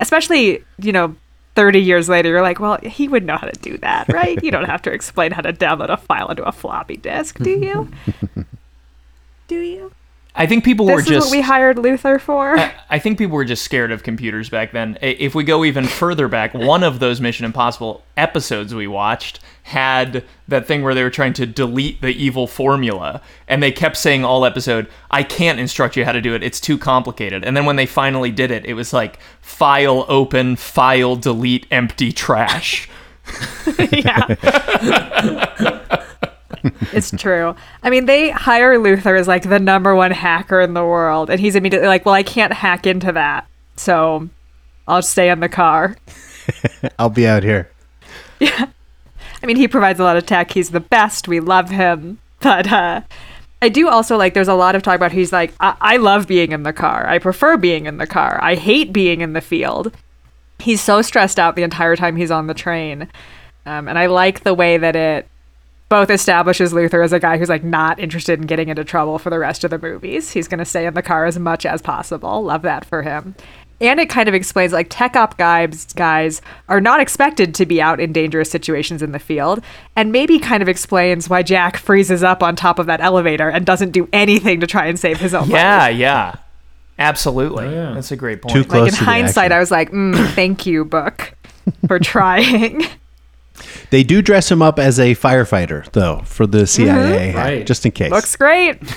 [0.00, 1.14] especially, you know,
[1.54, 4.42] 30 years later, you're like, well, he would know how to do that, right?
[4.42, 7.50] you don't have to explain how to download a file into a floppy disk, do
[7.50, 7.88] you?
[9.48, 9.92] do you?
[10.34, 11.26] I think people This were is just.
[11.26, 12.56] what we hired Luther for.
[12.58, 14.96] I- I think people were just scared of computers back then.
[15.00, 20.24] If we go even further back, one of those Mission Impossible episodes we watched had
[20.48, 24.24] that thing where they were trying to delete the evil formula, and they kept saying
[24.24, 26.42] all episode, "I can't instruct you how to do it.
[26.42, 30.56] It's too complicated." And then when they finally did it, it was like file open,
[30.56, 32.88] file delete, empty trash.
[33.92, 34.26] yeah.
[36.92, 37.54] It's true.
[37.82, 41.40] I mean, they hire Luther as like the number one hacker in the world, and
[41.40, 43.46] he's immediately like, "Well, I can't hack into that,
[43.76, 44.28] so
[44.86, 45.96] I'll stay in the car."
[46.98, 47.70] I'll be out here.
[48.40, 48.66] Yeah,
[49.42, 50.52] I mean, he provides a lot of tech.
[50.52, 51.28] He's the best.
[51.28, 52.18] We love him.
[52.40, 53.02] But uh,
[53.62, 56.26] I do also like, there's a lot of talk about he's like, I-, I love
[56.26, 57.06] being in the car.
[57.06, 58.38] I prefer being in the car.
[58.42, 59.94] I hate being in the field.
[60.58, 63.08] He's so stressed out the entire time he's on the train.
[63.66, 65.28] Um, and I like the way that it
[65.90, 69.28] both establishes Luther as a guy who's like not interested in getting into trouble for
[69.28, 70.30] the rest of the movies.
[70.30, 72.42] He's going to stay in the car as much as possible.
[72.42, 73.34] Love that for him
[73.80, 77.80] and it kind of explains like tech op guys guys are not expected to be
[77.80, 79.62] out in dangerous situations in the field
[79.96, 83.64] and maybe kind of explains why jack freezes up on top of that elevator and
[83.64, 85.96] doesn't do anything to try and save his own Yeah, life yeah.
[85.98, 86.36] Yeah.
[86.98, 87.64] Absolutely.
[87.64, 87.94] Oh, yeah.
[87.94, 88.52] That's a great point.
[88.52, 89.52] Too like in to hindsight action.
[89.56, 91.34] i was like mm, thank you book
[91.86, 92.82] for trying
[93.90, 96.66] They do dress him up as a firefighter, though, for the mm-hmm.
[96.66, 97.66] CIA, Right.
[97.66, 98.10] just in case.
[98.10, 98.78] looks great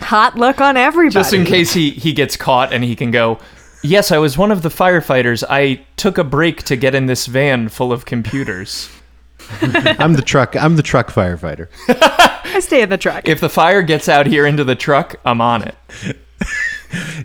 [0.00, 3.38] hot look on everybody Just in case he, he gets caught and he can go,
[3.82, 5.44] Yes, I was one of the firefighters.
[5.48, 8.90] I took a break to get in this van full of computers.
[9.60, 10.56] I'm the truck.
[10.56, 11.68] I'm the truck firefighter.
[11.88, 15.40] i stay in the truck If the fire gets out here into the truck, I'm
[15.40, 15.76] on it.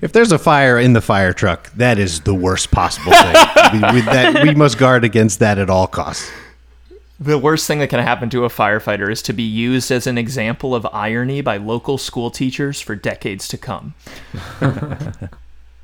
[0.01, 3.33] If there's a fire in the fire truck, that is the worst possible thing.
[3.73, 6.29] we, we- that, we must guard against that at all costs.
[7.19, 10.17] The worst thing that can happen to a firefighter is to be used as an
[10.17, 13.93] example of irony by local school teachers for decades to come.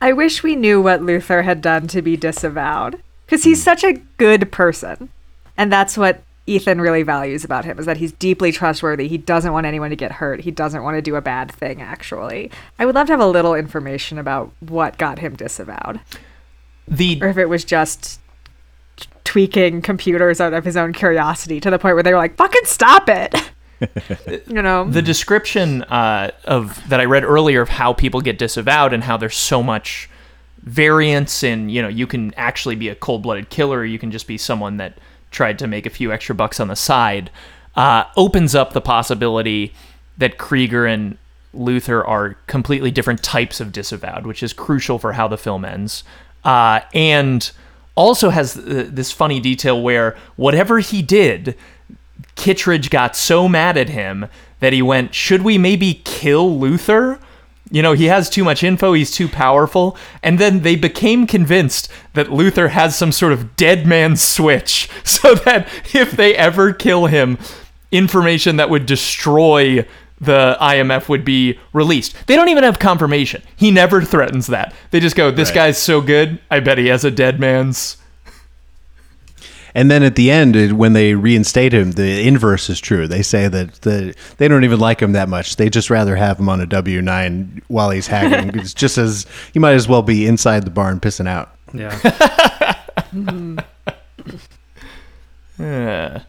[0.02, 3.02] I wish we knew what Luther had done to be disavowed.
[3.26, 5.10] Because he's such a good person.
[5.56, 9.08] And that's what Ethan really values about him is that he's deeply trustworthy.
[9.08, 10.42] He doesn't want anyone to get hurt.
[10.42, 12.52] He doesn't want to do a bad thing, actually.
[12.80, 16.00] I would love to have a little information about what got him disavowed.
[16.88, 18.20] The Or if it was just
[19.24, 22.66] tweaking computers out of his own curiosity to the point where they were like, fucking
[22.66, 23.36] stop it.
[24.48, 24.90] you know?
[24.90, 29.18] the description uh, of that I read earlier of how people get disavowed and how
[29.18, 30.10] there's so much
[30.64, 34.38] variance in you know you can actually be a cold-blooded killer you can just be
[34.38, 34.98] someone that
[35.32, 37.30] tried to make a few extra bucks on the side
[37.76, 39.74] uh, opens up the possibility
[40.18, 41.18] that Krieger and
[41.54, 46.04] Luther are completely different types of disavowed, which is crucial for how the film ends.
[46.44, 47.52] Uh, and
[47.96, 51.56] also has uh, this funny detail where whatever he did,
[52.36, 54.28] Kittredge got so mad at him
[54.60, 57.20] that he went, Should we maybe kill Luther?
[57.72, 59.96] You know, he has too much info, he's too powerful.
[60.24, 65.36] And then they became convinced that Luther has some sort of dead man switch, so
[65.36, 67.38] that if they ever kill him,
[67.92, 69.86] information that would destroy
[70.22, 72.16] the IMF would be released.
[72.28, 73.42] They don't even have confirmation.
[73.56, 74.74] He never threatens that.
[74.92, 75.56] They just go, This Right.
[75.56, 77.96] guy's so good, I bet he has a dead man's.
[79.76, 83.08] And then at the end, when they reinstate him, the inverse is true.
[83.08, 85.56] They say that the, they don't even like him that much.
[85.56, 88.60] They just rather have him on a W nine while he's hacking.
[88.60, 91.56] it's just as he might as well be inside the barn pissing out.
[91.74, 92.76] Yeah.
[95.60, 96.20] Uh,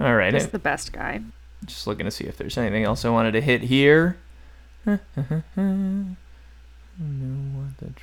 [0.00, 0.34] all right.
[0.34, 1.20] He's the best guy.
[1.64, 4.16] Just looking to see if there's anything else I wanted to hit here.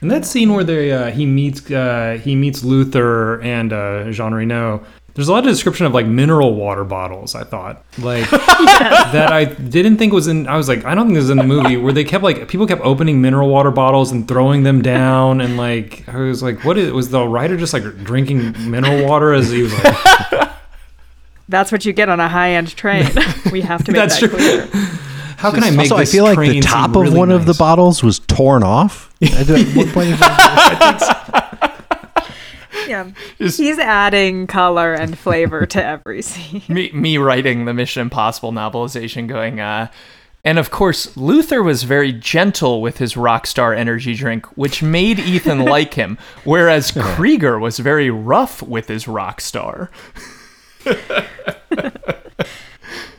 [0.01, 4.33] And that scene where they uh, he meets uh, he meets Luther and uh, Jean
[4.33, 4.85] Reno.
[5.13, 7.35] There's a lot of description of like mineral water bottles.
[7.35, 10.47] I thought like that I didn't think was in.
[10.47, 12.47] I was like I don't think this is in the movie where they kept like
[12.47, 16.63] people kept opening mineral water bottles and throwing them down and like I was like
[16.65, 20.49] what is was the writer just like drinking mineral water as he was like
[21.47, 23.05] That's what you get on a high end train.
[23.51, 24.37] we have to make That's that true.
[24.37, 24.67] clear.
[25.45, 27.53] How can I make also, I feel like the top of really one of the
[27.53, 29.13] bottles was torn off.
[29.21, 31.51] At what point is that?
[32.87, 33.11] Yeah.
[33.37, 36.63] Just- He's adding color and flavor to every scene.
[36.73, 39.89] me, me writing the Mission Impossible novelization going, uh,
[40.43, 45.63] and of course, Luther was very gentle with his Rockstar energy drink, which made Ethan
[45.65, 49.89] like him, whereas Krieger was very rough with his Rockstar.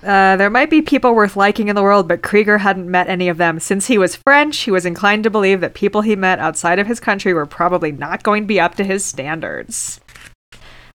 [0.07, 3.28] Uh, there might be people worth liking in the world, but Krieger hadn't met any
[3.28, 3.59] of them.
[3.59, 6.87] Since he was French, he was inclined to believe that people he met outside of
[6.87, 10.01] his country were probably not going to be up to his standards.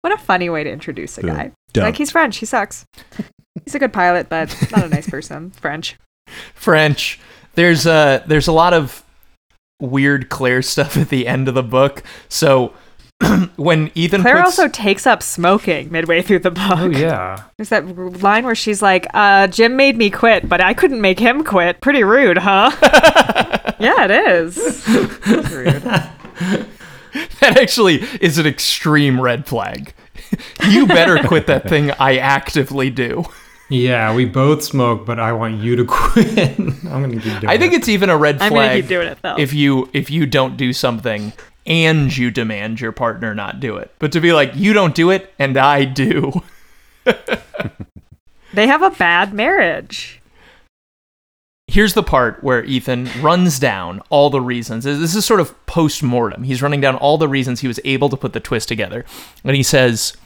[0.02, 1.52] What a funny way to introduce a guy.
[1.72, 1.84] Dumb.
[1.84, 2.36] Like, he's French.
[2.36, 2.84] He sucks.
[3.64, 5.50] He's a good pilot, but not a nice person.
[5.52, 5.98] French.
[6.54, 7.18] French.
[7.54, 9.04] There's a there's a lot of
[9.80, 12.02] weird Claire stuff at the end of the book.
[12.28, 12.74] So
[13.56, 16.78] when Ethan Claire puts, also takes up smoking midway through the book.
[16.78, 17.86] oh yeah There's that
[18.22, 21.80] line where she's like, uh, Jim made me quit, but I couldn't make him quit.
[21.80, 22.70] Pretty rude, huh?
[23.80, 24.86] yeah, it is.
[24.86, 25.82] Rude.
[27.40, 29.92] that actually is an extreme red flag.
[30.68, 33.24] you better quit that thing I actively do.
[33.70, 36.58] Yeah, we both smoke, but I want you to quit.
[36.58, 37.48] I'm gonna keep doing it.
[37.48, 37.78] I think it.
[37.78, 38.52] it's even a red flag.
[38.52, 39.36] I'm gonna keep doing it though.
[39.36, 41.32] if you if you don't do something
[41.68, 43.92] and you demand your partner not do it.
[43.98, 46.42] But to be like, you don't do it and I do.
[48.54, 50.20] they have a bad marriage.
[51.66, 54.84] Here's the part where Ethan runs down all the reasons.
[54.84, 56.44] This is sort of post mortem.
[56.44, 59.04] He's running down all the reasons he was able to put the twist together.
[59.44, 60.16] And he says,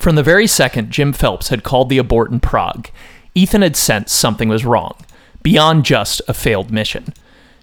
[0.00, 2.88] From the very second Jim Phelps had called the abort in Prague,
[3.36, 4.96] Ethan had sensed something was wrong,
[5.44, 7.14] beyond just a failed mission.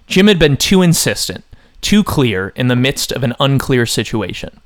[0.07, 1.43] Jim had been too insistent,
[1.81, 4.59] too clear in the midst of an unclear situation.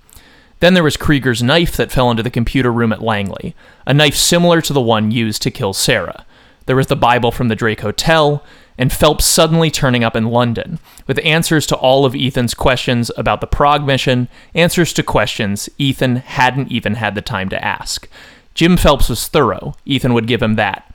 [0.60, 3.56] Then there was Krieger's knife that fell into the computer room at Langley,
[3.86, 6.26] a knife similar to the one used to kill Sarah.
[6.66, 8.44] There was the Bible from the Drake Hotel,
[8.78, 13.42] and Phelps suddenly turning up in London, with answers to all of Ethan's questions about
[13.42, 18.10] the Prague mission, answers to questions Ethan hadn't even had the time to ask.
[18.54, 20.92] Jim Phelps was thorough, Ethan would give him that.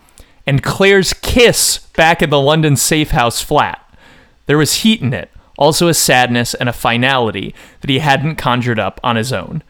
[0.47, 3.87] And Claire's kiss back in the London safe house flat.
[4.47, 5.31] There was heat in it,
[5.61, 9.63] also a sadness and a finality that he hadn't conjured up on his own.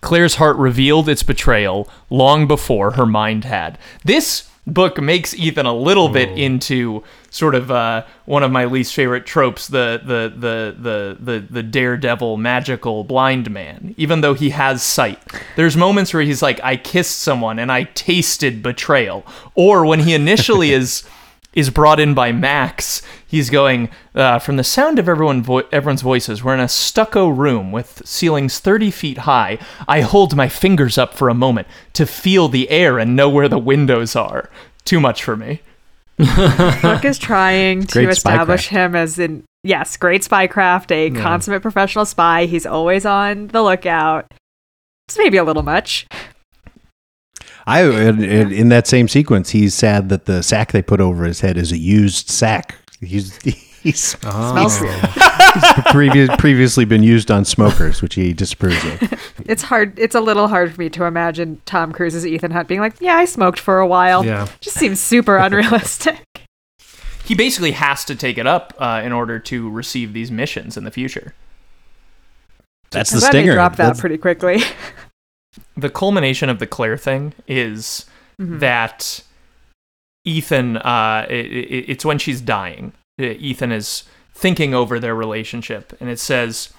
[0.00, 3.78] Claire's heart revealed its betrayal long before her mind had.
[4.04, 8.94] This book makes Ethan a little bit into sort of uh, one of my least
[8.94, 14.50] favorite tropes the the, the the the the daredevil magical blind man even though he
[14.50, 15.18] has sight
[15.56, 20.14] there's moments where he's like I kissed someone and I tasted betrayal or when he
[20.14, 21.04] initially is
[21.54, 23.02] is brought in by Max.
[23.34, 26.44] He's going uh, from the sound of everyone vo- everyone's voices.
[26.44, 29.58] We're in a stucco room with ceilings 30 feet high.
[29.88, 33.48] I hold my fingers up for a moment to feel the air and know where
[33.48, 34.48] the windows are.
[34.84, 35.62] Too much for me.
[36.16, 38.70] Book is trying to Great establish spycraft.
[38.70, 42.46] him as in yes, great spycraft, a consummate professional spy.
[42.46, 44.26] He's always on the lookout.
[45.08, 46.06] It's maybe a little much.
[47.66, 51.24] I in, in in that same sequence, he's sad that the sack they put over
[51.24, 52.76] his head is a used sack.
[53.04, 53.36] He's
[53.82, 55.00] he's Smells weird.
[55.90, 59.30] previous, previously been used on smokers, which he disapproves of.
[59.46, 59.98] It's hard.
[59.98, 63.16] It's a little hard for me to imagine Tom Cruise's Ethan Hunt being like, "Yeah,
[63.16, 64.48] I smoked for a while." Yeah.
[64.60, 66.18] just seems super unrealistic.
[67.24, 70.84] He basically has to take it up uh, in order to receive these missions in
[70.84, 71.34] the future.
[72.90, 73.54] That's I'm the stinger.
[73.54, 74.62] dropped that That's- pretty quickly.
[75.76, 78.06] the culmination of the Claire thing is
[78.38, 79.22] that
[80.24, 82.92] Ethan, uh, it, it, it's when she's dying.
[83.20, 86.72] Uh, Ethan is thinking over their relationship, and it says,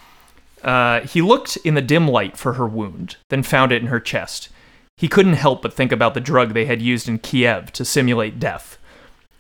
[0.64, 4.00] uh, He looked in the dim light for her wound, then found it in her
[4.00, 4.50] chest.
[4.98, 8.40] He couldn't help but think about the drug they had used in Kiev to simulate
[8.40, 8.78] death,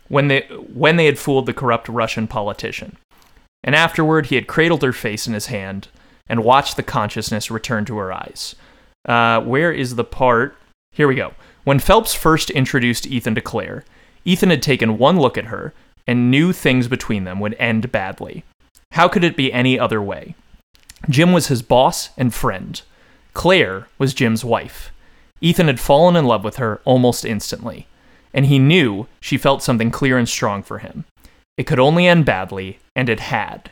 [0.07, 0.41] when they,
[0.73, 2.97] when they had fooled the corrupt Russian politician.
[3.63, 5.87] And afterward, he had cradled her face in his hand
[6.27, 8.55] and watched the consciousness return to her eyes.
[9.05, 10.55] Uh, where is the part?
[10.91, 11.33] Here we go.
[11.63, 13.83] When Phelps first introduced Ethan to Claire,
[14.25, 15.73] Ethan had taken one look at her
[16.07, 18.43] and knew things between them would end badly.
[18.91, 20.35] How could it be any other way?
[21.09, 22.81] Jim was his boss and friend.
[23.33, 24.91] Claire was Jim's wife.
[25.41, 27.87] Ethan had fallen in love with her almost instantly,
[28.33, 31.05] and he knew she felt something clear and strong for him.
[31.57, 33.71] It could only end badly, and it had.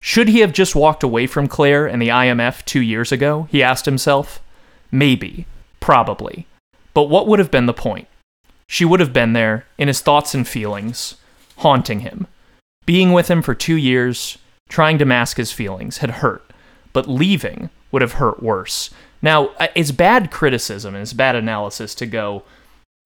[0.00, 3.48] Should he have just walked away from Claire and the IMF two years ago?
[3.50, 4.40] He asked himself.
[4.90, 5.46] Maybe.
[5.78, 6.46] Probably.
[6.94, 8.08] But what would have been the point?
[8.72, 11.16] She would have been there, in his thoughts and feelings,
[11.56, 12.28] haunting him.
[12.86, 14.38] Being with him for two years,
[14.68, 16.52] trying to mask his feelings, had hurt,
[16.92, 18.90] but leaving would have hurt worse.
[19.20, 22.44] Now, it's bad criticism and it's bad analysis to go,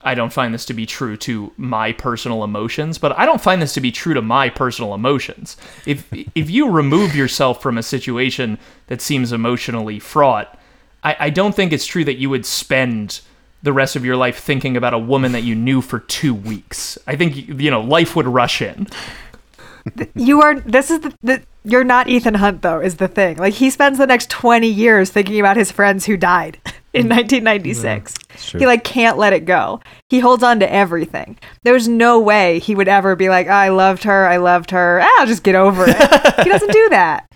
[0.03, 3.63] I don't find this to be true to my personal emotions, but I don't find
[3.63, 5.57] this to be true to my personal emotions.
[5.87, 8.59] If if you remove yourself from a situation
[8.89, 10.61] that seems emotionally fraught,
[11.03, 13.23] I, I don't think it's true that you would spend
[13.65, 16.99] the rest of your life thinking about a woman that you knew for two weeks.
[17.07, 18.87] I think you know life would rush in.
[20.15, 20.61] you are.
[20.61, 21.43] This is the, the.
[21.65, 22.81] You're not Ethan Hunt though.
[22.81, 23.39] Is the thing.
[23.39, 26.59] Like he spends the next twenty years thinking about his friends who died
[26.93, 28.15] in 1996.
[28.37, 28.61] true.
[28.61, 29.81] He like can't let it go.
[30.11, 31.39] He holds on to everything.
[31.63, 34.27] There's no way he would ever be like, I loved her.
[34.27, 35.01] I loved her.
[35.03, 35.97] Ah, I'll just get over it.
[36.45, 37.27] he doesn't do that.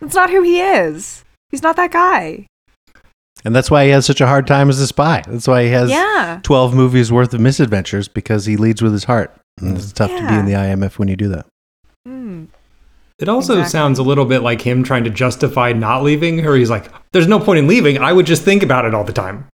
[0.00, 1.24] That's not who he is.
[1.50, 2.46] He's not that guy.
[3.44, 5.22] And that's why he has such a hard time as a spy.
[5.28, 6.40] That's why he has Yeah.
[6.42, 9.34] 12 movies worth of misadventures because he leads with his heart.
[9.60, 11.46] And it's tough to be in the IMF when you do that.
[12.08, 12.46] Mm.
[13.18, 13.70] It also Exactly.
[13.70, 16.56] sounds a little bit like him trying to justify not leaving her.
[16.56, 17.98] He's like, "There's no point in leaving.
[17.98, 19.46] I would just think about it all the time,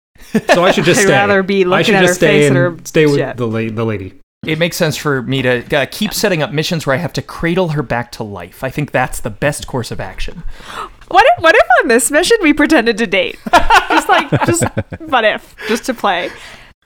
[0.53, 1.13] so I should just I'd stay.
[1.13, 3.17] rather be I looking should at just her stay face and and her stay with
[3.17, 4.15] shit." the la- the lady."
[4.47, 7.23] It makes sense for me to uh, keep setting up missions where I have to
[7.23, 8.63] cradle her back to life.
[8.63, 10.45] I think that's the best course of action.
[11.09, 13.39] What if, what if on this mission we pretended to date?
[13.89, 14.65] just like, just,
[15.01, 15.55] what if?
[15.67, 16.31] Just to play.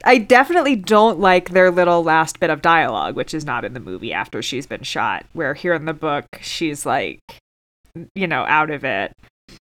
[0.04, 3.80] I definitely don't like their little last bit of dialogue, which is not in the
[3.80, 5.24] movie after she's been shot.
[5.32, 7.20] Where here in the book, she's like,
[8.14, 9.12] you know, out of it.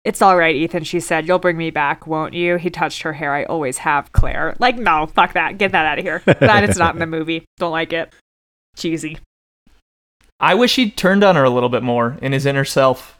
[0.03, 1.27] It's all right, Ethan, she said.
[1.27, 2.57] You'll bring me back, won't you?
[2.57, 3.33] He touched her hair.
[3.33, 4.55] I always have, Claire.
[4.59, 5.57] Like, no, fuck that.
[5.57, 6.23] Get that out of here.
[6.25, 7.45] That is not in the movie.
[7.57, 8.13] Don't like it.
[8.75, 9.19] Cheesy.
[10.39, 13.17] I wish he'd turned on her a little bit more in his inner self.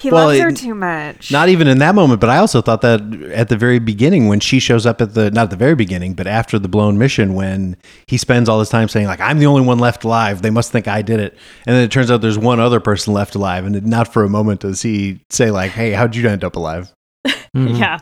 [0.00, 1.30] He Well, loves her it- too much.
[1.30, 3.02] Not even in that moment, but I also thought that
[3.34, 6.14] at the very beginning when she shows up at the not at the very beginning,
[6.14, 9.46] but after the blown mission when he spends all his time saying like I'm the
[9.46, 11.36] only one left alive, they must think I did it.
[11.66, 14.28] And then it turns out there's one other person left alive and not for a
[14.30, 16.92] moment does he say like, "Hey, how'd you end up alive?"
[17.54, 17.78] Mhm.
[17.78, 17.98] yeah.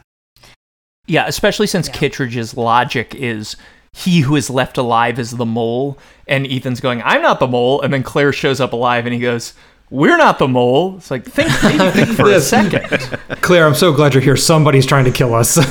[1.06, 1.94] Yeah, especially since Yeah.
[1.94, 3.56] Kittredge's logic is
[3.92, 5.98] he who is left alive is the mole,
[6.28, 9.18] and Ethan's going, I'm not the mole, and then Claire shows up alive and he
[9.20, 9.54] goes,
[9.90, 10.96] We're not the mole.
[10.96, 11.50] It's like think,
[11.94, 12.88] think for a second.
[13.40, 14.36] Claire, I'm so glad you're here.
[14.36, 15.56] Somebody's trying to kill us.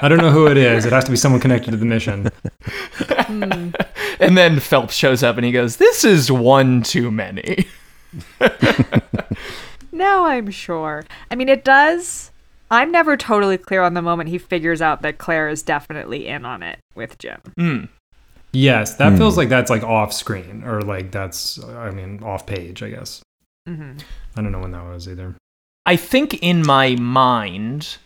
[0.00, 0.86] I don't know who it is.
[0.86, 2.30] It has to be someone connected to the mission.
[4.20, 7.66] And then Phelps shows up and he goes, This is one too many.
[9.98, 11.04] No, I'm sure.
[11.28, 12.30] I mean, it does.
[12.70, 16.44] I'm never totally clear on the moment he figures out that Claire is definitely in
[16.44, 17.40] on it with Jim.
[17.58, 17.88] Mm.
[18.58, 22.82] Yes, that feels like that's like off screen or like that's I mean off page.
[22.82, 23.22] I guess
[23.66, 23.92] hmm
[24.36, 25.34] I don't know when that was either.
[25.86, 27.96] I think in my mind,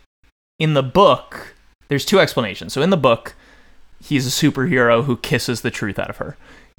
[0.58, 1.54] in the book,
[1.88, 2.72] there's two explanations.
[2.72, 3.34] So in the book,
[4.00, 6.36] he's a superhero who kisses the truth out of her.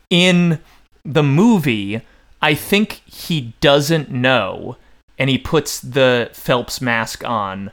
[0.10, 0.60] In
[1.04, 2.02] the movie,
[2.42, 4.78] I think he doesn't know,
[5.18, 7.72] and he puts the Phelps mask on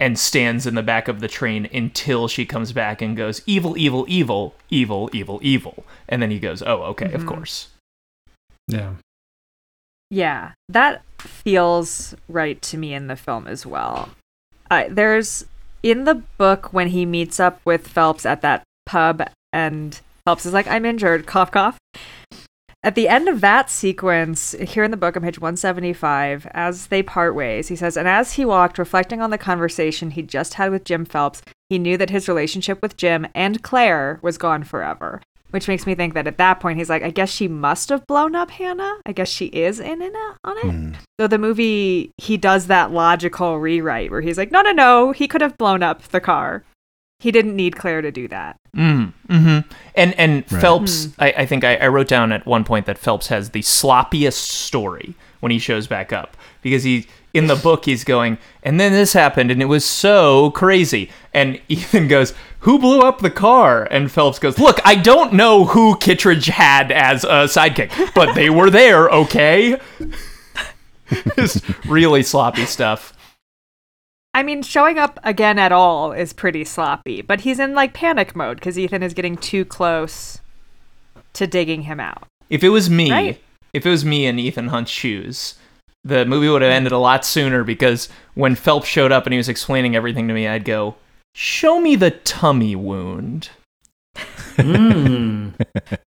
[0.00, 3.76] and stands in the back of the train until she comes back and goes, evil,
[3.76, 5.84] evil, evil, evil, evil, evil.
[6.08, 7.26] And then he goes, oh, okay, of Mhm.
[7.28, 7.68] course.
[8.66, 8.94] Yeah.
[10.08, 14.08] Yeah, that feels right to me in the film as well.
[14.70, 15.44] Uh, there's
[15.82, 19.22] in the book when he meets up with Phelps at that pub,
[19.52, 21.78] and Phelps is like, "I'm injured," cough cough.
[22.82, 27.02] At the end of that sequence, here in the book on page 175, as they
[27.02, 30.70] part ways, he says, And as he walked, reflecting on the conversation he'd just had
[30.70, 35.20] with Jim Phelps, he knew that his relationship with Jim and Claire was gone forever.
[35.50, 38.06] Which makes me think that at that point, he's like, I guess she must have
[38.06, 38.98] blown up Hannah.
[39.04, 40.70] I guess she is in it on it.
[40.70, 40.92] Hmm.
[41.18, 45.28] So the movie, he does that logical rewrite where he's like, no, no, no, he
[45.28, 46.64] could have blown up the car.
[47.20, 48.58] He didn't need Claire to do that.
[48.74, 49.58] Mm, hmm
[49.94, 50.60] And and Right.
[50.60, 53.60] Phelps, I, I think I, I wrote down at one point that Phelps has the
[53.60, 58.80] sloppiest story when he shows back up because he in the book he's going and
[58.80, 61.10] then this happened and it was so crazy.
[61.34, 63.86] And Ethan goes who blew up the car?
[63.90, 68.48] And Phelps goes look I don't know who Kittredge had as a sidekick but they
[68.48, 69.78] were there okay?
[71.36, 73.12] Just really sloppy stuff
[74.32, 78.36] I mean, showing up again at all is pretty sloppy, but he's in like panic
[78.36, 80.40] mode because Ethan is getting too close
[81.32, 82.26] to digging him out.
[82.48, 83.42] If it was me, Right.
[83.72, 85.54] if it was me in Ethan Hunt's shoes,
[86.04, 89.36] the movie would have ended a lot sooner because when Phelps showed up and he
[89.38, 90.94] was explaining everything to me, I'd go,
[91.34, 93.50] "Show me the tummy wound."
[94.56, 95.54] Mm.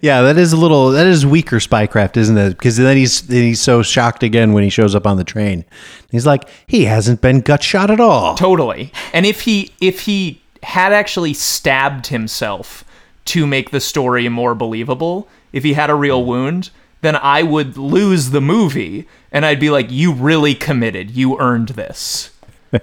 [0.00, 2.50] Yeah, that is a little that is weaker spycraft, isn't it?
[2.50, 5.64] Because then he's then he's so shocked again when he shows up on the train.
[6.10, 8.34] He's like, he hasn't been gut shot at all.
[8.36, 8.92] Totally.
[9.12, 12.84] And if he if he had actually stabbed himself
[13.26, 16.70] to make the story more believable, if he had a real wound,
[17.00, 21.10] then I would lose the movie and I'd be like, "You really committed.
[21.10, 22.30] You earned this."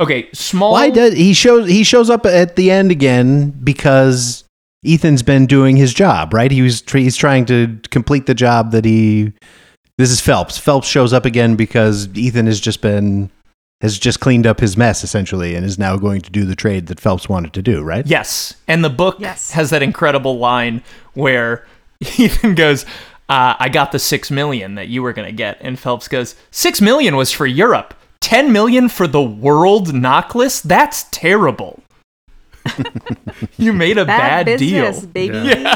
[0.00, 4.44] okay, small Why does he shows he shows up at the end again because
[4.84, 6.50] Ethan's been doing his job, right?
[6.50, 9.32] He was tr- he's trying to complete the job that he.
[9.98, 10.56] This is Phelps.
[10.56, 13.30] Phelps shows up again because Ethan has just been
[13.82, 16.86] has just cleaned up his mess essentially and is now going to do the trade
[16.88, 18.06] that Phelps wanted to do, right?
[18.06, 18.54] Yes.
[18.68, 19.52] And the book Yes.
[19.52, 20.82] has that incredible line
[21.14, 21.66] where
[22.18, 22.84] Ethan goes,
[23.30, 25.58] uh, I got the six million that you were going to get.
[25.60, 27.94] And Phelps goes, Six million was for Europe.
[28.20, 30.68] 10 million for the world NOC list?
[30.68, 31.82] That's terrible.
[33.56, 35.08] you made a bad, business, deal.
[35.08, 35.64] baby.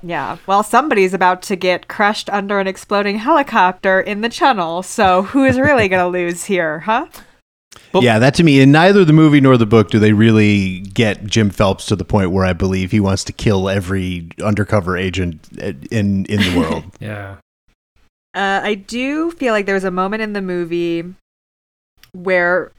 [0.00, 0.36] Yeah.
[0.46, 4.84] Well, somebody's about to get crushed under an exploding helicopter in the channel.
[4.84, 7.06] So who is really going to lose here, huh?
[7.90, 10.80] But- yeah, that to me, in neither the movie nor the book do they really
[10.80, 14.96] get Jim Phelps to the point where I believe he wants to kill every undercover
[14.96, 15.40] agent
[15.90, 16.84] in in the world.
[17.00, 17.36] Yeah.
[18.34, 21.12] Uh, I do feel like there was a moment in the movie
[22.12, 22.72] where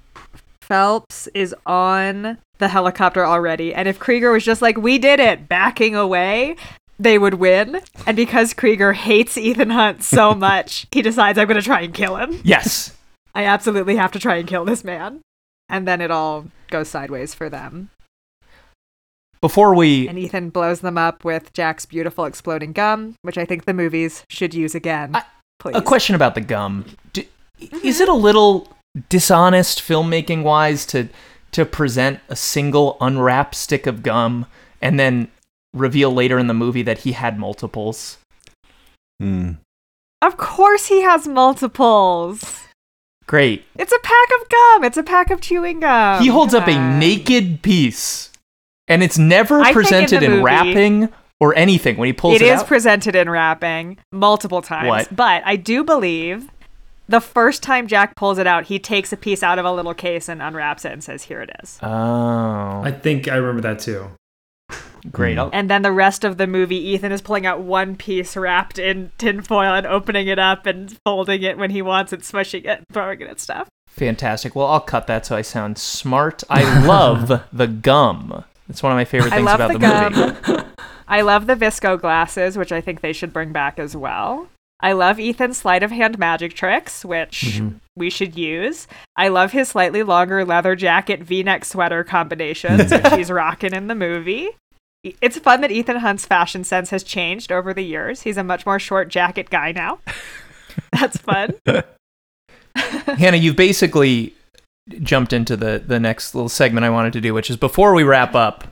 [0.61, 5.47] Phelps is on the helicopter already, and if Krieger was just like, "We did it,"
[5.47, 6.55] backing away,
[6.99, 7.79] they would win.
[8.05, 11.93] And because Krieger hates Ethan Hunt so much, he decides I'm going to try and
[11.93, 12.41] kill him.
[12.43, 12.95] Yes.
[13.33, 15.21] I absolutely have to try and kill this man.
[15.69, 17.89] And then it all goes sideways for them.
[19.39, 23.63] Before we And Ethan blows them up with Jack's beautiful exploding gum, which I think
[23.63, 25.15] the movies should use again.
[25.15, 25.23] I-
[25.59, 25.75] Please.
[25.75, 26.85] a question about the gum.
[27.11, 27.23] Do,
[27.61, 27.85] mm-hmm.
[27.85, 28.67] Is it a little
[29.09, 31.09] dishonest filmmaking wise to
[31.51, 34.45] to present a single unwrapped stick of gum
[34.81, 35.29] and then
[35.73, 38.17] reveal later in the movie that he had multiples?
[39.19, 39.53] Hmm.
[40.21, 42.63] Of course he has multiples.
[43.25, 43.63] Great.
[43.77, 44.83] It's a pack of gum.
[44.83, 46.21] It's a pack of chewing gum.
[46.21, 48.31] he holds Come up a naked piece,
[48.87, 51.09] and it's never I think in presented in, movie- wrapping
[51.39, 52.67] or anything when he pulls it, It is out.
[52.67, 54.87] presented in wrapping multiple times.
[54.89, 55.15] What?
[55.15, 56.49] But I do believe
[57.09, 59.93] the first time Jack pulls it out, he takes a piece out of a little
[59.93, 61.79] case and unwraps it and says, Here it is.
[61.83, 64.07] oh, I think I remember that too.
[65.11, 65.37] great.
[65.37, 68.77] I'll- And then the rest of the movie, Ethan is pulling out one piece wrapped
[68.79, 72.83] in tinfoil and opening it up and folding it when he wants it, smushing it,
[72.91, 73.67] throwing it at stuff.
[73.87, 74.55] Fantastic.
[74.55, 76.43] Well, I'll cut that so I sound smart.
[76.49, 78.43] I love the gum.
[78.69, 80.41] It's one of my favorite I things love about the, the, movie.
[80.61, 80.65] gum.
[81.07, 84.47] I love the Visco glasses, which I think they should bring back as well.
[84.81, 87.77] I love Ethan's sleight of hand magic tricks, which Mm-hmm.
[87.97, 88.87] we should use.
[89.17, 93.87] I love his slightly longer leather jacket v neck sweater combinations, which he's rocking in
[93.87, 94.49] the movie.
[95.21, 98.21] It's fun that Ethan Hunt's fashion sense has changed over the years.
[98.23, 99.99] He's a much more short jacket guy now.
[100.91, 101.53] That's fun.
[102.75, 104.33] Hannah, you've basically
[105.01, 108.03] jumped into the the next little segment I wanted to do, which is before we
[108.03, 108.65] wrap up,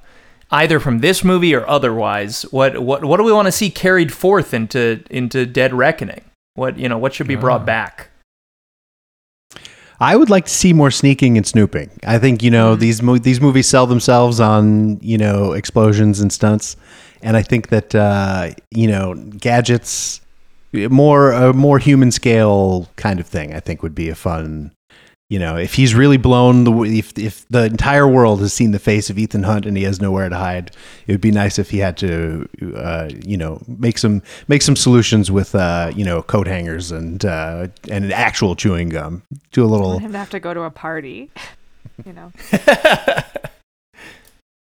[0.51, 4.13] either from this movie or otherwise, what what what do we want to see carried
[4.13, 6.23] forth into into Dead Reckoning?
[6.55, 8.09] What you know, what should be brought back?
[9.99, 11.89] I would like to see more sneaking and snooping.
[12.05, 16.31] I think you know these mo- these movies sell themselves on you know explosions and
[16.31, 16.75] stunts,
[17.21, 20.21] and I think that uh, you know gadgets,
[20.73, 23.53] more a more human scale kind of thing.
[23.53, 24.71] I think would be a fun.
[25.29, 28.79] You know, if he's really blown the if if the entire world has seen the
[28.79, 30.71] face of Ethan Hunt and he has nowhere to hide,
[31.05, 32.47] it would be nice if he had to,
[32.77, 37.25] uh, you know, make some make some solutions with uh, you know coat hangers and
[37.25, 39.21] uh, and actual chewing gum.
[39.51, 41.29] Do a little want him to have to go to a party.
[42.05, 42.31] You know.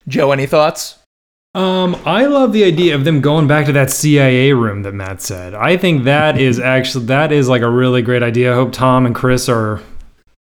[0.07, 0.99] Joe, any thoughts?
[1.53, 5.21] Um, I love the idea of them going back to that CIA room that Matt
[5.21, 5.53] said.
[5.53, 8.53] I think that is actually that is like a really great idea.
[8.53, 9.81] I hope Tom and Chris are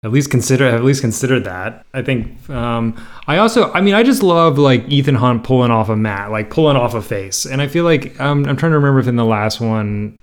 [0.04, 1.86] at least consider at least consider that.
[1.94, 2.96] I think um
[3.28, 6.50] I also I mean I just love like Ethan Hunt pulling off a mat, like
[6.50, 7.46] pulling off a face.
[7.46, 10.18] And I feel like um, I'm trying to remember if in the last one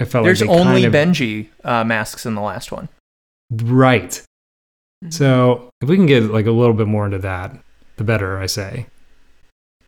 [0.00, 2.88] I felt There's like only kind of, Benji uh, masks in the last one.
[3.50, 4.22] right.
[5.10, 7.56] So if we can get like a little bit more into that,
[7.96, 8.86] the better I say.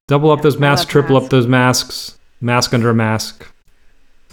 [0.08, 3.46] Double up Yeah, those masks, love triple up those masks, mask under a mask.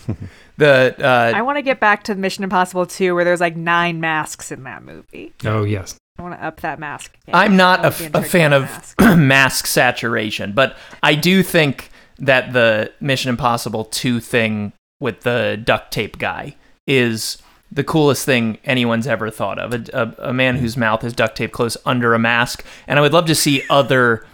[0.58, 4.00] The uh, I want to get back to Mission Impossible 2 where there's like nine
[4.00, 5.34] masks in that movie.
[5.46, 5.98] Oh yes.
[6.20, 7.14] I want to up that mask.
[7.26, 7.36] game.
[7.36, 9.02] I'm not I a, like being f- a tricked fan of mask.
[9.18, 15.92] mask saturation, but I do think that the Mission Impossible 2 thing with the duct
[15.92, 16.56] tape guy
[16.88, 17.38] is
[17.72, 19.74] the coolest thing anyone's ever thought of.
[19.74, 22.66] A, a, a man whose mouth is duct tape closed under a mask.
[22.88, 24.26] And I would love to see other,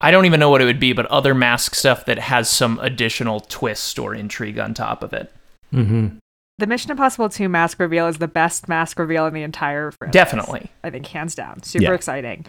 [0.00, 2.80] I don't even know what it would be, but other mask stuff that has some
[2.80, 5.32] additional twist or intrigue on top of it.
[5.72, 6.16] Mm-hmm.
[6.58, 10.12] The Mission Impossible 2 mask reveal is the best mask reveal in the entire franchise.
[10.12, 10.70] Definitely.
[10.84, 11.62] I think hands down.
[11.62, 11.92] Super Yeah.
[11.94, 12.44] exciting.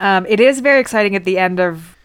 [0.00, 1.96] Um, it is very exciting at the end of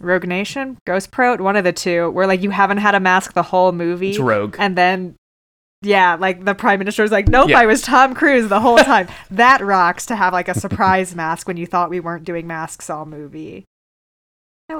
[0.00, 3.32] Rogue Nation, Ghost Prot, one of the two, where like you haven't had a mask
[3.34, 4.10] the whole movie.
[4.10, 4.56] It's rogue.
[4.58, 5.14] And then
[5.80, 7.58] yeah, like the prime minister's like, Nope, Yeah.
[7.60, 9.08] I was Tom Cruise the whole time.
[9.30, 12.88] that rocks to have like a surprise mask when you thought we weren't doing masks
[12.90, 13.64] all movie.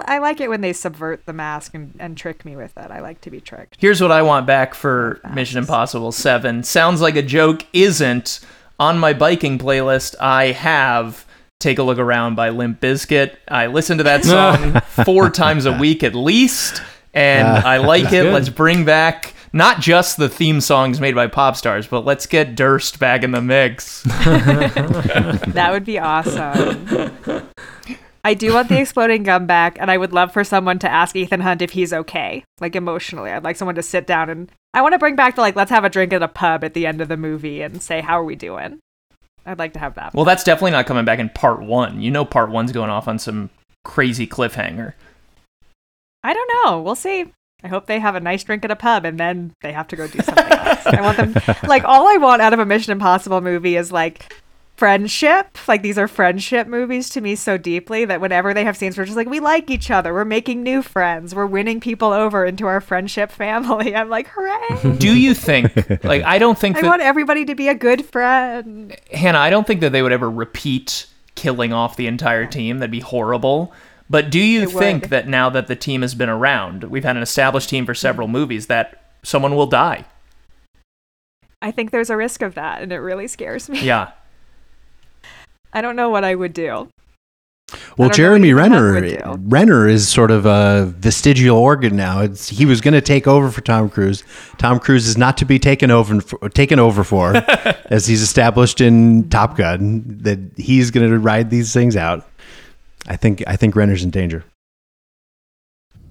[0.00, 2.90] I, I like it when they subvert the mask and, and trick me with it.
[2.90, 3.76] I like to be tricked.
[3.78, 5.34] Here's what I want back for Masks.
[5.34, 6.62] Mission Impossible 7.
[6.62, 8.40] Sounds like a joke, isn't.
[8.80, 11.24] On my biking playlist, I have
[11.60, 13.36] Take a Look Around by Limp Bizkit.
[13.48, 16.82] I listen to that song four times a week at least,
[17.14, 18.10] and Ah, I like it.
[18.10, 18.32] good.
[18.34, 22.56] Let's bring back not just the theme songs made by pop stars, but let's get
[22.56, 24.02] Durst back in the mix.
[25.52, 27.12] That would be awesome.
[28.24, 31.16] I do want the exploding gum back, and I would love for someone to ask
[31.16, 33.32] Ethan Hunt if he's okay, like emotionally.
[33.32, 35.70] I'd like someone to sit down and I want to bring back the like, let's
[35.70, 38.20] have a drink at a pub at the end of the movie and say, how
[38.20, 38.78] are we doing?
[39.44, 40.14] I'd like to have that.
[40.14, 42.00] Well, that's definitely not coming back in part one.
[42.00, 43.50] You know, part one's going off on some
[43.84, 44.94] crazy cliffhanger.
[46.22, 46.80] I don't know.
[46.80, 47.32] We'll see.
[47.64, 49.96] I hope they have a nice drink at a pub and then they have to
[49.96, 50.86] go do something else.
[50.86, 54.32] I want them like all I want out of a Mission Impossible movie is like
[54.76, 55.56] friendship.
[55.68, 59.02] Like these are friendship movies to me so deeply that whenever they have scenes where
[59.02, 62.44] it's just like we like each other, we're making new friends, we're winning people over
[62.44, 63.94] into our friendship family.
[63.96, 64.96] I'm like, hooray!
[64.98, 65.74] Do you think,
[66.04, 68.96] like, I don't think I that, want everybody to be a good friend.
[69.12, 72.78] Hannah, I don't think that they would ever repeat killing off the entire team.
[72.78, 73.72] That'd be horrible.
[74.10, 75.10] But do you It think would.
[75.10, 78.26] that now that the team has been around, we've had an established team for several
[78.26, 78.32] mm-hmm.
[78.32, 80.04] movies, that someone will die?
[81.62, 83.80] I think there's a risk of that, and it really scares me.
[83.80, 84.10] Yeah.
[85.72, 86.88] I don't know what I would do.
[87.96, 89.36] Well, Jeremy what Ethan Hunt Renner.
[89.38, 92.20] Renner is sort of a vestigial organ now.
[92.20, 94.24] It's, he was going to take over for Tom Cruise.
[94.58, 97.34] Tom Cruise is not to be taken over for, taken over for,
[97.86, 100.04] as he's established in Top Gun.
[100.22, 102.28] That he's going to ride these things out.
[103.06, 104.44] I think I think Renner's in danger.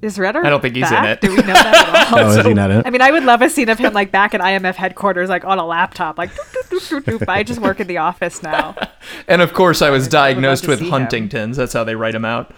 [0.02, 0.44] Is Renner?
[0.44, 1.22] I don't think he's in it.
[1.22, 2.20] Do we know that at all?
[2.20, 2.88] Oh, is he not in it?
[2.88, 5.46] I mean, I would love a scene of him like back at IMF headquarters, like
[5.46, 6.32] on a laptop, like.
[6.32, 7.28] doop, doop, doop, doop, doop.
[7.30, 8.76] I just work in the office now.
[9.28, 10.92] And of course, I was I diagnosed to with see him.
[10.92, 11.58] Huntington's.
[11.58, 12.54] That's how they write him out.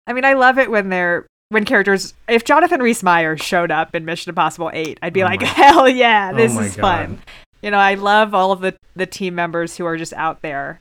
[0.07, 2.13] I mean, I love it when they're when characters.
[2.27, 5.47] If Jonathan Rhys Meyers showed up in Mission Impossible Eight, I'd be Oh like, my-
[5.47, 6.81] hell yeah, Oh this my is God.
[6.81, 7.21] fun.
[7.61, 10.79] You know, I love all of the the team members who are just out there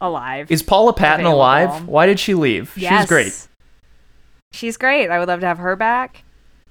[0.00, 0.50] alive.
[0.50, 1.38] Is Paula Patton Available.
[1.38, 1.88] alive?
[1.88, 2.76] Why did she leave?
[2.76, 3.02] Yes.
[3.02, 3.48] She's great.
[4.52, 5.10] She's great.
[5.10, 6.24] I would love to have her back.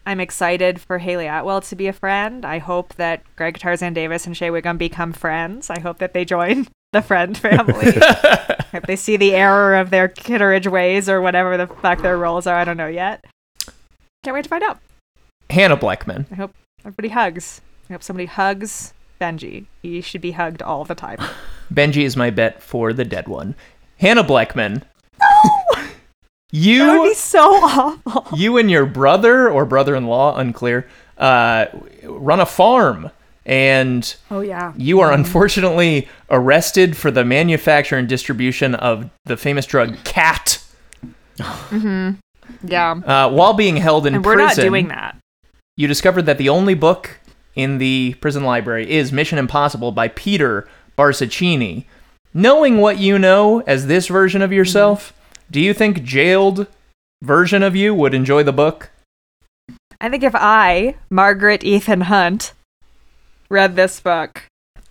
[0.06, 2.46] I'm excited for Hayley Atwell to be a friend.
[2.46, 5.70] I hope that Greg Tarzan Davis and Shea Whigham become friends.
[5.70, 7.88] I hope that they join the friend family.
[8.74, 12.48] if they see the error of their Kittredge ways or whatever the fuck their roles
[12.48, 13.26] are, I don't know yet.
[14.24, 14.80] Can't wait to find out.
[15.50, 16.26] Hannah Blechman.
[16.32, 17.62] I hope everybody hugs.
[17.90, 19.66] I hope somebody hugs Benji.
[19.82, 21.18] He should be hugged all the time.
[21.74, 23.56] Benji is my bet for the dead one.
[24.00, 24.84] Hannah Blechman.
[26.50, 28.26] That would You be so awful.
[28.38, 30.88] you and your brother or brother-in-law, unclear,
[31.18, 31.66] uh,
[32.06, 33.12] run a farm,
[33.46, 34.72] and Oh yeah.
[34.78, 40.64] you are unfortunately arrested for the manufacture and distribution of the famous drug cat.
[41.38, 42.12] mm-hmm.
[42.66, 42.92] Yeah.
[42.92, 45.18] Uh, while being held in And we're prison, not doing that.
[45.76, 47.20] you discovered that the only book
[47.58, 51.86] in the prison library is Mission Impossible by Peter Barsocchini.
[52.34, 55.12] Knowing what you know as this version of yourself,
[55.50, 56.68] do you think jailed
[57.24, 58.92] version of you would enjoy the book?
[60.00, 62.54] I think if I, Margaret Ethan Hunt,
[63.50, 64.44] read this book,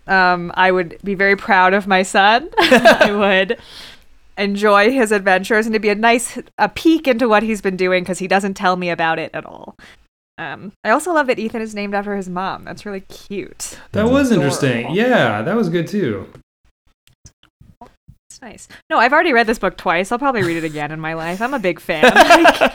[0.08, 2.48] um, I would be very proud of my son.
[2.58, 3.60] I would
[4.36, 8.02] enjoy his adventures and it'd be a nice a peek into what he's been doing
[8.02, 9.76] because he doesn't tell me about it at all.
[10.38, 12.64] Um, I also love that Ethan is named after his mom.
[12.64, 13.78] That's really cute.
[13.92, 14.90] That was interesting.
[14.94, 16.28] Yeah, that was good too.
[18.28, 18.68] It's nice.
[18.90, 20.12] No, I've already read this book twice.
[20.12, 21.40] I'll probably read it again in my life.
[21.40, 22.04] I'm a big fan.
[22.12, 22.72] Like,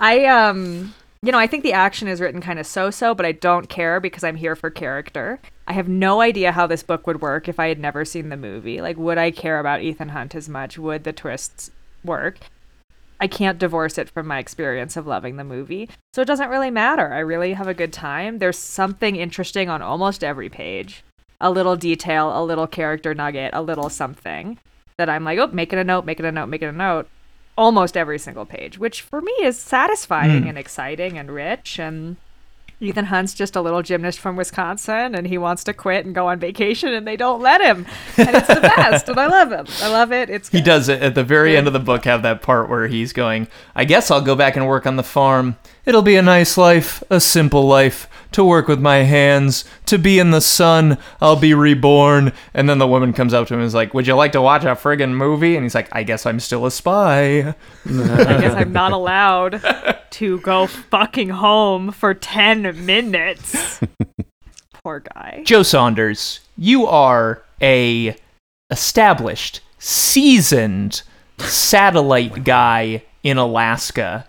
[0.00, 0.92] I um,
[1.22, 4.00] you know, I think the action is written kind of so-so, but I don't care
[4.00, 5.38] because I'm here for character.
[5.68, 8.36] I have no idea how this book would work if I had never seen the
[8.36, 8.80] movie.
[8.80, 10.78] Like, would I care about Ethan Hunt as much?
[10.78, 11.70] Would the twists
[12.04, 12.40] work?
[13.24, 15.88] I can't divorce it from my experience of loving the movie.
[16.12, 17.10] So it doesn't really matter.
[17.10, 18.38] I really have a good time.
[18.38, 21.02] There's something interesting on almost every page.
[21.40, 24.58] A little detail, a little character nugget, a little something
[24.98, 27.08] that I'm like, oh, making a note, making a note, making a note,
[27.56, 30.48] almost every single page, which for me is satisfying hmm.
[30.48, 31.78] and exciting and rich.
[31.78, 32.18] And
[32.80, 36.28] Ethan Hunt's just a little gymnast from Wisconsin, and he wants to quit and go
[36.28, 37.86] on vacation, and they don't let him.
[38.16, 39.66] And it's the best, and I love him.
[39.82, 40.28] I love it.
[40.28, 42.86] It's He does it at the very end of the book have that part where
[42.88, 45.56] he's going, I guess I'll go back and work on the farm.
[45.86, 50.18] It'll be a nice life, a simple life, to work with my hands, to be
[50.18, 52.32] in the sun, I'll be reborn.
[52.52, 54.42] And then the woman comes up to him and is like, Would you like to
[54.42, 55.54] watch a friggin' movie?
[55.54, 57.54] And he's like, I guess I'm still a spy.
[57.84, 59.62] I guess I'm not allowed
[60.12, 63.80] to go fucking home for 10 minutes.
[64.84, 65.42] Poor guy.
[65.44, 68.16] Joe Saunders, you are a
[68.70, 71.02] established, seasoned
[71.38, 74.26] satellite guy in Alaska.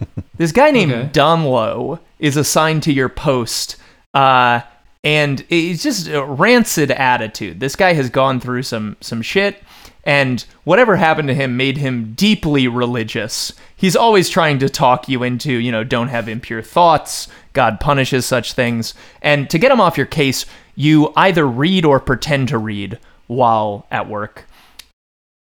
[0.36, 1.08] This guy named Okay.
[1.12, 3.76] Donloe is assigned to your post,
[4.12, 4.60] uh,
[5.02, 7.60] and it's just a rancid attitude.
[7.60, 9.62] This guy has gone through some some shit,
[10.04, 13.52] and whatever happened to him made him deeply religious.
[13.74, 17.28] He's always trying to talk you into, you know, don't have impure thoughts.
[17.54, 18.92] God punishes such things,
[19.22, 20.44] and to get him off your case,
[20.74, 24.44] you either read or pretend to read while at work.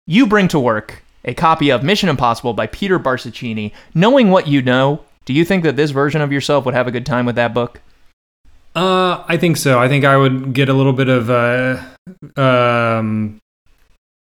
[0.07, 3.73] You bring to work a copy of Mission Impossible by Peter Barsocchini.
[3.95, 6.91] Knowing what you know, do you think that this version of yourself would have a
[6.91, 7.81] good time with that book?
[8.75, 9.79] Uh, I think so.
[9.79, 11.83] I think I would get a little bit of uh,
[12.41, 13.39] um,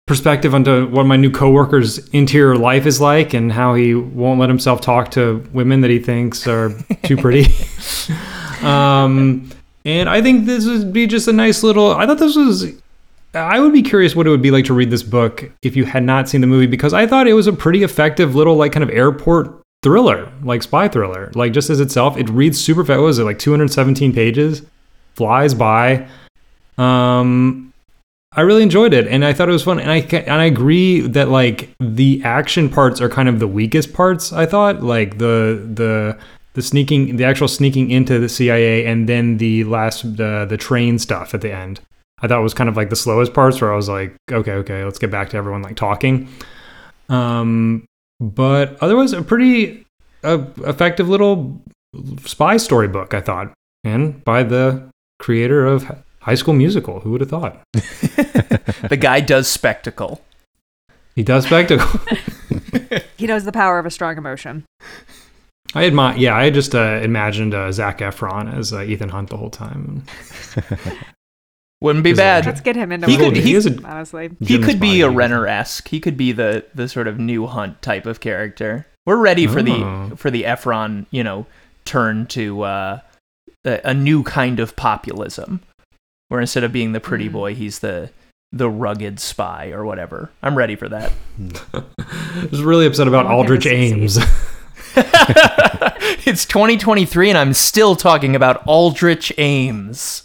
[0.07, 4.49] perspective onto what my new coworker's interior life is like and how he won't let
[4.49, 6.71] himself talk to women that he thinks are
[7.03, 7.53] too pretty.
[8.65, 9.51] um,
[9.85, 11.93] and I think this would be just a nice little.
[11.93, 12.73] I thought this was.
[13.33, 15.85] I would be curious what it would be like to read this book if you
[15.85, 18.71] had not seen the movie because I thought it was a pretty effective little like
[18.71, 21.31] kind of airport thriller, like spy thriller.
[21.35, 22.97] Like just as itself, it reads super fast.
[22.97, 24.63] What was it like 217 pages?
[25.15, 26.07] Flies by.
[26.77, 27.73] Um,
[28.33, 29.79] I really enjoyed it, and I thought it was fun.
[29.79, 33.93] And I and I agree that like the action parts are kind of the weakest
[33.93, 34.31] parts.
[34.31, 36.17] I thought like the the
[36.53, 40.99] the sneaking, the actual sneaking into the CIA, and then the last the the train
[40.99, 41.79] stuff at the end.
[42.21, 44.53] I thought it was kind of like the slowest parts where I was like, okay,
[44.53, 46.27] okay, let's get back to everyone like talking.
[47.07, 47.85] Um,
[48.19, 49.85] but otherwise, a pretty
[50.23, 51.61] uh, effective little
[52.25, 54.89] spy storybook, I thought, and by the
[55.19, 56.99] creator of High School Musical.
[57.01, 57.61] Who would have thought?
[57.73, 60.21] the guy does spectacle.
[61.15, 61.99] He does spectacle.
[63.17, 64.63] He knows the power of a strong emotion.
[65.75, 66.17] I admire.
[66.17, 70.05] Yeah, I just uh, imagined uh, Zac Efron as uh, Ethan Hunt the whole time.
[71.81, 72.45] Wouldn't be bad.
[72.45, 74.29] Let's get him into He one could- of he- is a- honestly.
[74.39, 75.87] He Jim's could be a Renner esque.
[75.87, 78.85] He could be the the sort of new Hunt type of character.
[79.05, 80.09] We're ready for Oh.
[80.09, 81.45] the for the Efron, you know,
[81.85, 82.99] turn to uh,
[83.65, 85.61] a, a new kind of populism,
[86.27, 87.33] where instead of being the pretty Mm.
[87.33, 88.09] boy, he's the
[88.51, 90.31] the rugged spy or whatever.
[90.43, 91.11] I'm ready for that.
[91.73, 93.65] I was really upset about I Aldrich.
[93.67, 94.17] Ames.
[96.25, 100.23] it's 2023 and I'm still talking about Aldrich Ames.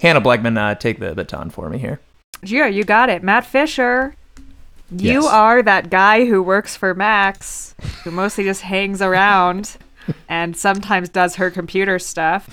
[0.00, 2.00] Hannah Blechman, uh, take the baton for me here.
[2.42, 3.22] Yeah, you got it.
[3.22, 4.14] Matt Fisher.
[4.90, 5.26] You Yes.
[5.26, 9.76] are that guy who works for Max, who mostly just hangs around
[10.28, 12.48] and sometimes does her computer stuff.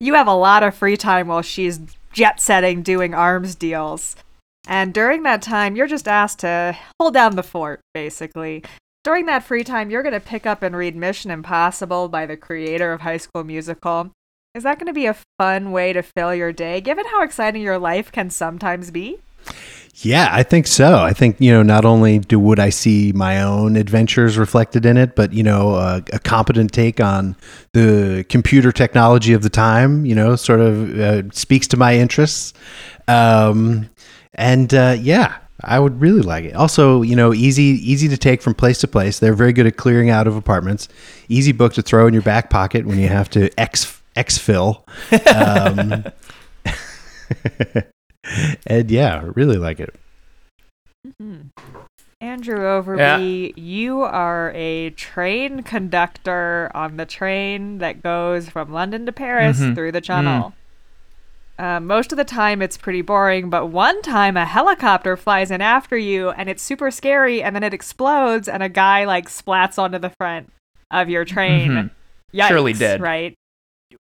[0.00, 1.78] You have a lot of free time while she's
[2.12, 4.16] jet setting doing arms deals.
[4.66, 8.64] And during that time, you're just asked to hold down the fort, basically.
[9.04, 12.36] During that free time, you're going to pick up and read Mission Impossible by the
[12.36, 14.10] creator of High School Musical.
[14.54, 17.62] Is that going to be a fun way to fill your day, given how exciting
[17.62, 19.18] your life can sometimes be?
[19.94, 20.98] Yeah, I think so.
[20.98, 24.98] I think you know, not only do would I see my own adventures reflected in
[24.98, 25.76] it, but you know,
[26.12, 27.34] a competent take on
[27.72, 30.04] the computer technology of the time.
[30.04, 32.52] You know, sort of uh, speaks to my interests.
[33.08, 33.88] Um,
[34.34, 36.54] and uh, yeah, I would really like it.
[36.54, 39.18] Also, you know, easy easy to take from place to place.
[39.18, 40.88] They're very good at clearing out of apartments.
[41.30, 44.82] Easy book to throw in your back pocket when you have to ex exfil.
[45.34, 46.04] Um,
[48.66, 49.94] and yeah, really like it.
[52.20, 59.12] Andrew Overbye, you are a train conductor on the train that goes from London to
[59.12, 59.74] Paris Mhm.
[59.74, 60.54] through the Channel.
[61.58, 65.60] Uh, most of the time, it's pretty boring, but one time a helicopter flies in
[65.60, 69.78] after you, and it's super scary, and then it explodes, and a guy like splats
[69.78, 70.50] onto the front
[70.90, 71.70] of your train.
[71.70, 71.90] Mhm.
[72.34, 73.00] Yikes, Surely dead.
[73.00, 73.34] right?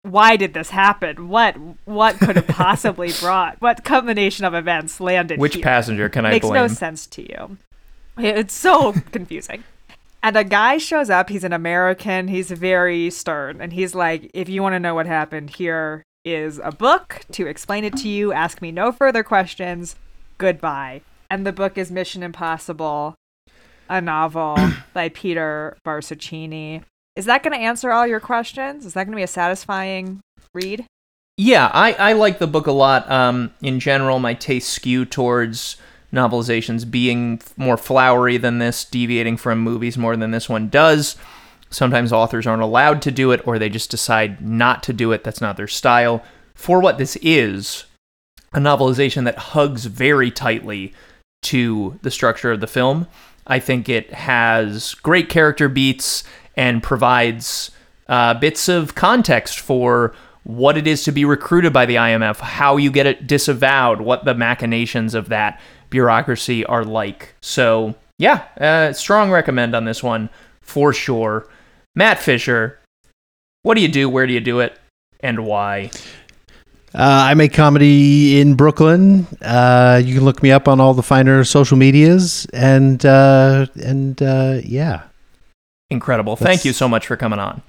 [0.04, 1.28] Why did this happen?
[1.28, 1.56] What
[1.86, 3.60] what could have possibly brought?
[3.60, 5.62] What combination of events landed Which here?
[5.62, 6.62] passenger can I makes blame?
[6.62, 7.56] Makes no sense to you.
[8.18, 9.64] It's so confusing.
[10.22, 11.30] And a guy shows up.
[11.30, 12.28] He's an American.
[12.28, 16.60] He's very stern, and he's like, "If you want to know what happened, here is
[16.62, 18.32] a book to explain it to you.
[18.32, 19.96] Ask me no further questions.
[20.38, 21.00] Goodbye."
[21.30, 23.14] And the book is Mission Impossible,
[23.88, 24.56] a novel
[24.92, 26.82] by Peter Barsocchini.
[27.16, 28.84] Is that going to answer all your questions?
[28.84, 30.20] Is that going to be a satisfying
[30.52, 30.84] read?
[31.36, 33.10] Yeah, I, I like the book a lot.
[33.10, 35.76] Um, in general, my tastes skew towards
[36.12, 41.16] novelizations being more flowery than this, deviating from movies more than this one does.
[41.70, 45.24] Sometimes authors aren't allowed to do it, or they just decide not to do it.
[45.24, 46.24] That's not their style.
[46.54, 47.84] For what this is,
[48.52, 50.94] a novelization that hugs very tightly
[51.42, 53.08] to the structure of the film.
[53.46, 56.22] I think it has great character beats
[56.56, 57.70] and provides
[58.08, 60.14] uh, bits of context for
[60.44, 64.24] what it is to be recruited by the IMF, how you get it disavowed, what
[64.24, 65.60] the machinations of that
[65.90, 67.34] bureaucracy are like.
[67.40, 70.28] So, yeah, uh, strong recommend on this one
[70.60, 71.48] for sure.
[71.94, 72.80] Matt Fisher,
[73.62, 74.08] what do you do?
[74.08, 74.78] Where do you do it?
[75.20, 75.90] And why?
[76.94, 79.26] Uh, I make comedy in Brooklyn.
[79.40, 84.22] Uh, you can look me up on all the finer social medias, and uh, and
[84.22, 85.02] uh, yeah.
[85.90, 86.36] Incredible.
[86.36, 87.62] That's- Thank you so much for coming on.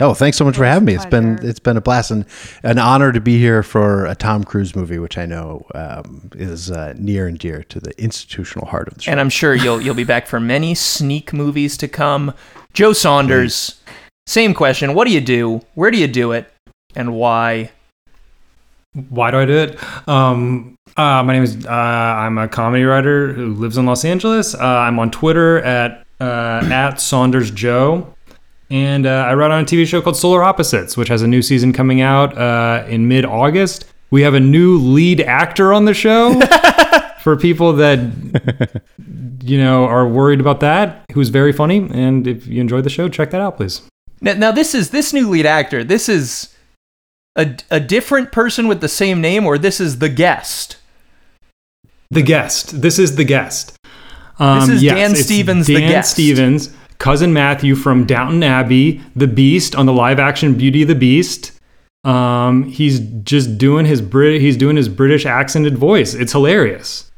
[0.00, 0.94] Oh, thanks so much for It's a having me.
[0.94, 2.24] It's been it's been a blast and
[2.62, 6.70] an honor to be here for a Tom Cruise movie, which I know um, is
[6.70, 9.10] uh, near and dear to the institutional heart of the show.
[9.10, 12.32] And I'm sure you'll you'll be back for many sneak movies to come.
[12.74, 13.80] Joe Saunders,
[14.28, 14.94] same question.
[14.94, 15.62] What do you do?
[15.74, 16.48] Where do you do it?
[16.94, 17.72] And why?
[19.08, 20.08] Why do I do it?
[20.08, 21.66] Um, uh, my name is.
[21.66, 24.54] Uh, I'm a comedy writer who lives in Los Angeles.
[24.54, 28.14] Uh, I'm on Twitter at uh, at Saunders Joe.
[28.70, 31.40] And uh, I wrote on a TV show called Solar Opposites, which has a new
[31.40, 33.86] season coming out uh, in mid August.
[34.10, 36.38] We have a new lead actor on the show
[37.22, 37.98] for people that,
[39.42, 41.88] you know, are worried about that, who's very funny.
[41.92, 43.82] And if you enjoyed the show, check that out, please.
[44.20, 45.84] Now, now this is this new lead actor.
[45.84, 46.54] This is
[47.36, 50.76] a, a different person with the same name, or this is the guest.
[52.10, 52.82] The guest.
[52.82, 53.77] This is the guest.
[54.38, 56.12] Um, This is yes, Dan Stevens, the Dan guest.
[56.12, 60.94] Stevens, cousin Matthew from Downton Abbey, The Beast on the live action Beauty and the
[60.94, 61.52] Beast.
[62.04, 64.40] Um, he's just doing his Brit.
[64.40, 66.14] He's doing his British accented voice.
[66.14, 67.10] It's hilarious.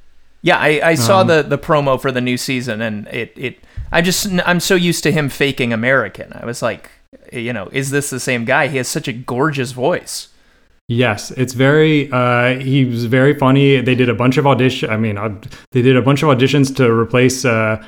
[0.42, 3.58] Yeah, I, I saw Um, the the promo for the new season, and it it
[3.92, 6.32] I just I'm so used to him faking American.
[6.32, 6.90] I was like,
[7.30, 8.68] you know, is this the same guy?
[8.68, 10.28] He has such a gorgeous voice.
[10.90, 12.10] Yes, it's very.
[12.10, 13.80] Uh, he was very funny.
[13.80, 14.90] They did a bunch of audition.
[14.90, 15.40] I mean, uh,
[15.70, 17.80] they did a bunch of auditions to replace uh,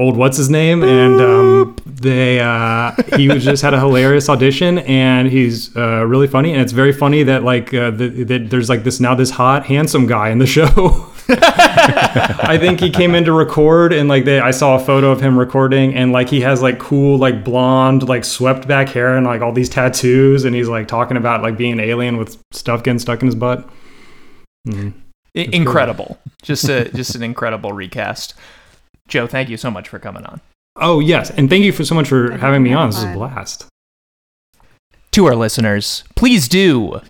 [0.00, 4.78] old what's his name, and um, they uh, he was just had a hilarious audition,
[4.80, 6.52] and he's uh, really funny.
[6.52, 10.08] And it's very funny that like uh, that there's like this now this hot handsome
[10.08, 11.06] guy in the show.
[11.76, 15.20] I think he came in to record, and like they, I saw a photo of
[15.20, 19.26] him recording, and like he has like cool like blonde like swept back hair and
[19.26, 22.82] like all these tattoos, and he's like talking about like being an alien with stuff
[22.82, 23.68] getting stuck in his butt.
[24.66, 24.92] Mm.
[25.36, 28.34] I- incredible, just a just an incredible recast.
[29.08, 30.40] Joe, thank you so much for coming on.
[30.76, 32.90] Oh yes, and thank you for so much for having me on.
[32.90, 33.66] This is a blast.
[35.12, 37.00] To our listeners, please do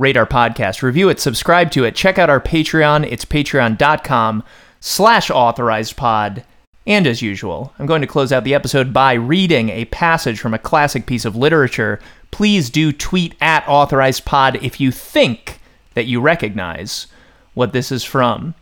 [0.00, 3.06] rate our podcast, review it, subscribe to it, check out our Patreon.
[3.12, 4.42] It's patreon.com
[4.80, 6.42] slash authorized pod.
[6.86, 10.54] And as usual, I'm going to close out the episode by reading a passage from
[10.54, 12.00] a classic piece of literature.
[12.30, 15.60] Please do tweet at authorized pod if you think
[15.92, 17.06] that you recognize
[17.52, 18.54] what this is from.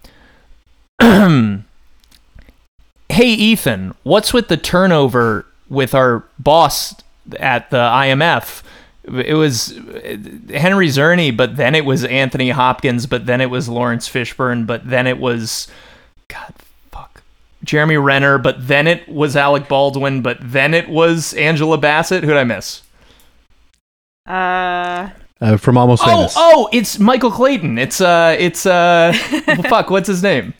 [1.00, 1.62] hey
[3.18, 6.96] Ethan, what's with the turnover with our boss
[7.38, 8.64] at the IMF?
[9.24, 10.16] It was uh,
[10.52, 14.88] Henry Czerny, but then it was Anthony Hopkins, but then it was Laurence Fishburne, but
[14.88, 15.68] then it was
[16.28, 16.52] God
[16.90, 17.22] fuck.
[17.64, 22.22] Jeremy Renner, but then it was Alec Baldwin, but then it was Angela Bassett.
[22.24, 22.82] Who'd I miss?
[24.26, 25.10] Uh,
[25.40, 26.34] Uh, from Almost Oh, Famous.
[26.36, 27.78] oh, it's Michael Clayton.
[27.78, 29.12] It's uh it's uh
[29.68, 30.52] fuck, what's his name?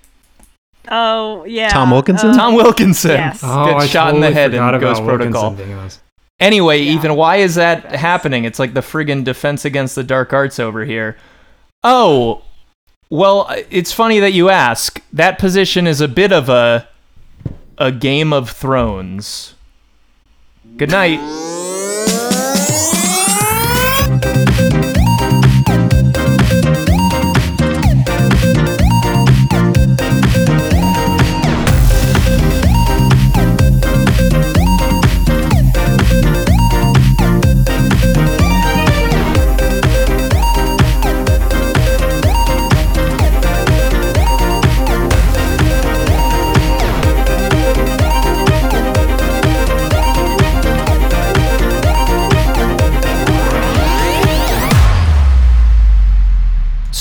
[0.91, 1.69] oh yeah.
[1.69, 2.31] Tom Wilkinson?
[2.31, 3.11] uh, Tom Wilkinson.
[3.11, 3.41] Yes.
[3.43, 5.91] Oh, Gets I shot in the totally head forgot in Ghost about Wilkinson Protocol.
[6.41, 6.67] Being in this.
[6.71, 6.93] Anyway, Yeah.
[6.93, 8.45] Ethan, why is that happening?
[8.45, 11.17] It's like the friggin' defense against the dark arts over here.
[11.85, 12.43] Oh,
[13.11, 15.01] well, it's funny that you ask.
[15.13, 16.89] That position is a bit of a
[17.79, 19.55] a Game of Thrones.
[20.77, 21.21] Good night.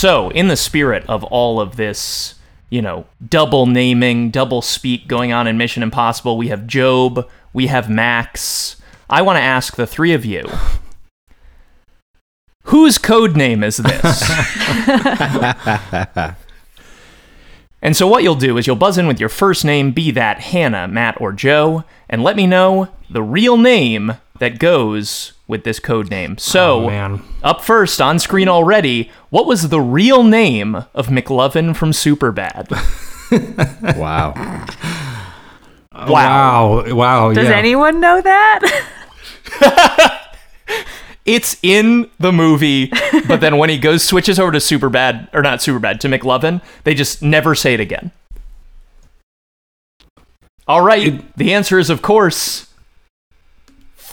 [0.08, 2.36] So, in the spirit of all of this,
[2.70, 7.68] you know, double naming, double speak going on in Mission Impossible, we have Job, we
[7.68, 8.78] have Max.
[9.10, 10.50] I want to ask the three of you
[12.64, 14.24] whose code name is this?
[17.82, 20.40] and so, what you'll do is you'll buzz in with your first name, be that
[20.40, 25.80] Hannah, Matt, or Joe, and let me know the real name that goes with this
[25.80, 26.38] code name.
[26.38, 27.22] So, Oh, man.
[27.44, 32.72] up first on screen already, what was the real name of McLovin from Superbad?
[33.98, 34.34] Wow.
[36.08, 36.94] Wow.
[36.96, 37.34] Wow.
[37.34, 37.56] Does yeah.
[37.58, 40.24] anyone know that?
[41.26, 42.90] It's in the movie,
[43.28, 46.94] but then when he goes switches over to Superbad or not Superbad to McLovin, they
[46.94, 48.12] just never say it again.
[50.70, 52.68] All right, the answer is of course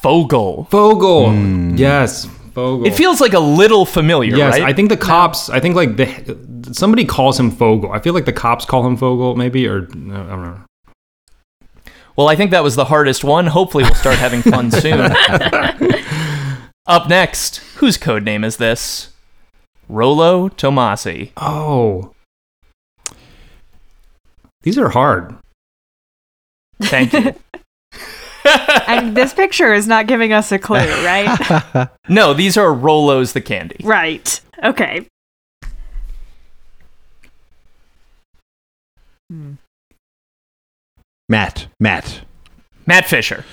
[0.04, 0.68] Fogell.
[0.68, 1.32] Fogell.
[1.34, 1.76] Hmm.
[1.76, 2.26] Yes.
[2.52, 2.86] Fogell.
[2.86, 4.62] It feels like a little familiar, Yes, right?
[4.62, 5.48] I think the cops.
[5.48, 6.36] I think like the
[6.72, 7.90] somebody calls him Fogell.
[7.94, 10.60] I feel like the cops call him Fogell, maybe, or no, I don't know.
[12.16, 13.46] Well, I think that was the hardest one.
[13.48, 15.00] Hopefully, we'll start having fun soon.
[16.86, 19.10] Up next, whose code name is this?
[19.88, 21.30] Rollo Tomasi.
[21.36, 22.12] Oh,
[24.62, 25.34] these are hard.
[26.82, 27.34] Thank you.
[28.86, 31.88] and this picture is not giving us a clue, right?
[32.08, 33.76] no, these are Rolos the candy.
[33.82, 34.40] right.
[34.62, 35.06] Okay.
[41.28, 41.66] Matt.
[41.80, 42.20] Matt.
[42.86, 43.44] Matt Fisher.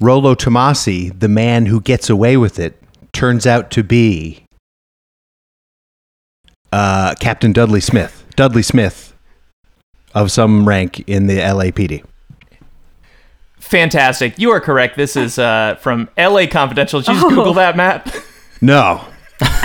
[0.00, 2.80] Rollo Tomasi, the man who gets away with it,
[3.12, 4.44] turns out to be
[6.72, 8.24] uh, Captain Dudley Smith.
[8.36, 9.14] Dudley Smith
[10.14, 12.04] of some rank in the LAPD.
[13.68, 14.38] Fantastic.
[14.38, 14.96] You are correct.
[14.96, 17.00] This is uh, from LA Confidential.
[17.00, 17.30] Did you just Oh.
[17.30, 18.14] Google that, Matt?
[18.60, 19.04] No,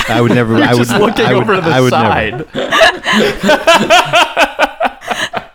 [0.10, 0.56] I would never.
[0.56, 2.46] I would just looking I would, over to the I would side.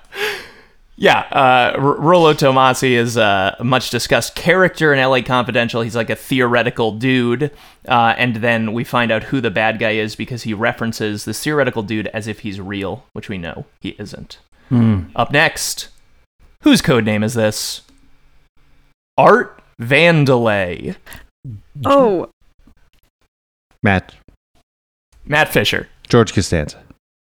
[0.97, 5.83] yeah, uh, R- Rollo Tomasi is a much discussed character in LA Confidential.
[5.83, 7.53] He's like a theoretical dude,
[7.87, 11.43] uh, and then we find out who the bad guy is because he references this
[11.45, 14.39] theoretical dude as if he's real, which we know he isn't.
[15.16, 15.89] Up next,
[16.62, 17.83] whose code name is this?
[19.19, 20.97] Art Vandelay.
[21.85, 22.31] Oh,
[23.82, 24.15] Matt
[25.27, 25.89] Matt Fisher.
[26.09, 26.82] George Costanza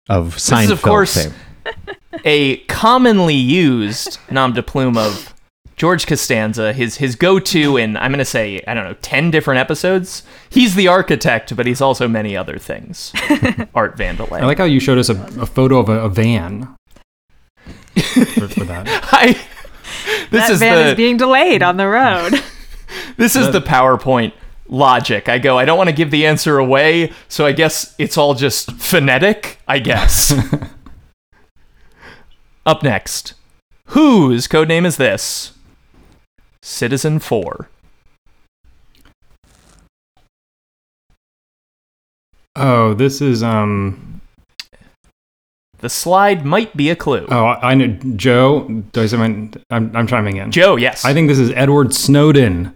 [0.09, 1.33] of Seinfeld this is, of course, fame.
[2.25, 5.33] a commonly used nom de plume of
[5.75, 9.59] George Costanza, his his go-to in I'm going to say I don't know 10 different
[9.59, 10.23] episodes.
[10.49, 13.11] He's the architect, but he's also many other things.
[13.75, 14.41] Art Vandelay.
[14.41, 16.75] I like how you showed us a, a photo of a, a van
[17.95, 18.87] for, for that.
[19.11, 19.39] I
[20.29, 22.41] this that is van the is being delayed on the road.
[23.17, 24.33] this is the PowerPoint
[24.67, 25.29] logic.
[25.29, 28.33] I go, I don't want to give the answer away, so I guess it's all
[28.33, 30.33] just phonetic, I guess.
[32.65, 33.33] Up next,
[33.87, 35.51] whose codename is this?
[36.61, 37.69] Citizen 4.
[42.55, 44.12] Oh, this is um.
[45.83, 47.27] The slide might be a clue.
[47.27, 48.69] Oh, I, I know Joe.
[48.93, 49.49] Do I say my?
[49.69, 50.49] I'm I'm chiming in.
[50.49, 51.03] Joe, yes.
[51.03, 52.73] I think this is Edward Snowden.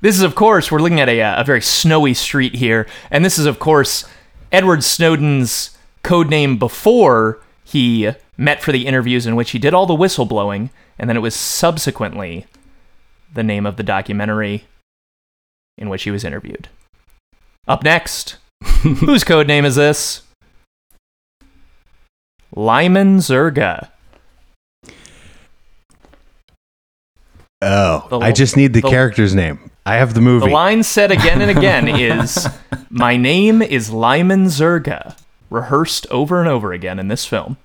[0.00, 3.38] This is, of course, we're looking at a, a very snowy street here, and this
[3.38, 4.04] is, of course,
[4.50, 9.86] Edward Snowden's code name before he met for the interviews in which he did all
[9.86, 12.46] the whistleblowing, and then it was subsequently
[13.32, 14.64] the name of the documentary
[15.76, 16.66] in which he was interviewed.
[17.68, 18.38] Up next,
[18.82, 20.22] whose code name is this?
[22.54, 23.88] Lyman Zerga.
[27.60, 29.70] Oh, The- I just need the, the- character's name.
[29.84, 30.46] I have the movie.
[30.46, 32.46] The line said again and again is,
[32.90, 35.16] "My name is Lyman Zerga,"
[35.48, 37.56] rehearsed over and over again in this film.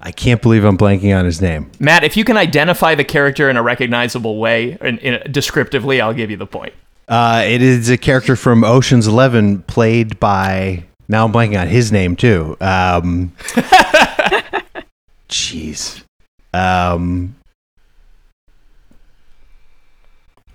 [0.00, 1.72] I can't believe I'm blanking on his name.
[1.80, 6.14] Matt, if you can identify the character in a recognizable way, in, in, descriptively, I'll
[6.14, 6.74] give you the point.
[7.08, 10.84] Uh, it is a character from Ocean's Eleven, played by.
[11.14, 12.56] Now I'm blanking on his name too.
[12.60, 13.30] Um,
[15.28, 16.02] Jeez.
[16.52, 17.36] Um,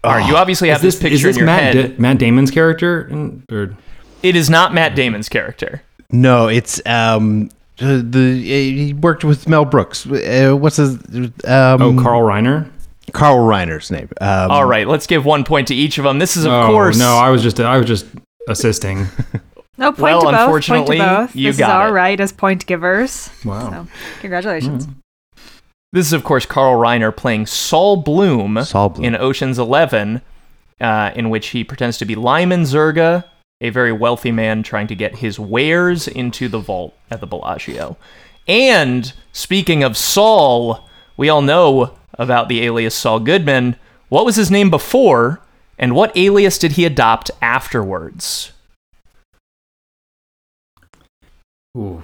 [0.03, 1.95] All right, you obviously have this, this picture is this in your Matt, head.
[1.95, 3.07] Da- Matt Damon's character?
[3.07, 3.73] In, or,
[4.21, 5.81] it is not Matt Damon's character.
[6.11, 10.05] no, it's um, the, the he worked with Mel Brooks.
[10.05, 10.95] Uh, what's his?
[11.45, 12.69] Um, oh, Carl Reiner.
[13.13, 14.09] Carl Reiner's name.
[14.19, 16.19] Um, All right, let's give one point to each of them.
[16.19, 18.05] This is, of oh, course, No, I was just I was just
[18.49, 19.07] assisting.
[19.79, 20.31] No point Well, to both.
[20.33, 21.35] Point unfortunately, to both.
[21.35, 21.91] you this got is all it.
[21.91, 23.29] right as point givers.
[23.45, 23.69] Wow.
[23.71, 23.87] So,
[24.19, 24.87] congratulations.
[25.93, 29.05] this is of course Carl Reiner playing Saul Bloom, Saul Bloom.
[29.05, 30.21] in Ocean's Eleven,
[30.81, 33.23] uh, in which he pretends to be Lyman Zerga,
[33.61, 37.95] a very wealthy man trying to get his wares into the vault at the Bellagio.
[38.47, 40.87] And speaking of Saul,
[41.17, 43.75] we all know about the alias Saul Goodman.
[44.09, 45.39] What was his name before,
[45.77, 48.51] and what alias did he adopt afterwards?
[51.77, 52.03] Ooh.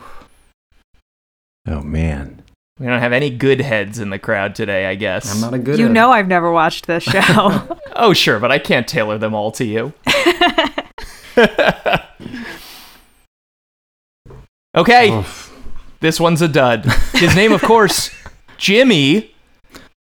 [1.68, 2.44] Oh man.
[2.80, 5.34] We don't have any good heads in the crowd today, I guess.
[5.34, 5.80] I'm not a good.
[5.80, 7.78] You at- know I've never watched this show.
[7.98, 9.94] Oh, sure, but I can't tailor them all to you.
[14.76, 15.56] okay, Oof.
[16.02, 16.86] this one's a dud.
[17.14, 18.10] His name, of course,
[18.58, 19.34] Jimmy,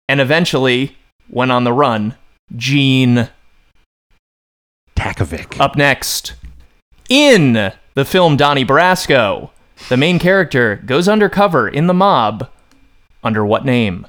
[0.07, 0.95] and eventually
[1.29, 2.15] went on the run,
[2.55, 3.27] Gene.
[4.95, 5.59] Takavic.
[5.59, 6.35] Up next,
[7.09, 9.49] in the film Donnie Brasco,
[9.89, 12.49] the main character goes undercover in the mob.
[13.23, 14.05] Under what name?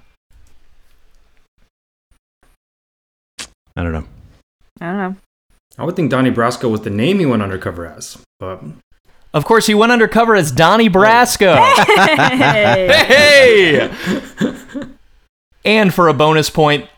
[3.77, 4.05] I don't know.
[4.81, 5.17] I don't know.
[5.79, 8.61] I would think Donnie Brasco was the name he went undercover as, but
[9.33, 11.57] Of course, he went undercover as Donnie Brasco.
[11.85, 13.89] Hey!
[13.89, 14.87] Hey!
[15.65, 16.89] and for a bonus point,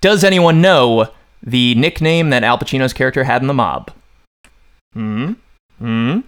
[0.00, 1.08] does anyone know
[1.42, 3.90] the nickname that Al Pacino's character had in the mob?
[4.92, 5.34] Hmm?
[5.78, 6.20] Hmm?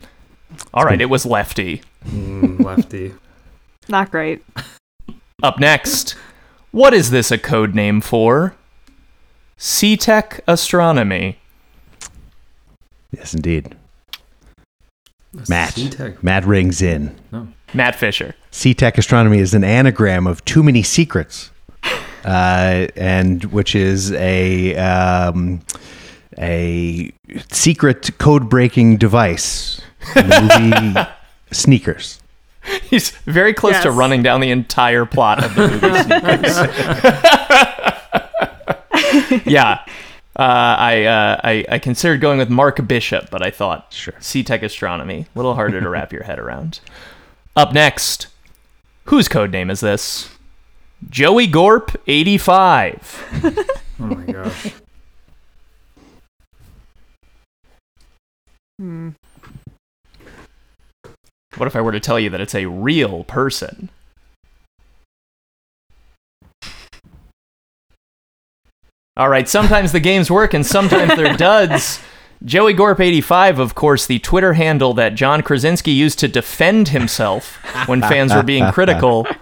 [0.74, 1.82] All right, it was Lefty.
[2.06, 3.14] mm, lefty.
[3.88, 4.44] Not great.
[5.42, 6.16] Up next,
[6.70, 8.54] what is this a code name for?
[9.58, 11.38] Setec Astronomy.
[13.10, 13.74] Yes, indeed.
[15.48, 15.74] Matt.
[15.74, 16.22] Setec.
[16.22, 17.18] Matt rings in.
[17.32, 17.48] No.
[17.74, 18.34] Matt Fisher.
[18.50, 21.50] Setec astronomy is an anagram of too many secrets.
[22.24, 25.60] uh, and which is a um,
[26.39, 27.12] a
[27.51, 29.81] secret code breaking device.
[30.16, 31.09] in The movie
[31.52, 32.20] Sneakers.
[32.82, 36.48] He's very close to running down the entire plot of the movie
[39.31, 39.43] Sneakers.
[39.47, 39.85] yeah.
[40.36, 44.15] Uh, I, uh, I I considered going with Mark Bishop, but I thought Sure.
[44.20, 45.27] Setec Astronomy.
[45.35, 46.78] A little harder to wrap your head around.
[47.56, 48.28] Up next,
[49.06, 50.28] whose code name is this?
[51.10, 53.65] Joey Gorp 85.
[54.01, 54.73] Oh my gosh.
[58.78, 59.10] Hmm.
[61.56, 63.90] What if I were to tell you that it's a real person?
[69.16, 72.00] All right, sometimes the games work and sometimes they're duds.
[72.44, 77.56] Joey Gorp85, of course, the Twitter handle that John Krasinski used to defend himself
[77.88, 79.26] when fans were being critical.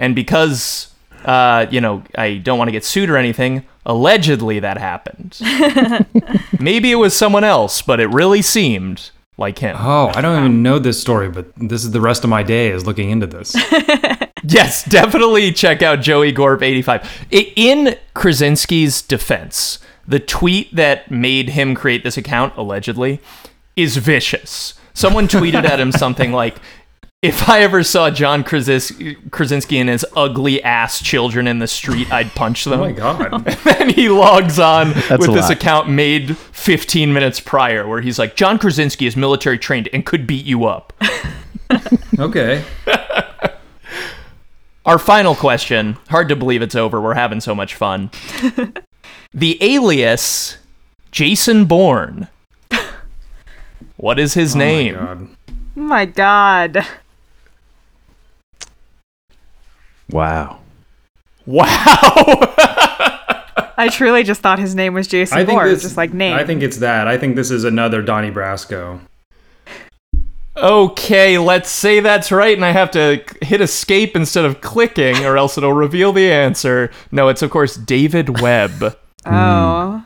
[0.00, 0.94] And because,
[1.24, 5.38] uh, you know, I don't want to get sued or anything, allegedly that happened.
[6.60, 9.76] Maybe it was someone else, but it really seemed like him.
[9.78, 12.70] Oh, I don't even know this story, but this is the rest of my day
[12.70, 13.54] is looking into this.
[14.44, 17.26] Yes, definitely check out Joey Gorp 85.
[17.30, 23.20] In Krasinski's defense, the tweet that made him create this account, allegedly,
[23.76, 24.74] is vicious.
[24.94, 26.56] Someone tweeted at him something like,
[27.22, 32.10] if I ever saw John Krasis- Krasinski and his ugly ass children in the street,
[32.12, 32.80] I'd punch them.
[32.80, 33.32] Oh my god.
[33.32, 35.50] and then he logs on with this lot.
[35.50, 40.26] account made 15 minutes prior where he's like, John Krasinski is military trained and could
[40.26, 40.92] beat you up.
[42.18, 42.64] Okay.
[44.86, 45.96] Our final question.
[46.08, 47.00] Hard to believe it's over.
[47.00, 48.10] We're having so much fun.
[49.32, 50.56] the alias
[51.12, 52.26] Jason Bourne.
[53.98, 54.96] What is his name?
[54.96, 55.06] Oh my?
[55.06, 55.36] God.
[55.76, 56.84] Oh my god.
[60.10, 60.60] Wow.
[61.46, 62.54] wow.
[63.78, 66.34] I truly just thought his name was Jason I think Bourne, this, just like name.
[66.34, 67.06] I think it's that.
[67.06, 69.00] I think this is another Donnie Brasco.
[70.56, 75.36] okay, let's say that's right, and I have to hit escape instead of clicking, or
[75.38, 76.90] else it'll reveal the answer.
[77.12, 78.98] No, it's of course David Webb.
[79.26, 80.04] oh.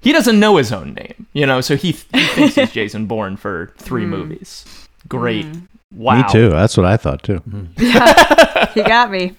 [0.00, 3.36] He doesn't know his own name, you know, so he, he thinks he's Jason Bourne
[3.36, 4.10] for three hmm.
[4.10, 4.88] movies.
[5.08, 5.46] Great.
[5.46, 5.64] Hmm.
[5.94, 6.16] Wow.
[6.16, 6.50] Me too.
[6.50, 7.40] That's what I thought too.
[7.48, 8.68] Mm-hmm.
[8.74, 9.36] He got me.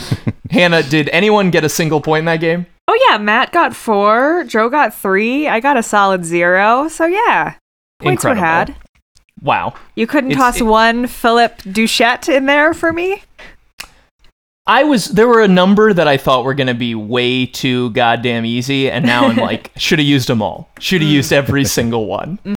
[0.50, 2.66] Hannah, did anyone get a single point in that game?
[2.88, 6.88] Oh yeah, Matt got four, Joe got three, I got a solid zero.
[6.88, 7.54] So yeah,
[7.98, 8.42] points Incredible.
[8.42, 8.76] were had.
[9.42, 9.74] Wow.
[9.94, 13.22] You couldn't It's- toss it- one Philip Duchette in there for me.
[14.68, 17.90] I was there were a number that I thought were going to be way too
[17.90, 20.68] goddamn easy and now I'm like should have used them all.
[20.80, 21.14] Should have mm.
[21.14, 22.38] used every single one.
[22.44, 22.54] Mm.